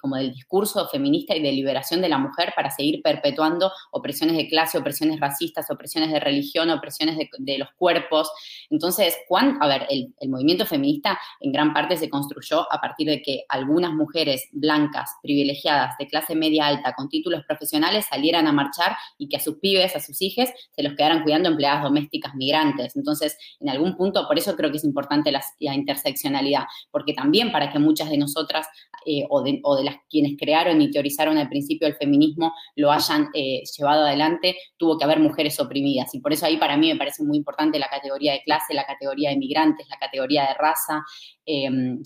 como 0.00 0.16
del 0.16 0.32
discurso 0.32 0.88
feminista 0.88 1.36
y 1.36 1.40
de 1.40 1.52
liberación 1.52 2.00
de 2.00 2.08
la 2.08 2.18
mujer 2.18 2.52
para 2.56 2.72
seguir 2.72 3.00
perpetuando 3.00 3.70
opresiones 3.92 4.36
de 4.36 4.48
clase, 4.48 4.76
opresiones 4.76 5.20
racistas, 5.20 5.70
opresiones 5.70 6.10
de 6.10 6.18
religión, 6.18 6.68
opresiones 6.70 7.16
de, 7.16 7.58
los 7.58 7.68
cuerpos. 7.76 8.28
Entonces, 8.70 9.16
¿cuán, 9.28 9.56
a 9.60 9.68
ver, 9.68 9.86
el, 9.88 10.12
el 10.18 10.30
movimiento 10.30 10.66
feminista 10.66 11.16
en 11.38 11.52
gran 11.52 11.72
parte 11.72 11.96
se 11.96 12.10
construyó 12.10 12.66
a 12.72 12.80
partir 12.80 13.06
de 13.06 13.22
que 13.22 13.44
algunas 13.48 13.92
mujeres 13.92 14.48
blancas, 14.50 15.12
privilegiadas 15.28 15.94
de 15.98 16.06
clase 16.06 16.34
media 16.34 16.66
alta 16.66 16.94
con 16.94 17.10
títulos 17.10 17.44
profesionales 17.46 18.06
salieran 18.08 18.46
a 18.46 18.52
marchar 18.52 18.96
y 19.18 19.28
que 19.28 19.36
a 19.36 19.40
sus 19.40 19.58
pibes, 19.58 19.94
a 19.94 20.00
sus 20.00 20.22
hijos, 20.22 20.48
se 20.70 20.82
los 20.82 20.94
quedaran 20.94 21.22
cuidando 21.22 21.50
empleadas 21.50 21.82
domésticas 21.82 22.34
migrantes. 22.34 22.96
Entonces, 22.96 23.36
en 23.60 23.68
algún 23.68 23.94
punto, 23.94 24.26
por 24.26 24.38
eso 24.38 24.56
creo 24.56 24.70
que 24.70 24.78
es 24.78 24.84
importante 24.84 25.30
la, 25.30 25.42
interseccionalidad, 25.60 26.64
porque 26.90 27.12
también 27.12 27.52
para 27.52 27.70
que 27.70 27.78
muchas 27.78 28.08
de 28.08 28.16
nosotras 28.16 28.66
eh, 29.04 29.26
o, 29.28 29.42
de, 29.42 29.60
las 29.84 29.96
quienes 30.08 30.38
crearon 30.38 30.80
y 30.80 30.90
teorizaron 30.90 31.36
al 31.36 31.50
principio 31.50 31.86
el 31.86 31.94
feminismo 31.94 32.54
lo 32.74 32.90
hayan 32.90 33.28
eh, 33.34 33.62
llevado 33.76 34.06
adelante, 34.06 34.56
tuvo 34.78 34.96
que 34.96 35.04
haber 35.04 35.20
mujeres 35.20 35.60
oprimidas. 35.60 36.14
Y 36.14 36.20
por 36.20 36.32
eso 36.32 36.46
ahí 36.46 36.56
para 36.56 36.78
mí 36.78 36.90
me 36.90 36.96
parece 36.96 37.22
muy 37.22 37.36
importante 37.36 37.78
la 37.78 37.88
categoría 37.88 38.32
de 38.32 38.42
clase, 38.42 38.72
la 38.72 38.86
categoría 38.86 39.28
de 39.28 39.36
migrantes, 39.36 39.86
la 39.90 39.98
categoría 39.98 40.46
de 40.46 40.54
raza. 40.54 41.04
Em, 41.44 42.00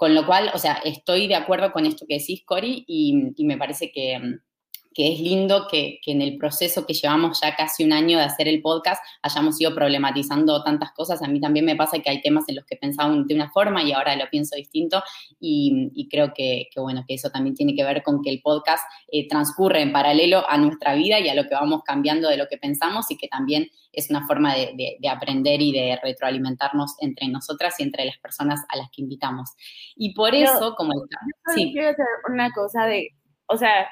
con 0.00 0.14
lo 0.14 0.24
cual, 0.24 0.50
o 0.54 0.58
sea, 0.58 0.80
estoy 0.82 1.26
de 1.26 1.34
acuerdo 1.34 1.72
con 1.72 1.84
esto 1.84 2.06
que 2.08 2.20
decís, 2.20 2.42
Cori, 2.46 2.84
y, 2.86 3.44
me 3.44 3.58
parece 3.58 3.92
que, 3.92 4.18
que 4.92 5.12
es 5.12 5.20
lindo 5.20 5.66
que, 5.70 6.00
en 6.06 6.22
el 6.22 6.36
proceso 6.36 6.84
que 6.84 6.94
llevamos 6.94 7.40
ya 7.40 7.54
casi 7.54 7.84
un 7.84 7.92
año 7.92 8.18
de 8.18 8.24
hacer 8.24 8.48
el 8.48 8.60
podcast 8.60 9.02
hayamos 9.22 9.60
ido 9.60 9.74
problematizando 9.74 10.62
tantas 10.64 10.92
cosas. 10.92 11.22
A 11.22 11.28
mí 11.28 11.40
también 11.40 11.64
me 11.64 11.76
pasa 11.76 12.00
que 12.00 12.10
hay 12.10 12.20
temas 12.20 12.48
en 12.48 12.56
los 12.56 12.64
que 12.64 12.76
pensaba 12.76 13.14
de 13.14 13.34
una 13.34 13.50
forma 13.50 13.82
y 13.82 13.92
ahora 13.92 14.16
lo 14.16 14.28
pienso 14.30 14.56
distinto 14.56 15.02
y, 15.38 16.08
creo 16.10 16.32
que, 16.34 16.68
bueno, 16.76 17.04
que 17.06 17.14
eso 17.14 17.30
también 17.30 17.54
tiene 17.54 17.74
que 17.74 17.84
ver 17.84 18.02
con 18.02 18.20
que 18.22 18.30
el 18.30 18.40
podcast 18.42 18.82
eh, 19.12 19.28
transcurre 19.28 19.82
en 19.82 19.92
paralelo 19.92 20.44
a 20.48 20.58
nuestra 20.58 20.94
vida 20.94 21.20
y 21.20 21.28
a 21.28 21.34
lo 21.34 21.44
que 21.44 21.54
vamos 21.54 21.82
cambiando 21.84 22.28
de 22.28 22.36
lo 22.36 22.48
que 22.48 22.58
pensamos 22.58 23.10
y 23.10 23.16
que 23.16 23.28
también 23.28 23.68
es 23.92 24.10
una 24.10 24.26
forma 24.26 24.54
de, 24.54 24.96
aprender 25.08 25.60
y 25.60 25.72
de 25.72 25.98
retroalimentarnos 26.02 26.96
entre 27.00 27.28
nosotras 27.28 27.78
y 27.78 27.84
entre 27.84 28.04
las 28.04 28.18
personas 28.18 28.60
a 28.68 28.76
las 28.76 28.88
que 28.90 29.02
invitamos. 29.02 29.50
Y 29.96 30.14
por 30.14 30.34
eso, 30.34 30.74
como... 30.76 30.92
sí. 31.54 31.72
quiero 31.72 31.90
hacer 31.90 32.06
una 32.28 32.52
cosa 32.52 32.86
de, 32.86 33.08
o 33.46 33.56
sea, 33.56 33.88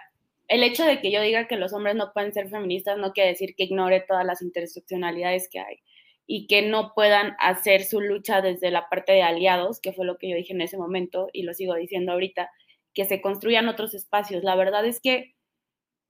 el 0.48 0.62
hecho 0.62 0.84
de 0.84 1.00
que 1.00 1.12
yo 1.12 1.20
diga 1.20 1.46
que 1.46 1.56
los 1.56 1.72
hombres 1.72 1.94
no 1.94 2.12
pueden 2.12 2.32
ser 2.32 2.48
feministas 2.48 2.98
no 2.98 3.12
quiere 3.12 3.30
decir 3.30 3.54
que 3.54 3.64
ignore 3.64 4.00
todas 4.00 4.24
las 4.24 4.42
interseccionalidades 4.42 5.48
que 5.50 5.61
hay 5.61 5.80
y 6.26 6.46
que 6.46 6.62
no 6.62 6.92
puedan 6.94 7.37
hacer 7.38 7.84
su 7.84 8.00
lucha 8.00 8.40
desde 8.42 8.70
la 8.70 8.88
parte 8.88 9.12
de 9.12 9.22
aliados, 9.22 9.80
que 9.80 9.92
fue 9.92 10.04
lo 10.04 10.18
que 10.18 10.28
yo 10.28 10.37
dije 10.37 10.52
en 10.52 10.61
ese 10.61 10.76
momento 10.76 11.28
y 11.32 11.42
lo 11.42 11.54
sigo 11.54 11.74
diciendo 11.74 12.12
ahorita, 12.12 12.50
que 12.94 13.04
se 13.04 13.20
construyan 13.22 13.68
otros 13.68 13.94
espacios. 13.94 14.44
La 14.44 14.54
verdad 14.54 14.84
es 14.84 15.00
que 15.00 15.34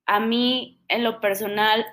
a 0.06 0.20
mí, 0.20 0.80
en 0.88 1.04
lo 1.04 1.20
personal, 1.20 1.86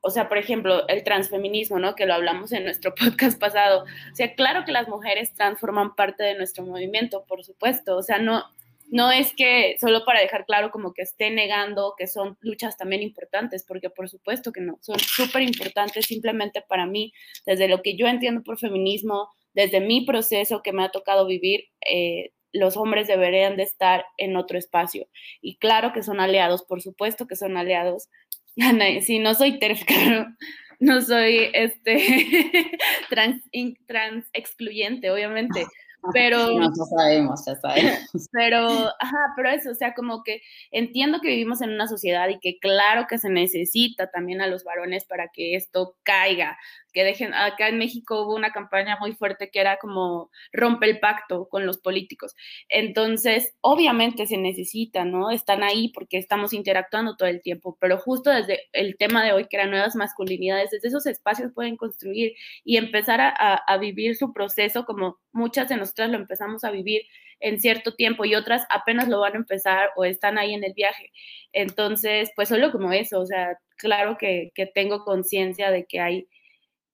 o 0.00 0.10
sea, 0.10 0.28
por 0.28 0.38
ejemplo, 0.38 0.86
el 0.86 1.02
transfeminismo, 1.02 1.80
¿no? 1.80 1.96
Que 1.96 2.06
lo 2.06 2.14
hablamos 2.14 2.52
en 2.52 2.64
nuestro 2.64 2.94
podcast 3.00 3.40
pasado. 3.40 3.82
O 3.82 4.14
sea, 4.14 4.34
claro 4.34 4.64
que 4.64 4.72
las 4.72 4.88
mujeres 4.88 5.34
transforman 5.34 5.96
parte 5.96 6.22
de 6.22 6.36
nuestro 6.36 6.64
movimiento, 6.64 7.24
por 7.26 7.42
supuesto. 7.42 7.96
O 7.96 8.02
sea, 8.02 8.18
no, 8.18 8.44
no 8.88 9.10
es 9.10 9.32
que 9.34 9.76
solo 9.80 10.04
para 10.04 10.20
dejar 10.20 10.44
claro 10.46 10.70
como 10.70 10.92
que 10.92 11.02
esté 11.02 11.30
negando 11.30 11.94
que 11.96 12.06
son 12.06 12.36
luchas 12.40 12.76
también 12.76 13.02
importantes, 13.02 13.64
porque 13.66 13.90
por 13.90 14.08
supuesto 14.08 14.52
que 14.52 14.60
no, 14.60 14.78
son 14.80 14.98
súper 14.98 15.42
importantes 15.42 16.06
simplemente 16.06 16.62
para 16.66 16.86
mí, 16.86 17.12
desde 17.44 17.68
lo 17.68 17.82
que 17.82 17.96
yo 17.96 18.06
entiendo 18.06 18.42
por 18.42 18.58
feminismo, 18.58 19.30
desde 19.54 19.80
mi 19.80 20.04
proceso 20.04 20.62
que 20.62 20.72
me 20.72 20.84
ha 20.84 20.90
tocado 20.90 21.26
vivir, 21.26 21.64
eh, 21.88 22.30
los 22.52 22.76
hombres 22.76 23.06
deberían 23.06 23.56
de 23.56 23.64
estar 23.64 24.04
en 24.18 24.36
otro 24.36 24.58
espacio. 24.58 25.08
Y 25.40 25.56
claro 25.56 25.92
que 25.92 26.02
son 26.02 26.20
aliados, 26.20 26.62
por 26.62 26.80
supuesto 26.82 27.26
que 27.26 27.36
son 27.36 27.56
aliados, 27.56 28.08
si 29.02 29.18
no 29.18 29.34
soy 29.34 29.58
TERF, 29.58 29.82
no 30.80 31.00
soy 31.02 31.50
este 31.52 31.98
trans, 33.10 33.42
trans 33.86 34.26
excluyente, 34.32 35.10
obviamente. 35.10 35.66
Pero. 36.12 36.36
No, 36.58 36.72
sabemos, 36.74 37.44
ya 37.46 37.54
sabemos. 37.56 38.28
Pero, 38.32 38.66
ajá, 39.00 39.18
pero 39.36 39.50
eso, 39.50 39.70
o 39.70 39.74
sea, 39.74 39.94
como 39.94 40.22
que 40.22 40.40
entiendo 40.70 41.20
que 41.20 41.28
vivimos 41.28 41.60
en 41.60 41.70
una 41.70 41.86
sociedad 41.88 42.28
y 42.28 42.38
que 42.38 42.58
claro 42.58 43.06
que 43.08 43.18
se 43.18 43.30
necesita 43.30 44.10
también 44.10 44.40
a 44.40 44.46
los 44.46 44.64
varones 44.64 45.04
para 45.04 45.28
que 45.28 45.54
esto 45.54 45.96
caiga, 46.02 46.58
que 46.96 47.04
dejen, 47.04 47.34
acá 47.34 47.68
en 47.68 47.76
México 47.76 48.22
hubo 48.22 48.34
una 48.34 48.52
campaña 48.52 48.96
muy 48.98 49.12
fuerte 49.12 49.50
que 49.50 49.60
era 49.60 49.76
como 49.76 50.30
rompe 50.50 50.86
el 50.86 50.98
pacto 50.98 51.46
con 51.46 51.66
los 51.66 51.76
políticos. 51.76 52.34
Entonces, 52.70 53.54
obviamente 53.60 54.26
se 54.26 54.38
necesita, 54.38 55.04
¿no? 55.04 55.30
Están 55.30 55.62
ahí 55.62 55.90
porque 55.92 56.16
estamos 56.16 56.54
interactuando 56.54 57.14
todo 57.14 57.28
el 57.28 57.42
tiempo, 57.42 57.76
pero 57.82 57.98
justo 57.98 58.30
desde 58.30 58.60
el 58.72 58.96
tema 58.96 59.22
de 59.22 59.34
hoy, 59.34 59.46
que 59.46 59.58
eran 59.58 59.72
nuevas 59.72 59.94
masculinidades, 59.94 60.70
desde 60.70 60.88
esos 60.88 61.04
espacios 61.04 61.52
pueden 61.52 61.76
construir 61.76 62.32
y 62.64 62.78
empezar 62.78 63.20
a, 63.20 63.76
vivir 63.76 64.16
su 64.16 64.32
proceso 64.32 64.86
como 64.86 65.18
muchas 65.32 65.68
de 65.68 65.76
nosotras 65.76 66.08
lo 66.08 66.16
empezamos 66.16 66.64
a 66.64 66.70
vivir 66.70 67.02
en 67.40 67.60
cierto 67.60 67.94
tiempo 67.94 68.24
y 68.24 68.34
otras 68.34 68.66
apenas 68.70 69.06
lo 69.08 69.20
van 69.20 69.34
a 69.34 69.36
empezar 69.36 69.90
o 69.96 70.06
están 70.06 70.38
ahí 70.38 70.54
en 70.54 70.64
el 70.64 70.72
viaje. 70.72 71.12
Entonces, 71.52 72.30
pues 72.34 72.48
solo 72.48 72.72
como 72.72 72.90
eso, 72.92 73.20
o 73.20 73.26
sea, 73.26 73.58
claro 73.76 74.16
que 74.18 74.50
tengo 74.74 75.04
conciencia 75.04 75.70
de 75.70 75.84
que 75.84 76.00
hay 76.00 76.26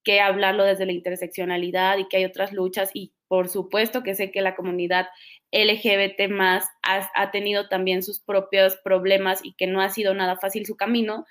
que 0.04 0.20
hablarlo 0.20 0.64
desde 0.64 0.86
la 0.86 0.92
interseccionalidad 0.92 1.98
y 1.98 2.08
que 2.08 2.18
hay 2.18 2.24
otras 2.24 2.52
luchas 2.52 2.90
y 2.94 3.12
por 3.28 3.48
supuesto 3.48 4.02
que 4.02 4.14
sé 4.14 4.30
que 4.30 4.42
la 4.42 4.54
comunidad 4.54 5.08
LGBT 5.52 6.30
más 6.30 6.66
ha, 6.82 7.30
tenido 7.30 7.68
también 7.68 8.02
sus 8.02 8.20
propios 8.20 8.76
problemas 8.84 9.40
y 9.44 9.54
que 9.54 9.66
no 9.66 9.80
ha 9.80 9.90
sido 9.90 10.14
nada 10.14 10.36
fácil 10.36 10.66
su 10.66 10.76
camino, 10.76 11.26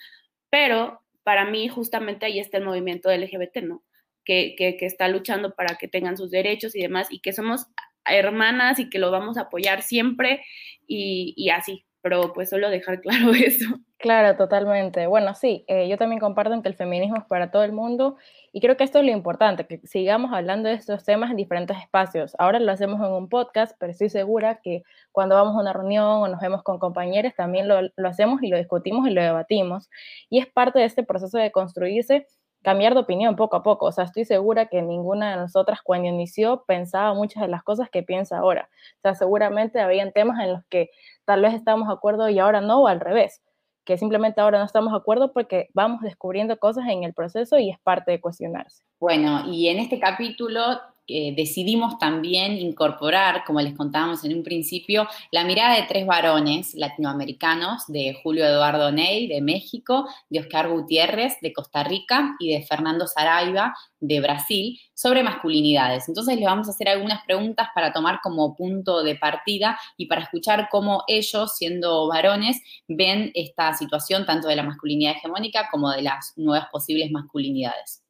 pero 0.50 1.02
para 1.24 1.46
mí 1.46 1.68
justamente 1.68 2.26
ahí 2.26 2.40
está 2.40 2.58
el 2.58 2.66
movimiento 2.66 3.10
LGBT, 3.12 3.58
¿no? 3.64 3.84
Que, 4.24 4.56
que, 4.58 4.78
está 4.86 5.08
luchando 5.08 5.56
para 5.56 5.76
que 5.76 5.88
tengan 5.88 6.18
sus 6.18 6.30
derechos 6.30 6.76
y 6.76 6.82
demás 6.82 7.08
y 7.10 7.20
que 7.20 7.34
somos 7.34 7.66
hermanas 8.06 8.80
y 8.80 8.90
que 8.90 9.00
lo 9.00 9.12
vamos 9.12 9.38
a 9.38 9.42
apoyar 9.42 9.82
siempre 9.82 10.44
y 10.88 11.50
así, 11.50 11.86
pero 12.02 12.34
pues 12.34 12.50
solo 12.50 12.70
dejar 12.70 13.02
claro 13.02 13.32
eso. 13.34 13.80
Claro, 13.98 14.36
totalmente. 14.36 15.06
Bueno, 15.06 15.36
sí, 15.36 15.64
eh, 15.68 15.88
yo 15.88 15.98
también 15.98 16.20
comparto 16.20 16.60
que 16.62 16.70
el 16.70 16.76
feminismo 16.76 17.18
es 17.18 17.26
para 17.26 17.52
todo 17.52 17.64
el 17.64 17.72
mundo 17.72 18.18
y 18.52 18.60
creo 18.60 18.76
que 18.76 18.84
esto 18.84 19.00
es 19.00 19.06
lo 19.06 19.12
importante, 19.12 19.68
que 19.68 19.80
sigamos 19.86 20.34
hablando 20.34 20.70
de 20.70 20.76
estos 20.76 21.04
temas 21.04 21.30
en 21.30 21.38
diferentes 21.38 21.78
espacios. 21.78 22.36
Ahora 22.40 22.60
lo 22.60 22.72
hacemos 22.72 23.00
en 23.00 23.14
un 23.14 23.30
podcast, 23.30 23.76
pero 23.80 23.92
estoy 23.92 24.10
segura 24.10 24.60
que 24.62 24.84
cuando 25.12 25.36
vamos 25.36 25.56
a 25.56 25.62
una 25.62 25.74
reunión 25.74 26.06
o 26.06 26.28
nos 26.28 26.42
vemos 26.42 26.64
con 26.64 26.80
compañeros 26.80 27.34
también 27.36 27.68
lo, 27.68 27.80
lo 27.96 28.08
hacemos 28.08 28.42
y 28.42 28.48
lo 28.48 28.58
discutimos 28.58 29.08
y 29.08 29.12
lo 29.12 29.22
debatimos. 29.22 29.90
Y 30.30 30.40
es 30.40 30.48
parte 30.48 30.80
de 30.80 30.86
este 30.86 31.04
proceso 31.04 31.38
de 31.38 31.52
construirse 31.52 32.26
cambiar 32.62 32.94
de 32.94 33.00
opinión 33.00 33.36
poco 33.36 33.56
a 33.56 33.64
poco. 33.64 33.88
O 33.88 33.92
sea, 33.92 34.06
estoy 34.06 34.26
segura 34.26 34.68
que 34.68 34.82
ninguna 34.82 35.32
de 35.32 35.38
nosotras 35.38 35.80
cuando 35.84 36.08
inició 36.08 36.64
pensaba 36.66 37.14
muchas 37.14 37.42
de 37.42 37.50
las 37.50 37.64
cosas 37.64 37.90
que 37.90 38.04
piensa 38.04 38.38
ahora. 38.38 38.70
O 38.98 39.02
sea, 39.02 39.16
seguramente 39.16 39.80
habían 39.80 40.12
temas 40.12 40.40
en 40.44 40.54
los 40.54 40.66
que 40.66 40.90
tal 41.26 41.42
vez 41.42 41.54
estábamos 41.54 41.88
de 41.88 41.94
acuerdo 41.94 42.30
y 42.30 42.40
ahora 42.40 42.62
no, 42.62 42.84
o 42.84 42.88
al 42.88 43.00
revés, 43.00 43.42
que 43.84 43.98
simplemente 43.98 44.42
ahora 44.42 44.60
no 44.60 44.66
estamos 44.66 44.94
de 44.94 44.98
acuerdo 44.98 45.34
porque 45.34 45.70
vamos 45.74 46.02
descubriendo 46.02 46.58
cosas 46.58 46.86
en 46.88 47.04
el 47.04 47.14
proceso 47.14 47.58
y 47.58 47.70
es 47.70 47.80
parte 47.80 48.12
de 48.12 48.22
cuestionarse. 48.22 48.84
Bueno, 49.00 49.44
y 49.48 49.68
en 49.70 49.80
este 49.80 50.00
capítulo 50.00 50.62
eh, 51.08 51.34
decidimos 51.36 51.98
también 51.98 52.58
incorporar, 52.58 53.44
como 53.46 53.60
les 53.60 53.76
contábamos 53.76 54.24
en 54.24 54.38
un 54.38 54.44
principio, 54.44 55.08
la 55.32 55.44
mirada 55.44 55.76
de 55.76 55.84
tres 55.84 56.06
varones 56.06 56.74
latinoamericanos, 56.76 57.86
de 57.88 58.18
Julio 58.22 58.46
Eduardo 58.46 58.92
Ney, 58.92 59.28
de 59.28 59.42
México, 59.42 60.08
de 60.30 60.40
Oscar 60.40 60.70
Gutiérrez, 60.70 61.38
de 61.42 61.54
Costa 61.54 61.84
Rica, 61.84 62.36
y 62.40 62.54
de 62.54 62.64
Fernando 62.64 63.08
Saraiva, 63.08 63.74
de 64.00 64.20
Brasil, 64.22 64.80
sobre 64.94 65.24
masculinidades. 65.24 66.08
Entonces 66.08 66.36
les 66.36 66.46
vamos 66.46 66.68
a 66.68 66.72
hacer 66.72 66.90
algunas 66.90 67.24
preguntas 67.26 67.68
para 67.74 67.92
tomar 67.92 68.20
como 68.22 68.56
punto 68.56 69.04
de 69.04 69.16
partida 69.16 69.80
y 69.98 70.06
para 70.06 70.22
escuchar 70.22 70.70
cómo 70.72 71.04
ellos, 71.08 71.56
siendo 71.56 72.08
varones, 72.08 72.62
ven 72.88 73.32
esta 73.34 73.74
situación 73.74 74.26
tanto 74.26 74.48
de 74.48 74.56
la 74.56 74.64
masculinidad 74.64 75.16
hegemónica 75.18 75.68
como 75.72 75.92
de 75.92 76.04
las 76.04 76.34
nuevas 76.36 76.68
posibles 76.72 77.12
masculinidades. 77.12 78.04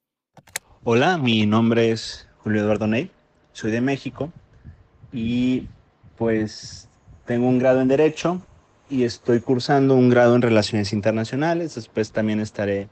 Hola, 0.83 1.17
mi 1.17 1.45
nombre 1.45 1.91
es 1.91 2.27
Julio 2.43 2.61
Eduardo 2.61 2.87
Ney, 2.87 3.11
soy 3.53 3.71
de 3.71 3.81
México 3.81 4.31
y 5.13 5.67
pues 6.17 6.89
tengo 7.25 7.47
un 7.47 7.59
grado 7.59 7.81
en 7.81 7.87
Derecho 7.87 8.41
y 8.89 9.03
estoy 9.03 9.39
cursando 9.39 9.95
un 9.95 10.09
grado 10.09 10.35
en 10.35 10.41
Relaciones 10.41 10.91
Internacionales. 10.91 11.75
Después 11.75 12.11
también 12.11 12.39
estaré 12.39 12.89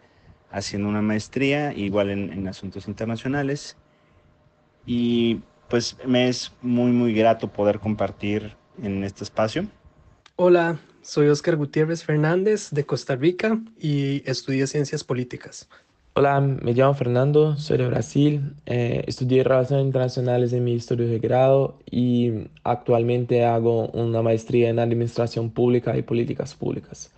haciendo 0.51 0.88
una 0.88 1.01
maestría, 1.01 1.73
igual 1.73 2.09
en, 2.09 2.47
Asuntos 2.47 2.88
Internacionales. 2.88 3.75
Y 4.85 5.41
pues 5.67 5.97
me 6.05 6.29
es 6.29 6.53
muy, 6.62 6.91
muy 6.91 7.13
grato 7.13 7.51
poder 7.51 7.79
compartir 7.79 8.55
en 8.81 9.03
este 9.03 9.23
espacio. 9.23 9.67
Hola, 10.35 10.79
soy 11.01 11.27
Oscar 11.27 11.55
Gutiérrez 11.57 12.03
Fernández 12.03 12.69
de 12.71 12.85
Costa 12.85 13.15
Rica 13.15 13.59
y 13.77 14.23
estudié 14.29 14.67
Ciencias 14.67 15.03
Políticas. 15.03 15.67
Hola, 16.15 16.41
me 16.41 16.73
llamo 16.73 16.95
Fernando, 16.95 17.55
soy 17.55 17.77
de 17.77 17.87
Brasil, 17.87 18.53
eh, 18.65 19.03
estudié 19.07 19.43
Relaciones 19.43 19.85
Internacionales 19.85 20.51
en 20.51 20.63
mi 20.63 20.75
estudio 20.75 21.07
de 21.07 21.19
grado 21.19 21.77
y 21.89 22.49
actualmente 22.63 23.45
hago 23.45 23.87
una 23.89 24.21
maestría 24.21 24.69
en 24.69 24.79
Administración 24.79 25.51
Pública 25.51 25.95
y 25.95 26.01
Políticas 26.01 26.55
Públicas. 26.55 27.13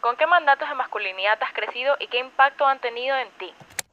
¿Con 0.00 0.16
qué 0.16 0.26
mandatos 0.26 0.68
de 0.68 0.74
masculinidad 0.74 1.38
has 1.40 1.54
crecido 1.54 1.94
y 2.00 2.08
qué 2.08 2.18
impacto 2.18 2.66
han 2.66 2.80
tenido 2.80 3.16
en 3.16 3.28
ti? 3.38 3.46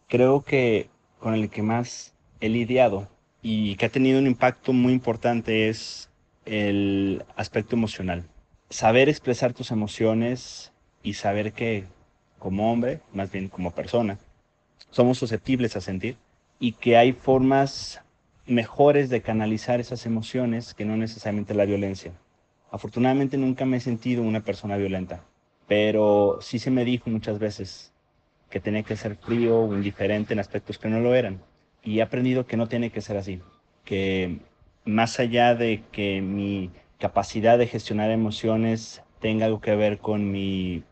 Creo 0.09 0.41
que 0.41 0.89
con 1.19 1.35
el 1.35 1.49
que 1.49 1.61
más 1.61 2.13
he 2.41 2.49
lidiado 2.49 3.07
y 3.43 3.75
que 3.75 3.85
ha 3.85 3.89
tenido 3.89 4.19
un 4.19 4.27
impacto 4.27 4.73
muy 4.73 4.91
importante 4.91 5.69
es 5.69 6.09
el 6.45 7.23
aspecto 7.37 7.75
emocional. 7.75 8.25
Saber 8.69 9.07
expresar 9.07 9.53
tus 9.53 9.71
emociones 9.71 10.73
y 11.03 11.13
saber 11.13 11.53
que 11.53 11.85
como 12.39 12.73
hombre, 12.73 13.01
más 13.13 13.31
bien 13.31 13.47
como 13.47 13.71
persona, 13.71 14.17
somos 14.89 15.17
susceptibles 15.17 15.75
a 15.75 15.81
sentir 15.81 16.17
y 16.59 16.73
que 16.73 16.97
hay 16.97 17.13
formas 17.13 18.01
mejores 18.45 19.09
de 19.09 19.21
canalizar 19.21 19.79
esas 19.79 20.05
emociones 20.05 20.73
que 20.73 20.85
no 20.85 20.97
necesariamente 20.97 21.53
la 21.53 21.65
violencia. 21.65 22.11
Afortunadamente 22.71 23.37
nunca 23.37 23.65
me 23.65 23.77
he 23.77 23.81
sentido 23.81 24.23
una 24.23 24.43
persona 24.43 24.77
violenta, 24.77 25.23
pero 25.67 26.39
sí 26.41 26.59
se 26.59 26.71
me 26.71 26.85
dijo 26.85 27.09
muchas 27.09 27.39
veces 27.39 27.91
que 28.49 28.59
tenía 28.59 28.83
que 28.83 28.95
ser 28.95 29.15
frío 29.15 29.61
o 29.61 29.73
indiferente 29.73 30.33
en 30.33 30.39
aspectos 30.39 30.77
que 30.77 30.89
no 30.89 30.99
lo 30.99 31.15
eran. 31.15 31.41
Y 31.83 31.99
he 31.99 32.01
aprendido 32.01 32.45
que 32.45 32.57
no 32.57 32.67
tiene 32.67 32.91
que 32.91 33.01
ser 33.01 33.17
así, 33.17 33.41
que 33.85 34.39
más 34.85 35.19
allá 35.19 35.55
de 35.55 35.83
que 35.91 36.21
mi 36.21 36.69
capacidad 36.99 37.57
de 37.57 37.67
gestionar 37.67 38.11
emociones 38.11 39.01
tenga 39.19 39.45
algo 39.45 39.61
que 39.61 39.75
ver 39.75 39.97
con 39.97 40.31
mi 40.31 40.83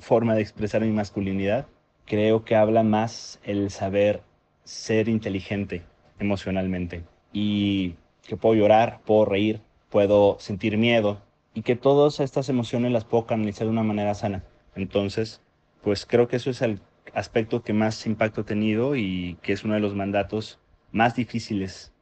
forma 0.00 0.34
de 0.34 0.42
expresar 0.42 0.82
mi 0.82 0.90
masculinidad, 0.90 1.66
creo 2.06 2.44
que 2.44 2.56
habla 2.56 2.82
más 2.82 3.40
el 3.44 3.70
saber 3.70 4.22
ser 4.64 5.08
inteligente 5.08 5.82
emocionalmente 6.18 7.04
y 7.32 7.96
que 8.26 8.36
puedo 8.36 8.54
llorar, 8.54 9.00
puedo 9.04 9.24
reír, 9.24 9.60
puedo 9.90 10.36
sentir 10.40 10.78
miedo 10.78 11.20
y 11.52 11.62
que 11.62 11.76
todas 11.76 12.20
estas 12.20 12.48
emociones 12.48 12.92
las 12.92 13.04
puedo 13.04 13.26
canalizar 13.26 13.66
de 13.66 13.72
una 13.72 13.82
manera 13.82 14.14
sana. 14.14 14.42
Entonces, 14.74 15.40
pues 15.82 16.06
creo 16.06 16.28
que 16.28 16.36
eso 16.36 16.50
es 16.50 16.62
el 16.62 16.80
aspecto 17.12 17.62
que 17.62 17.72
más 17.72 18.06
impacto 18.06 18.40
ha 18.40 18.44
tenido 18.44 18.96
y 18.96 19.38
que 19.42 19.52
es 19.52 19.64
uno 19.64 19.74
de 19.74 19.80
los 19.80 19.94
mandatos 19.94 20.58
más 20.90 21.14
difíciles 21.14 21.92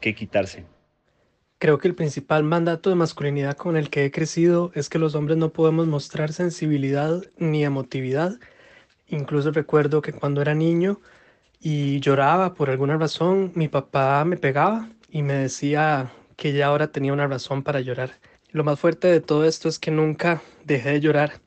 que 0.00 0.14
quitarse. 0.14 0.64
Creo 1.58 1.78
que 1.78 1.88
el 1.88 1.94
principal 1.94 2.44
mandato 2.44 2.90
de 2.90 2.96
masculinidad 2.96 3.56
con 3.56 3.78
el 3.78 3.88
que 3.88 4.04
he 4.04 4.10
crecido 4.10 4.70
es 4.74 4.90
que 4.90 4.98
los 4.98 5.14
hombres 5.14 5.38
no 5.38 5.52
podemos 5.52 5.86
mostrar 5.86 6.32
sensibilidad 6.32 7.22
ni 7.38 7.64
emotividad 7.64 8.38
Incluso 9.08 9.50
recuerdo 9.52 10.02
que 10.02 10.12
cuando 10.12 10.42
era 10.42 10.54
niño 10.54 11.00
y 11.60 12.00
lloraba 12.00 12.54
por 12.54 12.70
alguna 12.70 12.96
razón, 12.96 13.52
mi 13.54 13.68
papá 13.68 14.24
me 14.24 14.36
pegaba 14.36 14.88
y 15.10 15.22
me 15.22 15.34
decía 15.34 16.12
que 16.36 16.52
ya 16.52 16.66
ahora 16.66 16.92
tenía 16.92 17.12
una 17.12 17.26
razón 17.26 17.62
para 17.62 17.80
llorar. 17.80 18.18
Lo 18.50 18.64
más 18.64 18.80
fuerte 18.80 19.08
de 19.08 19.20
todo 19.20 19.44
esto 19.44 19.68
es 19.68 19.78
que 19.78 19.90
nunca 19.90 20.42
dejé 20.64 20.92
de 20.92 21.00
llorar 21.00 21.40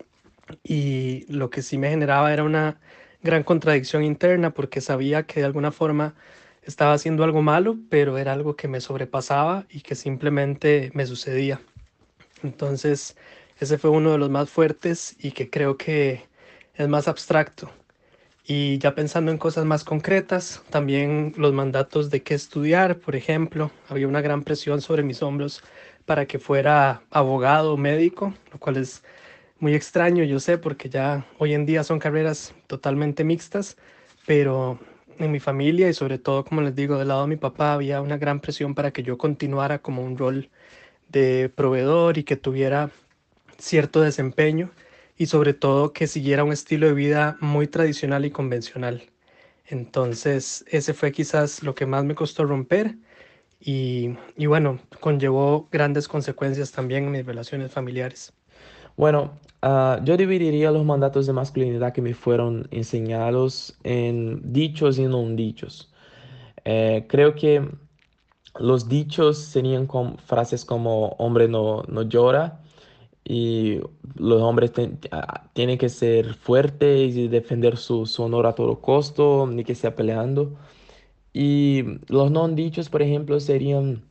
y 0.64 1.26
lo 1.32 1.50
que 1.50 1.62
sí 1.62 1.78
me 1.78 1.90
generaba 1.90 2.34
era 2.34 2.44
una 2.44 2.80
gran 3.22 3.44
contradicción 3.44 4.04
interna 4.04 4.54
porque 4.54 4.82
sabía 4.82 5.24
que 5.24 5.42
de 5.42 5.46
alguna 5.46 5.72
forma 5.72 6.16
estaba 6.64 6.94
haciendo 6.94 7.24
algo 7.24 7.42
malo, 7.42 7.78
pero 7.90 8.18
era 8.18 8.34
algo 8.34 8.56
que 8.56 8.68
me 8.68 8.82
sobrepasaba 8.82 9.66
y 9.70 9.82
que 9.82 9.96
simplemente 9.96 10.92
me 10.94 11.06
sucedía. 11.06 11.62
Entonces, 12.44 13.18
ese 13.60 13.78
fue 13.78 13.90
uno 13.90 14.12
de 14.12 14.18
los 14.18 14.30
más 14.30 14.50
fuertes 14.50 15.16
y 15.20 15.32
que 15.32 15.50
creo 15.50 15.78
que 15.78 16.29
es 16.80 16.88
más 16.88 17.08
abstracto. 17.08 17.70
Y 18.46 18.80
ya 18.80 18.96
pensando 18.96 19.32
en 19.32 19.38
cosas 19.38 19.66
más 19.66 19.84
concretas, 19.84 20.64
también 20.70 21.34
los 21.38 21.54
mandatos 21.54 22.10
de 22.10 22.24
qué 22.24 22.34
estudiar, 22.34 22.98
por 23.00 23.16
ejemplo, 23.16 23.70
había 23.90 24.08
una 24.08 24.22
gran 24.22 24.44
presión 24.44 24.82
sobre 24.82 25.04
mis 25.04 25.22
hombros 25.22 25.62
para 26.06 26.26
que 26.26 26.40
fuera 26.40 27.04
abogado 27.12 27.74
o 27.74 27.78
médico, 27.78 28.34
lo 28.52 28.60
cual 28.60 28.78
es 28.78 29.04
muy 29.60 29.76
extraño, 29.76 30.24
yo 30.24 30.40
sé, 30.40 30.58
porque 30.58 30.90
ya 30.90 31.28
hoy 31.38 31.54
en 31.54 31.66
día 31.66 31.84
son 31.84 32.00
carreras 32.00 32.56
totalmente 32.68 33.24
mixtas, 33.24 33.78
pero 34.26 34.80
en 35.20 35.32
mi 35.32 35.40
familia 35.40 35.90
y 35.90 35.94
sobre 35.94 36.18
todo, 36.18 36.46
como 36.46 36.62
les 36.62 36.76
digo, 36.76 36.98
del 36.98 37.10
lado 37.10 37.24
de 37.24 37.28
mi 37.28 37.36
papá 37.36 37.74
había 37.74 38.02
una 38.02 38.18
gran 38.18 38.40
presión 38.40 38.74
para 38.74 38.92
que 38.92 39.04
yo 39.04 39.18
continuara 39.18 39.80
como 39.80 40.02
un 40.02 40.18
rol 40.18 40.50
de 41.10 41.52
proveedor 41.54 42.18
y 42.18 42.24
que 42.24 42.38
tuviera 42.38 42.90
cierto 43.58 44.02
desempeño 44.02 44.72
y 45.20 45.26
sobre 45.26 45.54
todo 45.54 45.92
que 45.92 46.08
siguiera 46.08 46.46
un 46.46 46.54
estilo 46.54 46.88
de 46.88 46.94
vida 46.94 47.38
muy 47.42 47.68
tradicional 47.68 48.26
y 48.26 48.32
convencional. 48.32 49.04
Entonces, 49.68 50.64
ese 50.72 50.94
fue 50.94 51.12
quizás 51.12 51.62
lo 51.62 51.76
que 51.76 51.86
más 51.86 52.06
me 52.06 52.16
costó 52.16 52.46
romper 52.46 52.96
y, 53.60 54.16
y 54.38 54.46
bueno, 54.46 54.80
conllevó 55.02 55.68
grandes 55.72 56.08
consecuencias 56.08 56.72
también 56.72 57.04
en 57.04 57.12
mis 57.12 57.26
relaciones 57.26 57.70
familiares. 57.72 58.32
Bueno, 58.96 59.38
uh, 59.62 60.02
yo 60.06 60.16
dividiría 60.16 60.72
los 60.72 60.86
mandatos 60.86 61.28
de 61.28 61.34
masculinidad 61.34 61.92
que 61.92 62.02
me 62.02 62.14
fueron 62.14 62.70
enseñados 62.72 63.78
en 63.84 64.54
dichos 64.54 64.98
y 65.00 65.04
no 65.04 65.22
dichos. 65.36 65.92
Eh, 66.64 67.06
creo 67.10 67.36
que 67.36 67.68
los 68.58 68.88
dichos 68.88 69.38
serían 69.38 69.86
frases 70.26 70.64
como 70.64 71.10
hombre 71.18 71.50
no, 71.50 71.84
no 71.90 72.04
llora 72.04 72.62
y 73.30 73.80
los 74.16 74.42
hombres 74.42 74.72
tienen 75.54 75.78
que 75.78 75.90
ser 75.90 76.34
fuertes 76.34 77.16
y 77.16 77.28
defender 77.28 77.78
su, 77.78 78.08
su, 78.08 78.24
honor 78.24 78.48
a 78.48 78.56
todo 78.56 78.82
costo, 78.82 79.48
ni 79.48 79.64
que 79.64 79.76
sea 79.76 79.96
peleando. 79.96 80.58
Y 81.34 81.84
los 82.08 82.32
no 82.32 82.48
dichos, 82.50 82.90
por 82.90 83.04
ejemplo, 83.04 83.40
serían, 83.40 84.04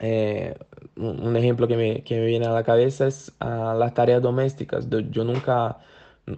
eh, 0.00 0.56
un 0.96 1.36
ejemplo 1.36 1.66
que 1.68 1.76
me, 1.76 2.04
que 2.04 2.20
me, 2.20 2.26
viene 2.26 2.46
a 2.46 2.52
la 2.52 2.64
cabeza 2.64 3.08
es 3.08 3.32
uh, 3.40 3.76
las 3.78 3.94
tareas 3.94 4.22
domésticas. 4.22 4.88
Yo 4.88 5.24
nunca, 5.24 5.78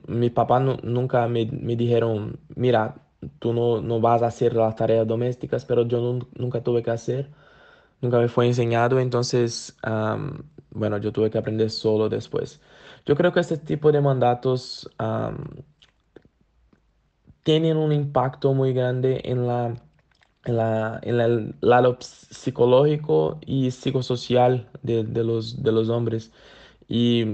mi 0.09 0.31
papá 0.31 0.61
nunca 0.61 1.29
me, 1.29 1.47
me, 1.47 1.77
dijeron, 1.77 2.41
mira, 2.57 2.97
tú 3.41 3.53
no, 3.53 3.83
no, 3.83 4.01
vas 4.01 4.23
a 4.23 4.29
hacer 4.29 4.55
las 4.57 4.77
tareas 4.77 5.07
domésticas, 5.07 5.67
pero 5.67 5.87
yo 5.87 6.21
nunca 6.39 6.63
tuve 6.63 6.83
que 6.83 6.93
hacer, 6.93 7.31
nunca 8.01 8.19
me 8.21 8.29
fue 8.29 8.47
enseñado, 8.47 9.01
entonces, 9.01 9.77
um, 9.87 10.39
bueno, 10.77 10.99
yo 10.99 11.13
tuve 11.13 11.31
que 11.31 11.39
aprender 11.39 11.71
solo 11.71 12.09
después. 12.09 12.61
Yo 13.07 13.17
creo 13.17 13.33
que 13.33 13.41
este 13.41 13.57
tipo 13.59 13.93
de 13.93 14.01
mandatos 14.01 14.89
um, 15.01 15.37
tienen 17.43 17.77
un 17.77 17.93
impacto 17.93 18.55
muy 18.55 18.73
grande 18.73 19.21
en 19.25 19.47
la 19.47 19.75
en, 20.47 20.57
la, 20.57 21.01
en 21.03 21.21
el 21.21 21.55
lado 21.61 21.97
psicológico 22.01 23.39
y 23.45 23.71
psicosocial 23.71 24.69
de, 24.83 25.05
de, 25.05 25.25
los, 25.25 25.63
de 25.63 25.73
los 25.73 25.89
hombres. 25.89 26.33
Y 26.89 27.25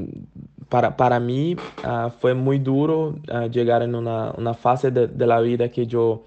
para, 0.68 0.97
para 0.97 1.20
mí 1.20 1.57
uh, 1.84 2.11
fue 2.11 2.34
muy 2.34 2.59
duro 2.59 3.20
uh, 3.32 3.49
llegar 3.51 3.82
en 3.82 3.95
una, 3.95 4.32
una 4.32 4.55
fase 4.55 4.90
de, 4.90 5.09
de, 5.09 5.26
la 5.26 5.40
vida 5.40 5.68
que 5.68 5.86
yo, 5.86 6.24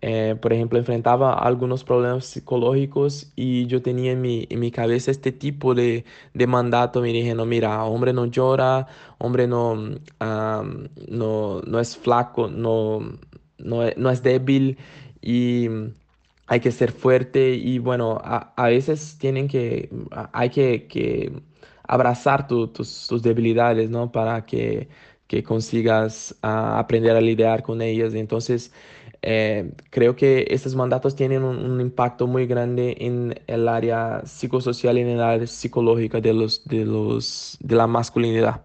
eh, 0.00 0.36
por 0.40 0.52
ejemplo, 0.52 0.78
enfrentaba 0.78 1.34
algunos 1.34 1.82
problemas 1.84 2.26
psicológicos 2.26 3.32
y 3.34 3.66
yo 3.66 3.82
tenía 3.82 4.12
en 4.12 4.20
mi, 4.20 4.70
cabeza 4.70 5.10
este 5.10 5.32
tipo 5.32 5.74
de, 5.74 6.04
mandato. 6.46 7.00
Me 7.00 7.12
dije, 7.12 7.34
no, 7.34 7.44
mira, 7.46 7.82
hombre 7.84 8.12
no 8.12 8.26
llora, 8.26 8.86
hombre 9.18 9.46
no, 9.48 9.72
uh, 9.72 10.88
no, 11.08 11.60
no 11.62 11.80
es 11.80 11.96
flaco, 11.96 12.48
no, 12.48 13.00
no, 13.58 13.82
no 13.96 14.10
es 14.10 14.22
débil. 14.22 14.78
Y 15.20 15.68
hay 16.46 16.60
que 16.60 16.72
ser 16.72 16.92
fuerte 16.92 17.54
y 17.54 17.78
bueno, 17.78 18.20
a, 18.24 18.52
a 18.56 18.68
veces 18.68 19.18
tienen 19.18 19.48
que, 19.48 19.90
hay 20.32 20.50
que, 20.50 21.32
abrazar 21.84 22.46
tu, 22.46 22.68
tus, 22.68 23.06
tus, 23.08 23.22
debilidades, 23.22 23.90
¿no? 23.90 24.12
Para 24.12 24.44
que, 24.46 24.88
que 25.26 25.42
consigas 25.42 26.34
uh, 26.42 26.46
aprender 26.78 27.16
a 27.16 27.20
lidiar 27.20 27.62
con 27.62 27.82
ellas. 27.82 28.14
Entonces, 28.14 28.72
eh, 29.22 29.72
creo 29.90 30.16
que 30.16 30.46
estos 30.50 30.74
mandatos 30.74 31.16
tienen 31.16 31.42
un, 31.42 31.56
un, 31.56 31.80
impacto 31.80 32.26
muy 32.26 32.46
grande 32.46 32.96
en 33.00 33.40
el 33.46 33.68
área 33.68 34.22
psicosocial 34.24 34.96
y 34.98 35.02
en 35.02 35.08
el 35.08 35.20
área 35.20 35.46
psicológica 35.46 36.20
de, 36.20 36.32
los, 36.32 36.66
de, 36.66 36.84
los, 36.84 37.58
de 37.60 37.74
la 37.76 37.86
masculinidad. 37.86 38.64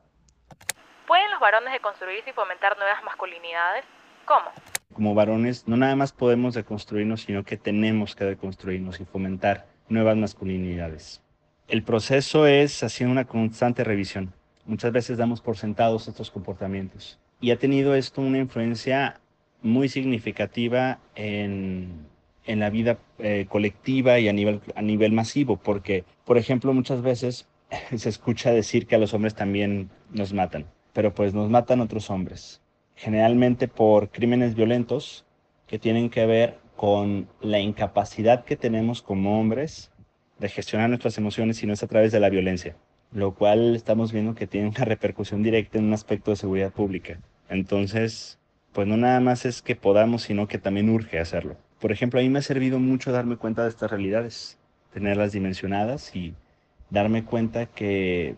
¿Pueden 1.08 1.32
los 1.32 1.40
varones 1.40 1.74
deconstruirse 1.74 2.30
y 2.30 2.34
fomentar 2.34 2.78
nuevas 2.78 3.04
masculinidades? 3.04 3.84
¿Cómo? 4.26 4.52
como 4.94 5.16
varones 5.16 5.68
no 5.68 5.76
nada 5.76 5.96
más 5.96 6.14
podemos 6.14 6.54
deconstruirnos, 6.54 7.22
sino 7.22 7.44
que 7.44 7.58
tenemos 7.58 8.16
que 8.16 8.26
deconstruirnos 8.26 9.00
y 9.02 9.06
fomentar 9.06 9.66
nuevas 9.90 10.16
masculinidades. 10.16 11.22
El 11.68 11.84
proceso 11.84 12.48
es 12.48 12.84
haciendo 12.84 13.12
una 13.12 13.26
constante 13.26 13.84
revisión. 13.84 14.34
Muchas 14.66 14.92
veces 14.92 15.18
damos 15.18 15.42
por 15.42 15.58
sentados 15.58 16.08
estos 16.08 16.32
comportamientos. 16.32 17.20
Y 17.42 17.52
ha 17.52 17.60
tenido 17.60 17.96
esto 17.96 18.22
una 18.22 18.38
influencia 18.38 19.20
muy 19.64 19.90
significativa 19.90 21.00
en, 21.16 22.06
en 22.46 22.60
la 22.60 22.70
vida 22.70 23.00
eh, 23.20 23.48
colectiva 23.50 24.20
y 24.20 24.28
a 24.28 24.34
nivel, 24.34 24.62
a 24.76 24.82
nivel 24.82 25.12
masivo, 25.12 25.58
porque, 25.58 26.04
por 26.26 26.38
ejemplo, 26.38 26.74
muchas 26.74 27.02
veces 27.02 27.48
se 27.96 28.10
escucha 28.10 28.52
decir 28.52 28.86
que 28.86 28.96
a 28.96 29.00
los 29.00 29.14
hombres 29.14 29.34
también 29.34 29.90
nos 30.12 30.34
matan, 30.34 30.66
pero 30.94 31.14
pues 31.14 31.34
nos 31.34 31.50
matan 31.50 31.82
otros 31.82 32.10
hombres 32.12 32.64
generalmente 32.96 33.68
por 33.68 34.10
crímenes 34.10 34.56
violentos 34.56 35.26
que 35.68 35.80
tienen 35.80 36.10
que 36.10 36.26
ver 36.26 36.60
con 36.76 37.28
la 37.42 37.60
incapacidad 37.60 38.46
que 38.46 38.56
tenemos 38.56 39.02
como 39.02 39.40
hombres 39.40 39.92
de 40.40 40.50
gestionar 40.50 40.90
nuestras 40.90 41.18
emociones 41.18 41.62
y 41.64 41.68
no 41.68 41.74
es 41.74 41.84
a 41.84 41.88
través 41.88 42.12
de 42.12 42.20
la 42.20 42.30
violencia, 42.30 42.76
lo 43.12 43.34
cual 43.34 43.76
estamos 43.76 44.12
viendo 44.12 44.36
que 44.36 44.48
tiene 44.48 44.70
una 44.70 44.86
repercusión 44.86 45.44
directa 45.44 45.78
en 45.78 45.86
un 45.86 45.94
aspecto 45.94 46.32
de 46.32 46.38
seguridad 46.38 46.72
pública. 46.72 47.20
Entonces, 47.50 48.40
pues 48.74 48.88
no 48.88 48.98
nada 48.98 49.20
más 49.20 49.46
es 49.46 49.62
que 49.62 49.76
podamos, 49.76 50.24
sino 50.24 50.48
que 50.48 50.58
también 50.58 50.90
urge 50.90 51.20
hacerlo. 51.20 51.58
Por 51.80 51.92
ejemplo, 51.92 52.20
a 52.20 52.24
mí 52.24 52.30
me 52.30 52.40
ha 52.40 52.44
servido 52.44 52.80
mucho 52.80 53.12
darme 53.12 53.38
cuenta 53.38 53.64
de 53.64 53.70
estas 53.70 53.92
realidades, 53.92 54.58
tenerlas 54.92 55.32
dimensionadas 55.32 56.16
y 56.16 56.34
darme 56.90 57.24
cuenta 57.24 57.68
que 57.68 58.36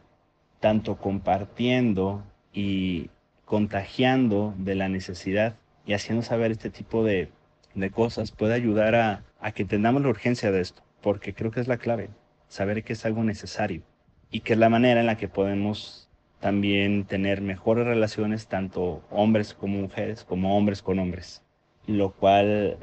tanto 0.59 0.97
compartiendo 0.97 2.23
y 2.53 3.09
contagiando 3.45 4.53
de 4.57 4.75
la 4.75 4.89
necesidad 4.89 5.55
y 5.85 5.93
haciendo 5.93 6.23
saber 6.23 6.51
este 6.51 6.69
tipo 6.69 7.03
de, 7.03 7.29
de 7.75 7.91
cosas 7.91 8.31
puede 8.31 8.55
ayudar 8.55 8.95
a, 8.95 9.23
a 9.39 9.51
que 9.51 9.63
entendamos 9.63 10.01
la 10.01 10.09
urgencia 10.09 10.51
de 10.51 10.61
esto, 10.61 10.81
porque 11.01 11.33
creo 11.33 11.51
que 11.51 11.59
es 11.59 11.67
la 11.67 11.77
clave, 11.77 12.09
saber 12.47 12.83
que 12.83 12.93
es 12.93 13.05
algo 13.05 13.23
necesario 13.23 13.83
y 14.31 14.41
que 14.41 14.53
es 14.53 14.59
la 14.59 14.69
manera 14.69 14.99
en 14.99 15.05
la 15.05 15.17
que 15.17 15.27
podemos 15.27 16.04
también 16.45 17.05
tener 17.05 17.41
mejores 17.41 17.87
relaciones, 17.87 18.45
tanto 18.45 19.01
hombres 19.09 19.55
como 19.55 19.79
mujeres, 19.79 20.23
como 20.23 20.55
hombres 20.55 20.83
con 20.83 20.99
hombres, 20.99 21.41
lo 21.87 22.11
cual 22.11 22.77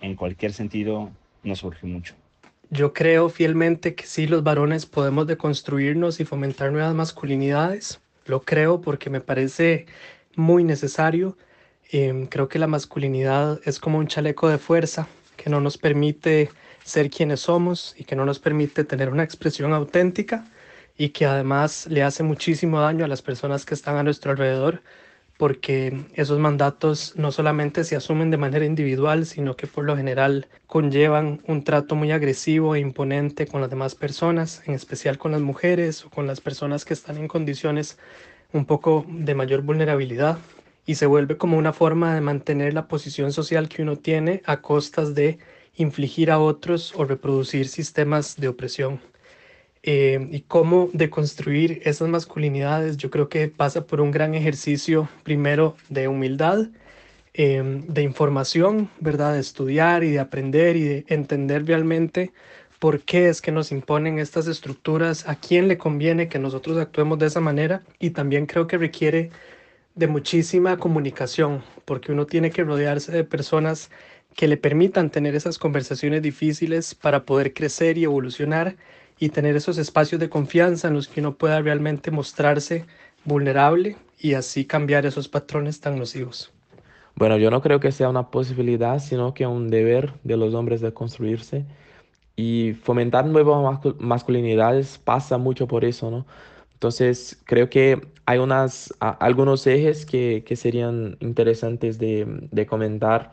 en 0.00 0.16
cualquier 0.16 0.52
sentido 0.52 1.08
nos 1.44 1.60
surge 1.60 1.86
mucho. 1.86 2.16
Yo 2.70 2.92
creo 2.92 3.28
fielmente 3.28 3.94
que 3.94 4.04
sí, 4.04 4.26
los 4.26 4.42
varones 4.42 4.84
podemos 4.84 5.28
deconstruirnos 5.28 6.18
y 6.18 6.24
fomentar 6.24 6.72
nuevas 6.72 6.92
masculinidades, 6.92 8.00
lo 8.26 8.42
creo 8.42 8.80
porque 8.80 9.10
me 9.10 9.20
parece 9.20 9.86
muy 10.34 10.64
necesario. 10.64 11.38
Eh, 11.92 12.26
creo 12.28 12.48
que 12.48 12.58
la 12.58 12.66
masculinidad 12.66 13.60
es 13.64 13.78
como 13.78 13.98
un 13.98 14.08
chaleco 14.08 14.48
de 14.48 14.58
fuerza 14.58 15.06
que 15.36 15.50
no 15.50 15.60
nos 15.60 15.78
permite 15.78 16.50
ser 16.82 17.10
quienes 17.10 17.38
somos 17.38 17.94
y 17.96 18.02
que 18.02 18.16
no 18.16 18.24
nos 18.24 18.40
permite 18.40 18.82
tener 18.82 19.10
una 19.10 19.22
expresión 19.22 19.72
auténtica 19.72 20.46
y 20.98 21.10
que 21.10 21.26
además 21.26 21.86
le 21.88 22.02
hace 22.02 22.22
muchísimo 22.22 22.80
daño 22.80 23.04
a 23.06 23.08
las 23.08 23.22
personas 23.22 23.64
que 23.64 23.74
están 23.74 23.96
a 23.96 24.02
nuestro 24.02 24.32
alrededor 24.32 24.82
porque 25.38 26.04
esos 26.14 26.38
mandatos 26.40 27.14
no 27.16 27.32
solamente 27.32 27.84
se 27.84 27.96
asumen 27.96 28.30
de 28.30 28.36
manera 28.38 28.66
individual, 28.66 29.24
sino 29.24 29.56
que 29.56 29.68
por 29.68 29.84
lo 29.84 29.96
general 29.96 30.48
conllevan 30.66 31.40
un 31.46 31.64
trato 31.64 31.94
muy 31.94 32.10
agresivo 32.12 32.74
e 32.74 32.80
imponente 32.80 33.46
con 33.46 33.60
las 33.60 33.70
demás 33.70 33.94
personas, 33.94 34.62
en 34.66 34.74
especial 34.74 35.16
con 35.18 35.32
las 35.32 35.40
mujeres 35.40 36.04
o 36.04 36.10
con 36.10 36.26
las 36.26 36.40
personas 36.40 36.84
que 36.84 36.94
están 36.94 37.18
en 37.18 37.28
condiciones 37.28 37.98
un 38.52 38.66
poco 38.66 39.04
de 39.08 39.34
mayor 39.34 39.62
vulnerabilidad 39.62 40.38
y 40.86 40.96
se 40.96 41.06
vuelve 41.06 41.36
como 41.38 41.58
una 41.58 41.72
forma 41.72 42.14
de 42.14 42.20
mantener 42.20 42.74
la 42.74 42.88
posición 42.88 43.32
social 43.32 43.68
que 43.68 43.82
uno 43.82 43.96
tiene 43.96 44.42
a 44.46 44.60
costas 44.62 45.14
de 45.14 45.38
infligir 45.76 46.30
a 46.32 46.40
otros 46.40 46.92
o 46.96 47.04
reproducir 47.04 47.68
sistemas 47.68 48.36
de 48.36 48.48
opresión. 48.48 49.00
Eh, 49.82 50.28
y 50.32 50.40
cómo 50.40 50.90
deconstruir 50.92 51.80
esas 51.84 52.08
masculinidades, 52.08 52.96
yo 52.96 53.10
creo 53.10 53.28
que 53.28 53.48
pasa 53.48 53.86
por 53.86 54.00
un 54.00 54.10
gran 54.10 54.34
ejercicio 54.34 55.08
primero 55.22 55.76
de 55.88 56.08
humildad, 56.08 56.66
eh, 57.34 57.82
de 57.86 58.02
información, 58.02 58.90
¿verdad? 59.00 59.34
De 59.34 59.40
estudiar 59.40 60.02
y 60.02 60.10
de 60.10 60.18
aprender 60.18 60.76
y 60.76 60.82
de 60.82 61.04
entender 61.08 61.64
realmente 61.66 62.32
por 62.78 63.00
qué 63.00 63.28
es 63.28 63.40
que 63.40 63.52
nos 63.52 63.72
imponen 63.72 64.18
estas 64.18 64.46
estructuras, 64.46 65.28
a 65.28 65.36
quién 65.36 65.68
le 65.68 65.78
conviene 65.78 66.28
que 66.28 66.38
nosotros 66.38 66.76
actuemos 66.78 67.18
de 67.18 67.26
esa 67.26 67.40
manera 67.40 67.82
y 67.98 68.10
también 68.10 68.46
creo 68.46 68.66
que 68.66 68.78
requiere 68.78 69.30
de 69.94 70.06
muchísima 70.06 70.76
comunicación, 70.78 71.62
porque 71.84 72.12
uno 72.12 72.26
tiene 72.26 72.50
que 72.50 72.64
rodearse 72.64 73.12
de 73.12 73.24
personas 73.24 73.90
que 74.36 74.46
le 74.48 74.56
permitan 74.56 75.10
tener 75.10 75.34
esas 75.34 75.58
conversaciones 75.58 76.22
difíciles 76.22 76.94
para 76.94 77.24
poder 77.24 77.52
crecer 77.52 77.98
y 77.98 78.04
evolucionar 78.04 78.76
y 79.18 79.30
tener 79.30 79.56
esos 79.56 79.78
espacios 79.78 80.20
de 80.20 80.28
confianza 80.28 80.88
en 80.88 80.94
los 80.94 81.08
que 81.08 81.20
uno 81.20 81.34
pueda 81.34 81.60
realmente 81.60 82.10
mostrarse 82.10 82.86
vulnerable 83.24 83.96
y 84.18 84.34
así 84.34 84.64
cambiar 84.64 85.06
esos 85.06 85.28
patrones 85.28 85.80
tan 85.80 85.98
nocivos. 85.98 86.52
Bueno, 87.14 87.36
yo 87.36 87.50
no 87.50 87.60
creo 87.60 87.80
que 87.80 87.90
sea 87.90 88.08
una 88.08 88.30
posibilidad, 88.30 89.00
sino 89.00 89.34
que 89.34 89.46
un 89.46 89.70
deber 89.70 90.14
de 90.22 90.36
los 90.36 90.54
hombres 90.54 90.80
de 90.80 90.92
construirse 90.92 91.64
y 92.36 92.74
fomentar 92.84 93.26
nuevas 93.26 93.80
masculinidades 93.98 94.98
pasa 94.98 95.38
mucho 95.38 95.66
por 95.66 95.84
eso, 95.84 96.10
¿no? 96.10 96.26
Entonces, 96.74 97.42
creo 97.44 97.68
que 97.68 98.00
hay 98.24 98.38
unas, 98.38 98.94
algunos 99.00 99.66
ejes 99.66 100.06
que, 100.06 100.44
que 100.46 100.54
serían 100.54 101.16
interesantes 101.18 101.98
de, 101.98 102.24
de, 102.52 102.66
comentar. 102.66 103.32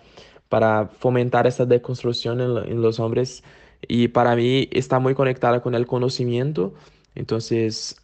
para 0.49 0.87
fomentar 0.87 1.45
esta 1.45 1.65
deconstrucción 1.65 2.41
en, 2.41 2.81
los 2.81 2.99
hombres. 2.99 3.43
Y 3.87 4.09
para 4.09 4.35
mí 4.35 4.67
está 4.71 4.99
muy 4.99 5.13
conectada 5.15 5.61
con 5.61 5.75
el 5.75 5.85
conocimiento. 5.87 6.73
Entonces, 7.15 7.99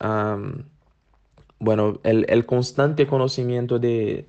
bueno, 1.59 1.99
el, 2.03 2.45
constante 2.45 3.05
conocimiento 3.05 3.77
de, 3.77 4.25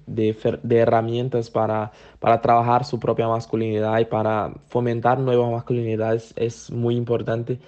herramientas 0.71 1.51
para, 1.51 1.93
para, 2.19 2.41
trabajar 2.43 2.85
su 2.85 2.99
propia 2.99 3.29
masculinidad 3.29 3.99
y 4.01 4.05
para 4.05 4.53
fomentar 4.69 5.19
nuevas 5.19 5.51
masculinidades 5.51 6.35
es 6.37 6.71
muy 6.71 6.97
importante. 6.97 7.59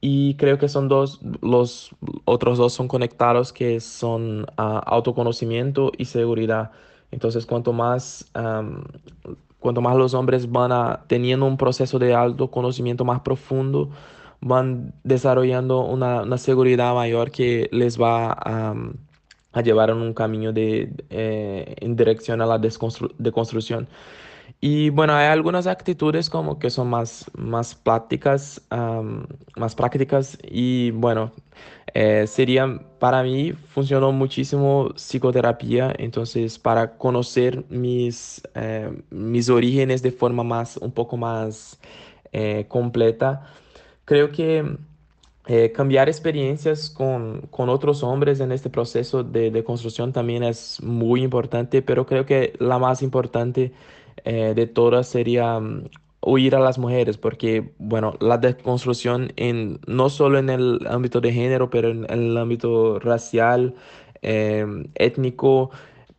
Y 0.00 0.34
creo 0.36 0.58
que 0.58 0.68
son 0.68 0.88
dos, 0.88 1.20
los 1.42 1.90
otros 2.24 2.56
dos 2.56 2.72
son 2.72 2.88
conectados, 2.88 3.52
que 3.52 3.80
son 3.80 4.46
ah, 4.56 4.82
autoconocimiento 4.86 5.92
y 5.98 6.06
seguridad. 6.06 6.70
Entonces, 7.10 7.44
cuanto 7.44 7.72
más, 7.74 8.30
cuanto 9.60 9.80
más 9.80 9.96
los 9.96 10.14
hombres 10.14 10.50
van 10.50 11.00
teniendo 11.06 11.46
un 11.46 11.56
proceso 11.56 11.98
de 11.98 12.14
autoconocimiento 12.14 13.04
más 13.04 13.20
profundo, 13.20 13.90
van 14.40 14.94
desarrollando 15.04 15.84
una, 15.84 16.38
seguridad 16.38 16.94
mayor 16.94 17.30
que 17.30 17.68
les 17.72 18.00
va 18.00 18.32
a, 18.32 18.74
llevar 19.62 19.90
en 19.90 19.98
un 19.98 20.14
camino 20.14 20.52
de, 20.52 20.92
eh, 21.10 21.74
en 21.80 21.96
dirección 21.96 22.40
a 22.40 22.46
la 22.46 22.58
deconstrucción. 22.58 23.88
Y 24.60 24.90
bueno, 24.90 25.14
hay 25.14 25.28
algunas 25.28 25.66
actitudes 25.66 26.28
como 26.28 26.58
que 26.58 26.70
son 26.70 26.88
más, 26.90 27.30
más 27.36 27.74
prácticas, 27.74 28.60
más 29.56 29.74
prácticas 29.74 30.38
y 30.42 30.90
bueno, 30.90 31.32
eh, 31.94 32.26
sería 32.26 32.80
para 32.98 33.22
mí 33.22 33.52
funcionó 33.52 34.12
muchísimo 34.12 34.90
psicoterapia, 34.96 35.94
entonces 35.98 36.58
para 36.58 36.96
conocer 36.96 37.64
mis, 37.68 38.42
eh, 38.54 38.90
mis 39.10 39.48
orígenes 39.48 40.02
de 40.02 40.12
forma 40.12 40.44
más, 40.44 40.76
un 40.76 40.92
poco 40.92 41.16
más 41.16 41.78
eh, 42.32 42.66
completa, 42.68 43.46
creo 44.04 44.30
que 44.30 44.76
cambiar 45.74 46.08
experiencias 46.08 46.88
con, 46.90 47.40
con, 47.50 47.68
otros 47.70 48.04
hombres 48.04 48.38
en 48.38 48.52
este 48.52 48.70
proceso 48.70 49.24
de, 49.24 49.50
de 49.50 49.64
construcción 49.64 50.12
también 50.12 50.44
es 50.44 50.80
muy 50.80 51.24
importante, 51.24 51.82
pero 51.82 52.06
creo 52.06 52.24
que 52.24 52.52
la 52.60 52.78
más 52.78 53.02
importante 53.02 53.72
eh, 54.24 54.52
de 54.54 54.66
todas 54.66 55.08
sería 55.08 55.60
huir 56.22 56.54
a 56.54 56.60
las 56.60 56.78
mujeres, 56.78 57.16
porque, 57.18 57.72
bueno, 57.78 58.14
la 58.20 58.38
deconstrucción 58.38 59.32
en, 59.36 59.80
no 59.86 60.08
solo 60.10 60.38
en 60.38 60.50
el 60.50 60.86
ámbito 60.88 61.20
de 61.20 61.32
género, 61.32 61.70
pero 61.70 61.90
en, 61.90 62.06
el 62.10 62.36
ámbito 62.36 62.98
racial, 62.98 63.74
em, 64.22 64.84
étnico, 64.94 65.70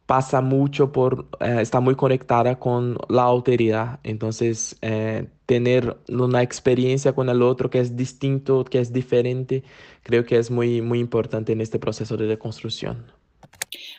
pasa 0.06 0.42
mucho 0.42 0.92
por, 0.92 1.28
eh, 1.40 1.60
está 1.62 1.80
muy 1.80 1.96
conectada 1.96 2.60
con 2.60 2.98
la 3.10 3.24
autoridad. 3.24 4.00
Entonces, 4.04 4.78
eh, 4.82 5.28
tener 5.46 5.98
una 6.10 6.42
experiencia 6.42 7.14
con 7.14 7.30
el 7.30 7.42
otro 7.42 7.70
que 7.70 7.80
es 7.80 7.96
distinto, 7.96 8.66
que 8.66 8.80
es 8.80 8.92
diferente, 8.92 9.64
creo 10.04 10.26
que 10.26 10.38
es 10.38 10.52
muy, 10.52 10.82
muy 10.82 11.00
importante 11.00 11.54
en 11.54 11.62
este 11.62 11.80
proceso 11.80 12.18
de 12.18 12.28
deconstrucción. 12.28 13.21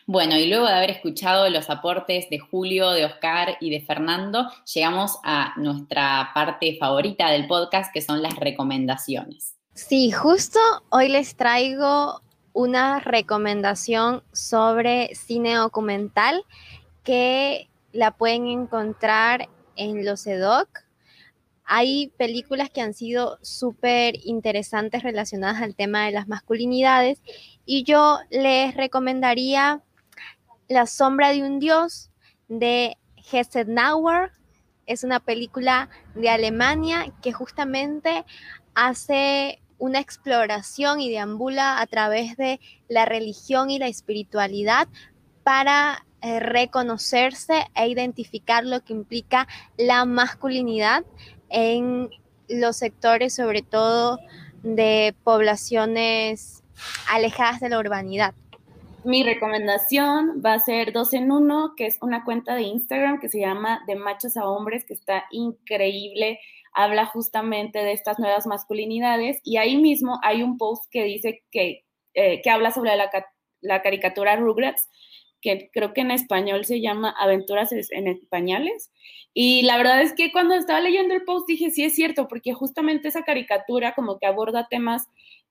Bueno, 0.06 0.36
y 0.36 0.46
luego 0.46 0.66
de 0.66 0.72
haber 0.72 0.90
escuchado 0.90 1.48
los 1.48 1.70
aportes 1.70 2.28
de 2.28 2.38
Julio, 2.38 2.90
de 2.90 3.04
Oscar 3.04 3.56
y 3.60 3.70
de 3.70 3.80
Fernando, 3.80 4.50
llegamos 4.72 5.18
a 5.22 5.52
nuestra 5.56 6.30
parte 6.34 6.76
favorita 6.78 7.30
del 7.30 7.46
podcast, 7.46 7.92
que 7.92 8.02
son 8.02 8.20
las 8.20 8.34
recomendaciones. 8.36 9.54
Sí, 9.74 10.10
justo 10.10 10.58
hoy 10.90 11.08
les 11.08 11.36
traigo 11.36 12.20
una 12.52 12.98
recomendación 12.98 14.22
sobre 14.32 15.14
cine 15.14 15.54
documental 15.54 16.44
que 17.04 17.70
la 17.92 18.10
pueden 18.10 18.48
encontrar 18.48 19.48
en 19.76 20.04
los 20.04 20.26
EDOC. 20.26 20.68
Hay 21.64 22.12
películas 22.18 22.70
que 22.70 22.80
han 22.80 22.92
sido 22.92 23.38
súper 23.40 24.16
interesantes 24.24 25.02
relacionadas 25.02 25.62
al 25.62 25.74
tema 25.74 26.06
de 26.06 26.12
las 26.12 26.28
masculinidades 26.28 27.22
y 27.64 27.84
yo 27.84 28.18
les 28.30 28.74
recomendaría 28.74 29.80
la 30.72 30.86
sombra 30.86 31.30
de 31.30 31.42
un 31.42 31.58
dios 31.58 32.10
de 32.48 32.96
Nauer. 33.66 34.32
Es 34.86 35.04
una 35.04 35.20
película 35.20 35.88
de 36.14 36.28
Alemania 36.28 37.12
que 37.22 37.32
justamente 37.32 38.24
hace 38.74 39.62
una 39.78 40.00
exploración 40.00 41.00
y 41.00 41.10
deambula 41.10 41.80
a 41.80 41.86
través 41.86 42.36
de 42.36 42.60
la 42.88 43.04
religión 43.04 43.70
y 43.70 43.78
la 43.78 43.88
espiritualidad 43.88 44.88
para 45.44 46.04
eh, 46.20 46.40
reconocerse 46.40 47.66
e 47.74 47.88
identificar 47.88 48.64
lo 48.64 48.84
que 48.84 48.92
implica 48.92 49.48
la 49.76 50.04
masculinidad 50.04 51.04
en 51.48 52.10
los 52.48 52.76
sectores, 52.76 53.34
sobre 53.34 53.62
todo 53.62 54.18
de 54.62 55.14
poblaciones 55.24 56.62
alejadas 57.08 57.60
de 57.60 57.68
la 57.68 57.78
urbanidad 57.78 58.34
mi 59.04 59.22
recomendación 59.22 60.42
va 60.44 60.54
a 60.54 60.60
ser 60.60 60.92
dos 60.92 61.12
en 61.12 61.32
uno, 61.32 61.74
que 61.76 61.86
es 61.86 61.98
una 62.00 62.24
cuenta 62.24 62.54
de 62.54 62.62
Instagram 62.62 63.20
que 63.20 63.28
se 63.28 63.40
llama 63.40 63.82
De 63.86 63.96
Machos 63.96 64.36
a 64.36 64.48
Hombres, 64.48 64.84
que 64.84 64.94
está 64.94 65.24
increíble. 65.30 66.38
Habla 66.72 67.06
justamente 67.06 67.80
de 67.80 67.92
estas 67.92 68.18
nuevas 68.18 68.46
masculinidades 68.46 69.40
y 69.42 69.56
ahí 69.56 69.76
mismo 69.76 70.18
hay 70.22 70.42
un 70.42 70.56
post 70.56 70.84
que 70.90 71.04
dice 71.04 71.42
que, 71.50 71.84
eh, 72.14 72.40
que 72.42 72.50
habla 72.50 72.70
sobre 72.70 72.96
la, 72.96 73.10
la, 73.60 73.82
caricatura 73.82 74.36
Rugrats, 74.36 74.88
que 75.40 75.70
creo 75.72 75.92
que 75.92 76.02
en 76.02 76.12
español 76.12 76.64
se 76.64 76.80
llama 76.80 77.14
Aventuras 77.18 77.72
en 77.72 78.08
Españoles. 78.08 78.90
Y 79.34 79.62
la 79.62 79.78
verdad 79.78 80.02
es 80.02 80.12
que 80.12 80.30
cuando 80.30 80.54
estaba 80.54 80.80
leyendo 80.80 81.14
el 81.14 81.24
post 81.24 81.48
dije, 81.48 81.70
sí 81.70 81.84
es 81.84 81.94
cierto, 81.94 82.28
porque 82.28 82.52
justamente 82.52 83.08
esa 83.08 83.24
caricatura 83.24 83.94
como 83.94 84.18
que 84.18 84.26
aborda 84.26 84.68
temas 84.68 85.08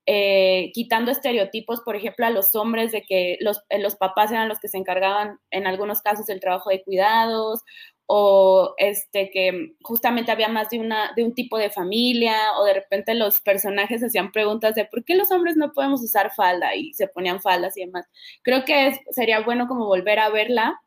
eh, 0.07 0.71
quitando 0.73 1.11
estereotipos, 1.11 1.81
por 1.81 1.95
ejemplo, 1.95 2.25
a 2.25 2.31
los 2.31 2.55
hombres 2.55 2.91
de 2.91 3.03
que 3.03 3.37
los, 3.39 3.61
eh, 3.69 3.79
los, 3.79 3.95
papás 3.95 4.31
eran 4.31 4.49
los 4.49 4.59
que 4.59 4.67
se 4.67 4.77
encargaban 4.77 5.39
en 5.51 5.67
algunos 5.67 6.01
casos 6.01 6.25
del 6.25 6.39
trabajo 6.39 6.69
de 6.69 6.83
cuidados 6.83 7.61
o 8.07 8.73
este 8.77 9.29
que 9.31 9.73
justamente 9.83 10.31
había 10.31 10.49
más 10.49 10.69
de 10.69 10.79
una 10.79 11.13
de 11.15 11.23
un 11.23 11.33
tipo 11.33 11.57
de 11.57 11.69
familia 11.69 12.35
o 12.59 12.65
de 12.65 12.73
repente 12.73 13.13
los 13.13 13.39
personajes 13.39 14.03
hacían 14.03 14.31
preguntas 14.31 14.75
de 14.75 14.85
por 14.85 15.05
qué 15.05 15.15
los 15.15 15.31
hombres 15.31 15.55
no 15.55 15.71
podemos 15.71 16.01
usar 16.03 16.33
falda 16.35 16.75
y 16.75 16.93
se 16.93 17.07
ponían 17.07 17.39
faldas 17.41 17.77
y 17.77 17.85
demás. 17.85 18.05
Creo 18.43 18.65
que 18.65 18.99
sería 19.11 19.41
bueno 19.41 19.67
como 19.67 19.85
volver 19.85 20.19
a 20.19 20.29
verla. 20.29 20.81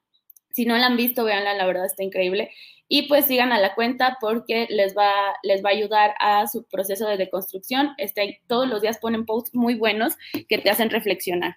Si 0.51 0.67
no 0.67 0.77
la 0.77 0.87
han 0.87 0.97
visto, 0.97 1.25
véanla, 1.25 1.55
la 1.55 1.67
verdad 1.67 1.87
está 1.87 2.03
increíble 2.03 2.51
y 2.89 3.09
pues 3.09 3.27
sigan 3.27 3.53
a 3.53 3.59
la 3.59 3.75
cuenta 3.75 4.19
porque 4.21 4.67
les 4.71 4.97
va, 4.97 5.11
les 5.43 5.65
va 5.65 5.71
a 5.71 5.73
ayudar 5.73 6.15
a 6.19 6.47
su 6.47 6.65
proceso 6.65 7.07
de 7.07 7.17
deconstrucción. 7.17 7.95
Este, 7.99 8.41
todos 8.47 8.69
los 8.69 8.83
días 8.83 8.99
ponen 8.99 9.27
posts 9.27 9.55
muy 9.55 9.75
buenos 9.75 10.15
que 10.49 10.59
te 10.59 10.71
hacen 10.71 10.91
reflexionar. 10.91 11.57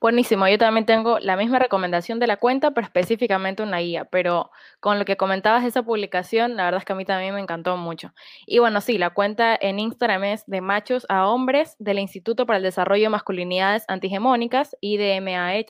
Buenísimo, 0.00 0.46
yo 0.46 0.58
también 0.58 0.86
tengo 0.86 1.18
la 1.18 1.36
misma 1.36 1.58
recomendación 1.58 2.20
de 2.20 2.28
la 2.28 2.36
cuenta, 2.36 2.70
pero 2.70 2.86
específicamente 2.86 3.64
una 3.64 3.78
guía, 3.78 4.04
pero 4.04 4.52
con 4.78 4.96
lo 5.00 5.04
que 5.04 5.16
comentabas 5.16 5.62
de 5.62 5.70
esa 5.70 5.82
publicación, 5.82 6.54
la 6.54 6.66
verdad 6.66 6.78
es 6.78 6.84
que 6.84 6.92
a 6.92 6.96
mí 6.96 7.04
también 7.04 7.34
me 7.34 7.40
encantó 7.40 7.76
mucho. 7.76 8.14
Y 8.46 8.60
bueno, 8.60 8.80
sí, 8.80 8.96
la 8.96 9.10
cuenta 9.10 9.58
en 9.60 9.80
Instagram 9.80 10.22
es 10.22 10.46
de 10.46 10.60
machos 10.60 11.04
a 11.08 11.26
hombres 11.26 11.74
del 11.80 11.98
Instituto 11.98 12.46
para 12.46 12.58
el 12.58 12.62
Desarrollo 12.62 13.02
de 13.02 13.08
Masculinidades 13.08 13.84
Antigemónicas, 13.88 14.76
IDMAH, 14.80 15.64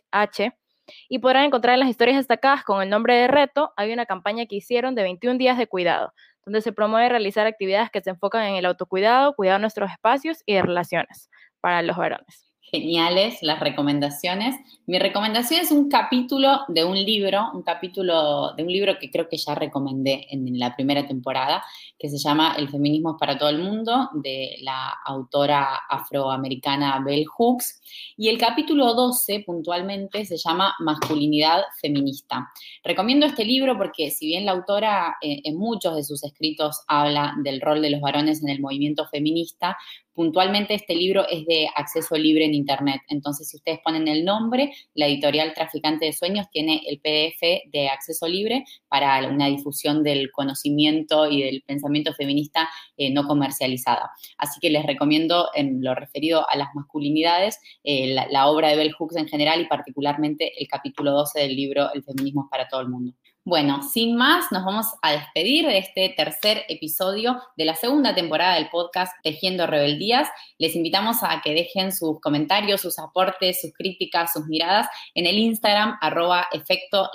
y 1.08 1.18
podrán 1.18 1.44
encontrar 1.44 1.74
en 1.74 1.80
las 1.80 1.88
historias 1.88 2.16
destacadas 2.16 2.64
con 2.64 2.82
el 2.82 2.90
nombre 2.90 3.14
de 3.14 3.28
reto, 3.28 3.72
hay 3.76 3.92
una 3.92 4.06
campaña 4.06 4.46
que 4.46 4.56
hicieron 4.56 4.94
de 4.94 5.02
21 5.02 5.38
días 5.38 5.58
de 5.58 5.66
cuidado, 5.66 6.12
donde 6.44 6.62
se 6.62 6.72
promueve 6.72 7.08
realizar 7.08 7.46
actividades 7.46 7.90
que 7.90 8.00
se 8.00 8.10
enfocan 8.10 8.44
en 8.44 8.56
el 8.56 8.66
autocuidado, 8.66 9.34
cuidado 9.34 9.58
de 9.58 9.62
nuestros 9.62 9.90
espacios 9.90 10.42
y 10.46 10.54
de 10.54 10.62
relaciones 10.62 11.30
para 11.60 11.82
los 11.82 11.96
varones 11.96 12.47
geniales 12.70 13.38
las 13.42 13.60
recomendaciones. 13.60 14.56
Mi 14.86 14.98
recomendación 14.98 15.60
es 15.60 15.70
un 15.70 15.88
capítulo 15.88 16.60
de 16.68 16.84
un 16.84 16.96
libro, 16.96 17.50
un 17.52 17.62
capítulo 17.62 18.54
de 18.54 18.62
un 18.62 18.72
libro 18.72 18.98
que 18.98 19.10
creo 19.10 19.28
que 19.28 19.36
ya 19.36 19.54
recomendé 19.54 20.26
en 20.30 20.58
la 20.58 20.74
primera 20.74 21.06
temporada, 21.06 21.62
que 21.98 22.08
se 22.08 22.18
llama 22.18 22.54
El 22.56 22.68
feminismo 22.68 23.10
es 23.12 23.16
para 23.18 23.38
todo 23.38 23.50
el 23.50 23.58
mundo, 23.58 24.10
de 24.14 24.56
la 24.62 24.96
autora 25.04 25.80
afroamericana 25.88 27.02
Bell 27.04 27.26
Hooks. 27.26 27.82
Y 28.16 28.28
el 28.28 28.38
capítulo 28.38 28.94
12, 28.94 29.44
puntualmente, 29.46 30.24
se 30.24 30.36
llama 30.36 30.74
Masculinidad 30.80 31.62
feminista. 31.80 32.50
Recomiendo 32.82 33.26
este 33.26 33.44
libro 33.44 33.76
porque 33.76 34.10
si 34.10 34.26
bien 34.26 34.46
la 34.46 34.52
autora 34.52 35.16
eh, 35.20 35.40
en 35.44 35.56
muchos 35.56 35.96
de 35.96 36.04
sus 36.04 36.24
escritos 36.24 36.82
habla 36.86 37.34
del 37.42 37.60
rol 37.60 37.82
de 37.82 37.90
los 37.90 38.00
varones 38.00 38.42
en 38.42 38.48
el 38.48 38.60
movimiento 38.60 39.06
feminista, 39.08 39.76
Puntualmente 40.18 40.74
este 40.74 40.96
libro 40.96 41.28
es 41.28 41.46
de 41.46 41.68
acceso 41.76 42.16
libre 42.16 42.44
en 42.44 42.52
Internet, 42.52 43.02
entonces 43.06 43.50
si 43.50 43.56
ustedes 43.56 43.78
ponen 43.84 44.08
el 44.08 44.24
nombre, 44.24 44.72
la 44.94 45.06
editorial 45.06 45.54
Traficante 45.54 46.06
de 46.06 46.12
Sueños 46.12 46.48
tiene 46.50 46.82
el 46.88 46.98
PDF 46.98 47.70
de 47.70 47.88
acceso 47.88 48.26
libre 48.26 48.64
para 48.88 49.24
una 49.28 49.46
difusión 49.46 50.02
del 50.02 50.32
conocimiento 50.32 51.30
y 51.30 51.44
del 51.44 51.62
pensamiento 51.62 52.12
feminista 52.14 52.68
eh, 52.96 53.12
no 53.12 53.28
comercializada. 53.28 54.10
Así 54.38 54.58
que 54.58 54.70
les 54.70 54.84
recomiendo 54.84 55.50
en 55.54 55.84
lo 55.84 55.94
referido 55.94 56.50
a 56.50 56.56
las 56.56 56.74
masculinidades 56.74 57.60
eh, 57.84 58.12
la, 58.28 58.48
obra 58.48 58.70
de 58.70 58.76
Bell 58.76 58.94
Hooks 58.94 59.14
en 59.14 59.28
general 59.28 59.60
y 59.60 59.68
particularmente 59.68 60.50
el 60.60 60.66
capítulo 60.66 61.12
12 61.12 61.42
del 61.42 61.54
libro 61.54 61.92
El 61.94 62.02
feminismo 62.02 62.42
es 62.42 62.50
para 62.50 62.66
todo 62.66 62.80
el 62.80 62.88
mundo. 62.88 63.12
Bueno, 63.48 63.82
sin 63.82 64.14
más, 64.14 64.52
nos 64.52 64.62
vamos 64.62 64.88
a 65.00 65.12
despedir 65.12 65.64
de 65.64 65.78
este 65.78 66.10
tercer 66.10 66.66
episodio 66.68 67.40
de 67.56 67.64
la 67.64 67.76
segunda 67.76 68.14
temporada 68.14 68.56
del 68.56 68.68
podcast 68.68 69.10
Tejiendo 69.22 69.66
Rebeldías. 69.66 70.28
Les 70.58 70.76
invitamos 70.76 71.22
a 71.22 71.40
que 71.42 71.54
dejen 71.54 71.90
sus 71.92 72.20
comentarios, 72.20 72.82
sus 72.82 72.98
aportes, 72.98 73.62
sus 73.62 73.72
críticas, 73.72 74.34
sus 74.34 74.44
miradas 74.48 74.86
en 75.14 75.24
el 75.24 75.38
Instagram 75.38 75.96
arroba 76.02 76.46
efecto 76.52 77.08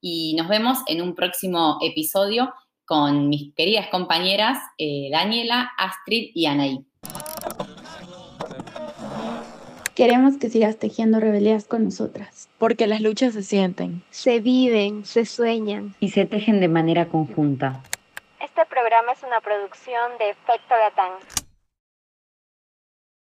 y 0.00 0.34
nos 0.36 0.48
vemos 0.48 0.78
en 0.88 1.00
un 1.00 1.14
próximo 1.14 1.78
episodio 1.80 2.52
con 2.84 3.28
mis 3.28 3.54
queridas 3.54 3.86
compañeras 3.86 4.58
eh, 4.78 5.10
Daniela, 5.12 5.70
Astrid 5.78 6.32
y 6.34 6.46
Anaí. 6.46 6.91
Queremos 10.02 10.36
que 10.36 10.50
sigas 10.50 10.80
tejiendo 10.80 11.20
rebeldías 11.20 11.64
con 11.64 11.84
nosotras. 11.84 12.48
Porque 12.58 12.88
las 12.88 13.00
luchas 13.02 13.34
se 13.34 13.44
sienten, 13.44 14.02
Se 14.10 14.40
viven, 14.40 15.04
se 15.04 15.24
sueñan. 15.24 15.94
y 16.00 16.10
se 16.10 16.24
tejen 16.26 16.58
de 16.58 16.66
manera 16.66 17.06
conjunta. 17.06 17.80
Este 18.40 18.66
programa 18.66 19.12
es 19.12 19.22
una 19.22 19.40
producción 19.40 20.10
de 20.18 20.30
Efecto 20.30 20.74
Latán. 20.76 21.12